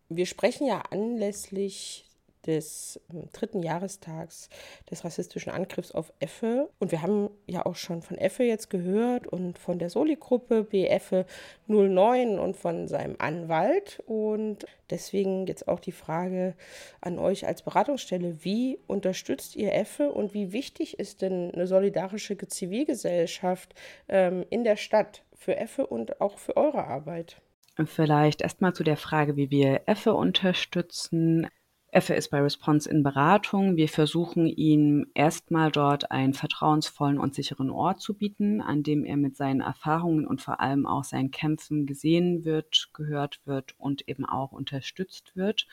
Wir 0.09 0.27
sprechen 0.27 0.67
ja 0.67 0.83
anlässlich 0.91 2.08
des 2.49 3.01
ähm, 3.13 3.29
dritten 3.33 3.63
Jahrestags 3.63 4.49
des 4.91 5.05
rassistischen 5.05 5.53
Angriffs 5.53 5.93
auf 5.93 6.13
Effe. 6.19 6.69
Und 6.81 6.91
wir 6.91 7.03
haben 7.03 7.31
ja 7.47 7.65
auch 7.65 7.77
schon 7.77 8.03
von 8.03 8.19
Effe 8.19 8.43
jetzt 8.43 8.71
gehört 8.71 9.27
und 9.27 9.59
von 9.59 9.79
der 9.79 9.91
Soli-Gruppe 9.91 10.65
BF 10.65 11.25
09 11.69 12.39
und 12.39 12.57
von 12.57 12.89
seinem 12.89 13.17
Anwalt. 13.19 14.03
Und 14.07 14.67
deswegen 14.91 15.47
jetzt 15.47 15.69
auch 15.69 15.79
die 15.79 15.93
Frage 15.93 16.55
an 17.01 17.19
euch 17.19 17.47
als 17.47 17.63
Beratungsstelle, 17.63 18.43
wie 18.43 18.81
unterstützt 18.87 19.55
ihr 19.55 19.75
Effe 19.75 20.11
und 20.11 20.35
wie 20.35 20.53
wichtig 20.53 20.99
ist 20.99 21.23
denn 21.23 21.53
eine 21.53 21.67
solidarische 21.67 22.37
Zivilgesellschaft 22.37 23.75
ähm, 24.09 24.45
in 24.51 24.65
der 24.65 24.77
Stadt 24.77 25.23
für 25.35 25.57
Effe 25.57 25.87
und 25.87 26.21
auch 26.21 26.39
für 26.39 26.57
eure 26.57 26.85
Arbeit? 26.85 27.41
Vielleicht 27.87 28.43
erstmal 28.43 28.73
zu 28.73 28.83
der 28.83 28.97
Frage, 28.97 29.37
wie 29.37 29.51
wir 29.51 29.83
Effe 29.87 30.15
unterstützen. 30.15 31.47
Effe 31.91 32.13
ist 32.15 32.29
bei 32.29 32.43
Response 32.43 32.89
in 32.89 33.03
Beratung. 33.03 33.77
Wir 33.77 33.89
versuchen 33.89 34.47
ihm 34.47 35.07
erstmal 35.15 35.71
dort 35.71 36.11
einen 36.11 36.35
vertrauensvollen 36.35 37.19
und 37.19 37.35
sicheren 37.35 37.71
Ort 37.71 38.03
zu 38.03 38.13
bieten, 38.13 38.61
an 38.61 38.83
dem 38.83 39.07
er 39.07 39.17
mit 39.17 39.39
seinen 39.39 39.63
Erfahrungen 39.63 40.27
und 40.27 40.43
vor 40.43 40.61
allem 40.61 40.87
auch 40.87 41.03
seinen 41.03 41.31
Kämpfen 41.31 41.87
gesehen 41.87 42.45
wird, 42.45 42.91
gehört 42.93 43.41
wird 43.47 43.75
und 43.79 44.07
eben 44.07 44.27
auch 44.27 44.53
unterstützt 44.53 45.35
wird. 45.35 45.67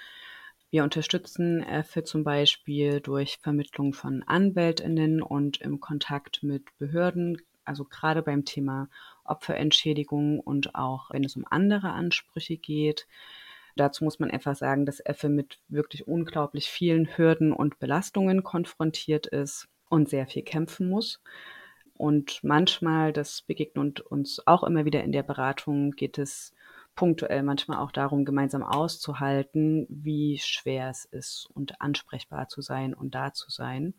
Wir 0.71 0.85
unterstützen 0.85 1.61
Effe 1.61 2.05
zum 2.05 2.23
Beispiel 2.23 3.01
durch 3.01 3.37
Vermittlung 3.41 3.93
von 3.93 4.23
Anwältinnen 4.23 5.21
und 5.21 5.59
im 5.59 5.81
Kontakt 5.81 6.43
mit 6.43 6.65
Behörden, 6.77 7.41
also 7.65 7.83
gerade 7.83 8.21
beim 8.21 8.45
Thema 8.45 8.87
Opferentschädigung 9.25 10.39
und 10.39 10.75
auch 10.75 11.11
wenn 11.11 11.25
es 11.25 11.35
um 11.35 11.45
andere 11.49 11.91
Ansprüche 11.91 12.55
geht. 12.55 13.05
Dazu 13.76 14.03
muss 14.03 14.19
man 14.19 14.31
einfach 14.31 14.56
sagen, 14.56 14.85
dass 14.85 14.99
Effe 14.99 15.30
mit 15.30 15.60
wirklich 15.68 16.07
unglaublich 16.07 16.69
vielen 16.69 17.18
Hürden 17.18 17.52
und 17.52 17.80
Belastungen 17.80 18.43
konfrontiert 18.43 19.27
ist 19.27 19.68
und 19.89 20.10
sehr 20.10 20.27
viel 20.27 20.43
kämpfen 20.43 20.89
muss. 20.89 21.22
Und 21.93 22.43
manchmal, 22.43 23.14
das 23.14 23.41
begegnet 23.41 24.02
uns 24.02 24.45
auch 24.45 24.64
immer 24.64 24.85
wieder 24.85 25.03
in 25.03 25.11
der 25.11 25.23
Beratung, 25.23 25.91
geht 25.91 26.18
es 26.18 26.53
punktuell 26.95 27.43
manchmal 27.43 27.80
auch 27.80 27.91
darum, 27.91 28.26
gemeinsam 28.26 28.64
auszuhalten, 28.64 29.85
wie 29.89 30.38
schwer 30.39 30.89
es 30.89 31.06
ist 31.06 31.49
und 31.53 31.81
ansprechbar 31.81 32.47
zu 32.47 32.61
sein 32.61 32.93
und 32.93 33.15
da 33.15 33.34
zu 33.34 33.49
sein. 33.49 33.93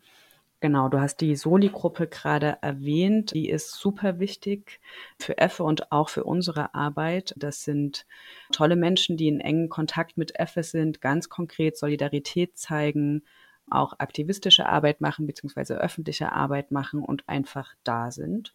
Genau, 0.59 0.89
du 0.89 0.99
hast 0.99 1.21
die 1.21 1.35
Soli-Gruppe 1.35 2.07
gerade 2.07 2.57
erwähnt. 2.61 3.33
Die 3.35 3.47
ist 3.47 3.73
super 3.73 4.19
wichtig 4.19 4.79
für 5.19 5.37
Effe 5.37 5.63
und 5.63 5.91
auch 5.91 6.09
für 6.09 6.23
unsere 6.23 6.73
Arbeit. 6.73 7.35
Das 7.37 7.63
sind 7.63 8.07
tolle 8.51 8.75
Menschen, 8.75 9.17
die 9.17 9.27
in 9.27 9.39
engen 9.39 9.69
Kontakt 9.69 10.17
mit 10.17 10.39
Effe 10.39 10.63
sind, 10.63 10.99
ganz 10.99 11.29
konkret 11.29 11.77
Solidarität 11.77 12.57
zeigen, 12.57 13.23
auch 13.69 13.99
aktivistische 13.99 14.65
Arbeit 14.67 14.99
machen, 14.99 15.27
beziehungsweise 15.27 15.75
öffentliche 15.75 16.31
Arbeit 16.31 16.71
machen 16.71 17.03
und 17.03 17.29
einfach 17.29 17.75
da 17.83 18.09
sind. 18.09 18.53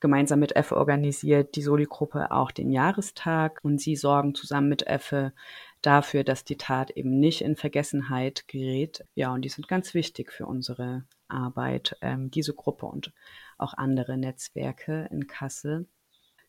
Gemeinsam 0.00 0.40
mit 0.40 0.56
Effe 0.56 0.76
organisiert 0.76 1.54
die 1.54 1.62
Soli-Gruppe 1.62 2.32
auch 2.32 2.50
den 2.50 2.70
Jahrestag 2.70 3.60
und 3.62 3.80
sie 3.80 3.94
sorgen 3.94 4.34
zusammen 4.34 4.68
mit 4.68 4.86
Effe 4.88 5.32
dafür, 5.80 6.24
dass 6.24 6.44
die 6.44 6.56
Tat 6.56 6.90
eben 6.90 7.20
nicht 7.20 7.40
in 7.42 7.54
Vergessenheit 7.54 8.48
gerät. 8.48 9.04
Ja, 9.14 9.32
und 9.32 9.42
die 9.42 9.48
sind 9.48 9.68
ganz 9.68 9.94
wichtig 9.94 10.32
für 10.32 10.46
unsere 10.46 11.04
Arbeit, 11.28 11.96
ähm, 12.00 12.30
diese 12.30 12.54
Gruppe 12.54 12.86
und 12.86 13.12
auch 13.58 13.74
andere 13.74 14.16
Netzwerke 14.16 15.08
in 15.10 15.26
Kassel. 15.26 15.86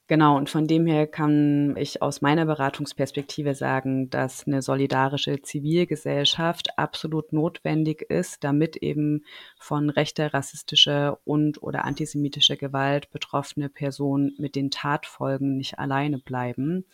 Genau, 0.09 0.37
und 0.37 0.49
von 0.49 0.67
dem 0.67 0.87
her 0.87 1.05
kann 1.05 1.75
ich 1.75 2.01
aus 2.01 2.21
meiner 2.21 2.45
Beratungsperspektive 2.45 3.55
sagen, 3.55 4.09
dass 4.09 4.47
eine 4.47 4.61
solidarische 4.61 5.41
Zivilgesellschaft 5.41 6.79
absolut 6.79 7.33
notwendig 7.33 8.03
ist, 8.03 8.45
damit 8.45 8.77
eben 8.77 9.25
von 9.59 9.89
rechter, 9.89 10.33
rassistischer 10.33 11.19
und 11.25 11.61
oder 11.61 11.83
antisemitischer 11.83 12.55
Gewalt 12.55 13.11
betroffene 13.11 13.67
Personen 13.67 14.33
mit 14.37 14.55
den 14.55 14.71
Tatfolgen 14.71 15.57
nicht 15.57 15.77
alleine 15.77 16.19
bleiben. 16.19 16.85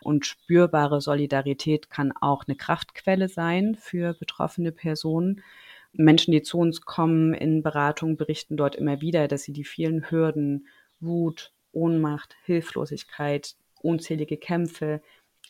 Und 0.00 0.24
spürbare 0.24 1.00
Solidarität 1.00 1.90
kann 1.90 2.12
auch 2.20 2.44
eine 2.46 2.54
Kraftquelle 2.54 3.28
sein 3.28 3.74
für 3.80 4.14
betroffene 4.14 4.70
Personen. 4.70 5.42
Menschen, 5.92 6.32
die 6.32 6.42
zu 6.42 6.58
uns 6.58 6.82
kommen 6.82 7.34
in 7.34 7.62
Beratung, 7.62 8.16
berichten 8.16 8.56
dort 8.56 8.76
immer 8.76 9.00
wieder, 9.00 9.28
dass 9.28 9.42
sie 9.42 9.52
die 9.52 9.64
vielen 9.64 10.10
Hürden, 10.10 10.66
Wut, 11.00 11.52
Ohnmacht, 11.72 12.36
Hilflosigkeit, 12.44 13.56
unzählige 13.82 14.36
Kämpfe, 14.36 15.00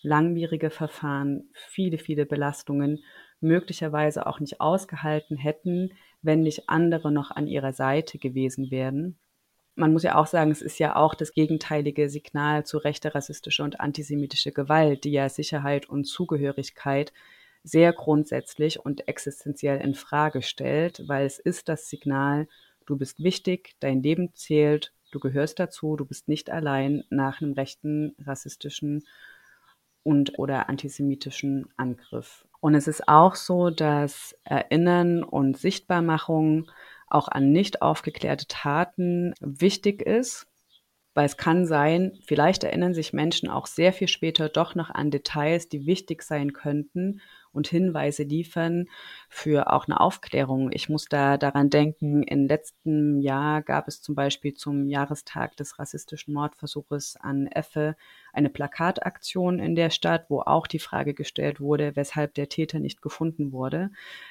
langwierige 0.02 0.70
Verfahren, 0.70 1.50
viele, 1.52 1.98
viele 1.98 2.26
Belastungen 2.26 3.02
möglicherweise 3.40 4.26
auch 4.26 4.40
nicht 4.40 4.60
ausgehalten 4.60 5.36
hätten, 5.36 5.92
wenn 6.22 6.42
nicht 6.42 6.68
andere 6.68 7.10
noch 7.10 7.30
an 7.30 7.46
ihrer 7.46 7.72
Seite 7.72 8.18
gewesen 8.18 8.70
wären. 8.70 9.18
Man 9.74 9.92
muss 9.92 10.02
ja 10.02 10.16
auch 10.16 10.26
sagen, 10.26 10.50
es 10.50 10.62
ist 10.62 10.78
ja 10.78 10.96
auch 10.96 11.14
das 11.14 11.32
gegenteilige 11.32 12.10
Signal 12.10 12.66
zu 12.66 12.78
rechter 12.78 13.14
rassistischer 13.14 13.64
und 13.64 13.80
antisemitischer 13.80 14.50
Gewalt, 14.50 15.04
die 15.04 15.12
ja 15.12 15.28
Sicherheit 15.28 15.88
und 15.88 16.04
Zugehörigkeit 16.04 17.12
sehr 17.62 17.92
grundsätzlich 17.92 18.80
und 18.80 19.08
existenziell 19.08 19.80
in 19.80 19.94
Frage 19.94 20.42
stellt, 20.42 21.06
weil 21.08 21.26
es 21.26 21.38
ist 21.38 21.68
das 21.68 21.88
Signal, 21.88 22.48
du 22.86 22.96
bist 22.96 23.22
wichtig, 23.22 23.74
dein 23.80 24.02
Leben 24.02 24.34
zählt, 24.34 24.92
du 25.12 25.20
gehörst 25.20 25.58
dazu, 25.58 25.96
du 25.96 26.04
bist 26.04 26.28
nicht 26.28 26.50
allein 26.50 27.04
nach 27.10 27.40
einem 27.40 27.52
rechten, 27.52 28.14
rassistischen 28.24 29.04
und 30.02 30.38
oder 30.38 30.68
antisemitischen 30.68 31.68
Angriff. 31.76 32.46
Und 32.60 32.74
es 32.74 32.88
ist 32.88 33.08
auch 33.08 33.34
so, 33.34 33.70
dass 33.70 34.36
Erinnern 34.44 35.22
und 35.22 35.58
Sichtbarmachung 35.58 36.70
auch 37.06 37.28
an 37.28 37.52
nicht 37.52 37.82
aufgeklärte 37.82 38.46
Taten 38.46 39.34
wichtig 39.40 40.02
ist, 40.02 40.46
weil 41.14 41.26
es 41.26 41.36
kann 41.36 41.66
sein, 41.66 42.18
vielleicht 42.24 42.64
erinnern 42.64 42.94
sich 42.94 43.12
Menschen 43.12 43.48
auch 43.48 43.66
sehr 43.66 43.92
viel 43.92 44.08
später 44.08 44.48
doch 44.48 44.74
noch 44.74 44.90
an 44.90 45.10
Details, 45.10 45.68
die 45.68 45.86
wichtig 45.86 46.22
sein 46.22 46.52
könnten 46.52 47.20
und 47.52 47.68
Hinweise 47.68 48.22
liefern 48.22 48.86
für 49.28 49.72
auch 49.72 49.86
eine 49.86 50.00
Aufklärung. 50.00 50.70
Ich 50.72 50.88
muss 50.88 51.06
da 51.06 51.36
daran 51.36 51.70
denken, 51.70 52.22
im 52.22 52.46
letzten 52.46 53.20
Jahr 53.20 53.62
gab 53.62 53.88
es 53.88 54.02
zum 54.02 54.14
Beispiel 54.14 54.54
zum 54.54 54.86
Jahrestag 54.86 55.56
des 55.56 55.78
rassistischen 55.78 56.34
Mordversuches 56.34 57.16
an 57.20 57.46
Effe 57.46 57.96
eine 58.32 58.50
Plakataktion 58.50 59.58
in 59.58 59.74
der 59.74 59.90
Stadt, 59.90 60.26
wo 60.28 60.40
auch 60.40 60.66
die 60.66 60.78
Frage 60.78 61.14
gestellt 61.14 61.60
wurde, 61.60 61.96
weshalb 61.96 62.34
der 62.34 62.48
Täter 62.48 62.78
nicht 62.78 63.02
gefunden 63.02 63.52
wurde, 63.52 63.90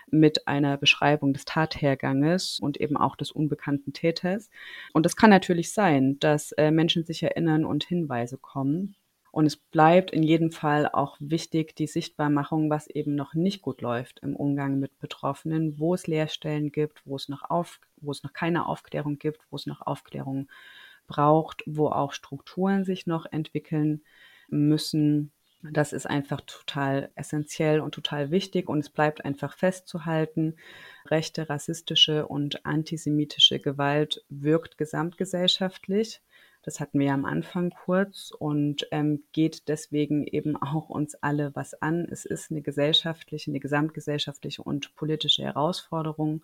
mit 0.09 0.47
einer 0.47 0.77
Beschreibung 0.77 1.33
des 1.33 1.45
Tatherganges 1.45 2.59
und 2.59 2.79
eben 2.79 2.97
auch 2.97 3.15
des 3.15 3.31
unbekannten 3.31 3.93
Täters. 3.93 4.49
Und 4.93 5.05
es 5.05 5.15
kann 5.15 5.29
natürlich 5.29 5.73
sein, 5.73 6.17
dass 6.19 6.51
äh, 6.53 6.71
Menschen 6.71 7.03
sich 7.03 7.23
erinnern 7.23 7.65
und 7.65 7.83
Hinweise 7.83 8.37
kommen. 8.37 8.95
Und 9.31 9.45
es 9.45 9.57
bleibt 9.57 10.11
in 10.11 10.23
jedem 10.23 10.51
Fall 10.51 10.87
auch 10.87 11.17
wichtig, 11.19 11.75
die 11.75 11.87
Sichtbarmachung, 11.87 12.69
was 12.69 12.87
eben 12.87 13.15
noch 13.15 13.33
nicht 13.33 13.61
gut 13.61 13.81
läuft 13.81 14.19
im 14.19 14.35
Umgang 14.35 14.79
mit 14.79 14.97
Betroffenen, 14.99 15.77
wo 15.77 15.93
es 15.93 16.07
Leerstellen 16.07 16.71
gibt, 16.71 17.05
wo 17.05 17.15
es 17.15 17.29
noch 17.29 17.49
auf, 17.49 17.79
wo 17.97 18.11
es 18.11 18.23
noch 18.23 18.33
keine 18.33 18.65
Aufklärung 18.67 19.19
gibt, 19.19 19.41
wo 19.51 19.55
es 19.55 19.67
noch 19.67 19.81
Aufklärung 19.85 20.49
braucht, 21.07 21.63
wo 21.65 21.87
auch 21.87 22.13
Strukturen 22.13 22.85
sich 22.85 23.05
noch 23.07 23.25
entwickeln 23.25 24.01
müssen. 24.47 25.31
Das 25.61 25.91
ist 25.91 26.05
einfach 26.05 26.41
total 26.41 27.11
essentiell 27.15 27.81
und 27.81 27.93
total 27.93 28.31
wichtig 28.31 28.69
und 28.69 28.79
es 28.79 28.89
bleibt 28.89 29.25
einfach 29.25 29.57
festzuhalten, 29.57 30.55
rechte, 31.07 31.49
rassistische 31.49 32.27
und 32.27 32.65
antisemitische 32.65 33.59
Gewalt 33.59 34.23
wirkt 34.29 34.77
gesamtgesellschaftlich 34.77 36.21
das 36.63 36.79
hatten 36.79 36.99
wir 36.99 37.07
ja 37.07 37.13
am 37.13 37.25
Anfang 37.25 37.71
kurz 37.71 38.31
und 38.37 38.87
ähm, 38.91 39.23
geht 39.31 39.67
deswegen 39.69 40.27
eben 40.27 40.55
auch 40.57 40.89
uns 40.89 41.15
alle 41.15 41.55
was 41.55 41.73
an. 41.81 42.05
Es 42.11 42.25
ist 42.25 42.51
eine 42.51 42.61
gesellschaftliche, 42.61 43.51
eine 43.51 43.59
gesamtgesellschaftliche 43.59 44.61
und 44.63 44.95
politische 44.95 45.43
Herausforderung, 45.43 46.43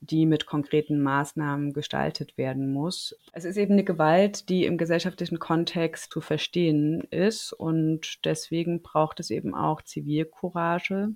die 0.00 0.24
mit 0.24 0.46
konkreten 0.46 1.02
Maßnahmen 1.02 1.72
gestaltet 1.72 2.38
werden 2.38 2.72
muss. 2.72 3.14
Es 3.32 3.44
ist 3.44 3.56
eben 3.56 3.72
eine 3.72 3.84
Gewalt, 3.84 4.48
die 4.48 4.64
im 4.64 4.78
gesellschaftlichen 4.78 5.38
Kontext 5.38 6.10
zu 6.10 6.20
verstehen 6.20 7.02
ist 7.10 7.52
und 7.52 8.24
deswegen 8.24 8.82
braucht 8.82 9.20
es 9.20 9.30
eben 9.30 9.54
auch 9.54 9.82
Zivilcourage 9.82 11.10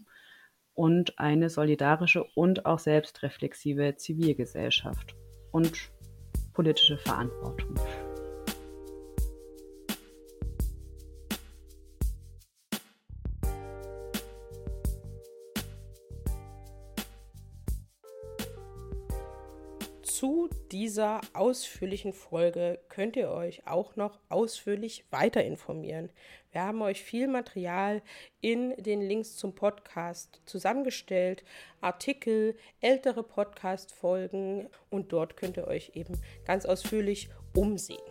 und 0.75 1.19
eine 1.19 1.49
solidarische 1.49 2.25
und 2.35 2.67
auch 2.67 2.79
selbstreflexive 2.79 3.97
Zivilgesellschaft 3.97 5.15
und 5.51 5.91
politische 6.53 6.99
Verantwortung. 6.99 7.77
Dieser 20.75 21.21
ausführlichen 21.35 22.13
Folge 22.13 22.81
könnt 22.89 23.15
ihr 23.15 23.31
euch 23.31 23.65
auch 23.65 23.95
noch 23.95 24.19
ausführlich 24.29 25.05
weiter 25.13 25.45
informieren. 25.45 26.11
Wir 26.51 26.63
haben 26.63 26.83
euch 26.83 27.01
viel 27.01 27.29
Material 27.29 28.03
in 28.41 28.75
den 28.83 29.01
Links 29.01 29.37
zum 29.37 29.55
Podcast 29.55 30.41
zusammengestellt, 30.47 31.45
Artikel, 31.81 32.57
ältere 32.81 33.23
Podcast-Folgen 33.23 34.69
und 34.91 35.13
dort 35.13 35.37
könnt 35.37 35.59
ihr 35.59 35.69
euch 35.69 35.93
eben 35.95 36.21
ganz 36.45 36.67
ausführlich 36.67 37.29
umsehen. 37.55 38.03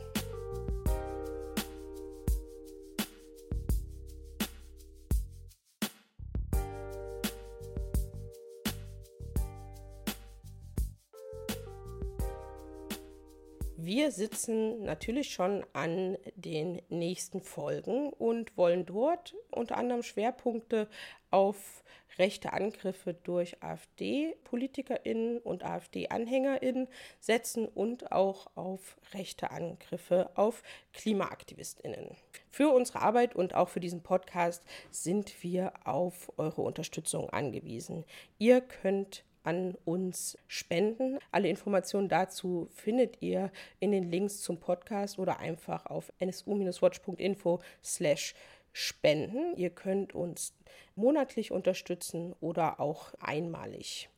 Wir 14.04 14.12
sitzen 14.12 14.84
natürlich 14.84 15.32
schon 15.32 15.66
an 15.72 16.18
den 16.36 16.82
nächsten 16.90 17.40
Folgen 17.40 18.12
und 18.12 18.58
wollen 18.58 18.86
dort 18.86 19.34
unter 19.50 19.78
anderem 19.78 20.04
Schwerpunkte 20.04 20.90
auf 21.32 21.86
rechte 22.18 22.52
Angriffe 22.52 23.14
durch 23.14 23.64
AfD-PolitikerInnen 23.64 25.38
und 25.38 25.64
AfD-AnhängerInnen 25.64 26.90
setzen 27.22 27.66
und 27.66 28.12
auch 28.12 28.48
auf 28.56 28.98
rechte 29.14 29.52
Angriffe 29.52 30.32
auf 30.36 30.64
KlimaaktivistInnen. 30.92 32.18
Für 32.50 32.74
unsere 32.74 33.00
Arbeit 33.04 33.38
und 33.38 33.56
auch 33.56 33.70
für 33.70 33.80
diesen 33.80 34.04
Podcast 34.04 34.66
sind 34.92 35.44
wir 35.44 35.72
auf 35.86 36.30
eure 36.36 36.62
Unterstützung 36.62 37.30
angewiesen. 37.30 38.04
Ihr 38.38 38.60
könnt 38.60 39.24
an 39.44 39.76
uns 39.86 40.38
spenden. 40.48 41.20
Alle 41.32 41.50
Informationen 41.50 42.10
dazu 42.10 42.68
findet 42.72 43.22
ihr 43.22 43.52
in 43.80 43.92
den 43.92 44.10
Links 44.10 44.42
zum 44.42 44.60
Podcast 44.60 45.20
oder 45.20 45.40
einfach 45.40 45.86
auf 45.86 46.12
nsu-watch.info 46.20 47.60
slash 47.84 48.36
spenden. 48.72 49.56
Ihr 49.56 49.70
könnt 49.70 50.16
uns 50.16 50.54
monatlich 50.96 51.52
unterstützen 51.52 52.36
oder 52.40 52.80
auch 52.80 53.14
einmalig. 53.20 54.10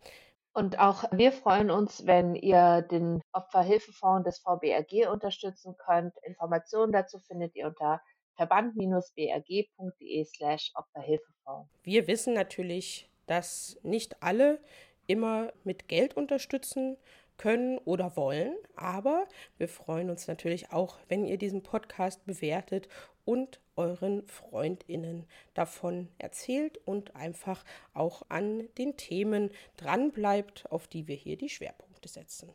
Und 0.54 0.80
auch 0.80 1.04
wir 1.12 1.34
freuen 1.34 1.70
uns, 1.70 2.08
wenn 2.08 2.34
ihr 2.34 2.82
den 2.82 3.22
Opferhilfefonds 3.34 4.24
des 4.24 4.40
VBRG 4.40 5.10
unterstützen 5.12 5.76
könnt. 5.78 6.14
Informationen 6.24 6.94
dazu 6.94 7.20
findet 7.20 7.54
ihr 7.56 7.68
unter 7.68 8.02
verband-brg.de 8.38 10.26
slash 10.26 10.72
Opferhilfefonds. 10.76 11.70
Wir 11.84 12.08
wissen 12.08 12.34
natürlich, 12.34 13.10
dass 13.28 13.78
nicht 13.84 14.24
alle 14.24 14.60
immer 15.08 15.52
mit 15.64 15.88
Geld 15.88 16.16
unterstützen 16.16 16.98
können 17.38 17.78
oder 17.80 18.16
wollen. 18.16 18.56
Aber 18.76 19.28
wir 19.58 19.68
freuen 19.68 20.10
uns 20.10 20.28
natürlich 20.28 20.72
auch, 20.72 20.98
wenn 21.08 21.26
ihr 21.26 21.38
diesen 21.38 21.64
Podcast 21.64 22.26
bewertet 22.26 22.88
und 23.26 23.60
euren 23.76 24.26
Freundinnen 24.28 25.26
davon 25.54 26.08
erzählt 26.18 26.80
und 26.86 27.16
einfach 27.16 27.64
auch 27.94 28.24
an 28.30 28.68
den 28.78 28.96
Themen 28.98 29.52
dranbleibt, 29.78 30.72
auf 30.72 30.88
die 30.88 31.08
wir 31.08 31.16
hier 31.16 31.38
die 31.38 31.50
Schwerpunkte 31.50 32.08
setzen. 32.08 32.50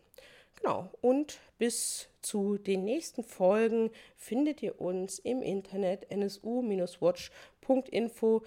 Genau, 0.56 0.90
und 1.00 1.38
bis 1.58 2.08
zu 2.20 2.58
den 2.58 2.84
nächsten 2.84 3.24
Folgen 3.24 3.90
findet 4.16 4.62
ihr 4.62 4.80
uns 4.80 5.18
im 5.18 5.42
Internet 5.42 6.08
nsu-watch.info 6.10 8.42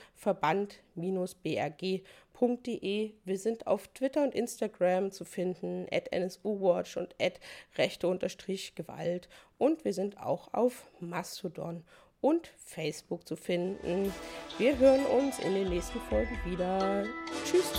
verband-brg.de. 2.43 3.13
Wir 3.23 3.37
sind 3.37 3.67
auf 3.67 3.87
Twitter 3.89 4.23
und 4.23 4.35
Instagram 4.35 5.11
zu 5.11 5.25
finden, 5.25 5.87
at 5.91 6.11
nsuwatch 6.11 6.97
und 6.97 7.15
at 7.19 7.39
rechte-gewalt. 7.77 9.29
Und 9.57 9.85
wir 9.85 9.93
sind 9.93 10.17
auch 10.17 10.53
auf 10.53 10.87
Mastodon 10.99 11.83
und 12.21 12.51
Facebook 12.57 13.27
zu 13.27 13.35
finden. 13.35 14.13
Wir 14.57 14.77
hören 14.77 15.05
uns 15.05 15.39
in 15.39 15.53
den 15.53 15.69
nächsten 15.69 15.99
Folgen 16.01 16.37
wieder. 16.45 17.05
Tschüss, 17.45 17.71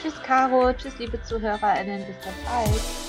Tschüss, 0.00 0.22
Caro. 0.22 0.72
Tschüss, 0.72 0.98
liebe 0.98 1.20
ZuhörerInnen. 1.22 2.04
Bis 2.06 2.16
dann 2.24 2.34
bald. 2.44 3.07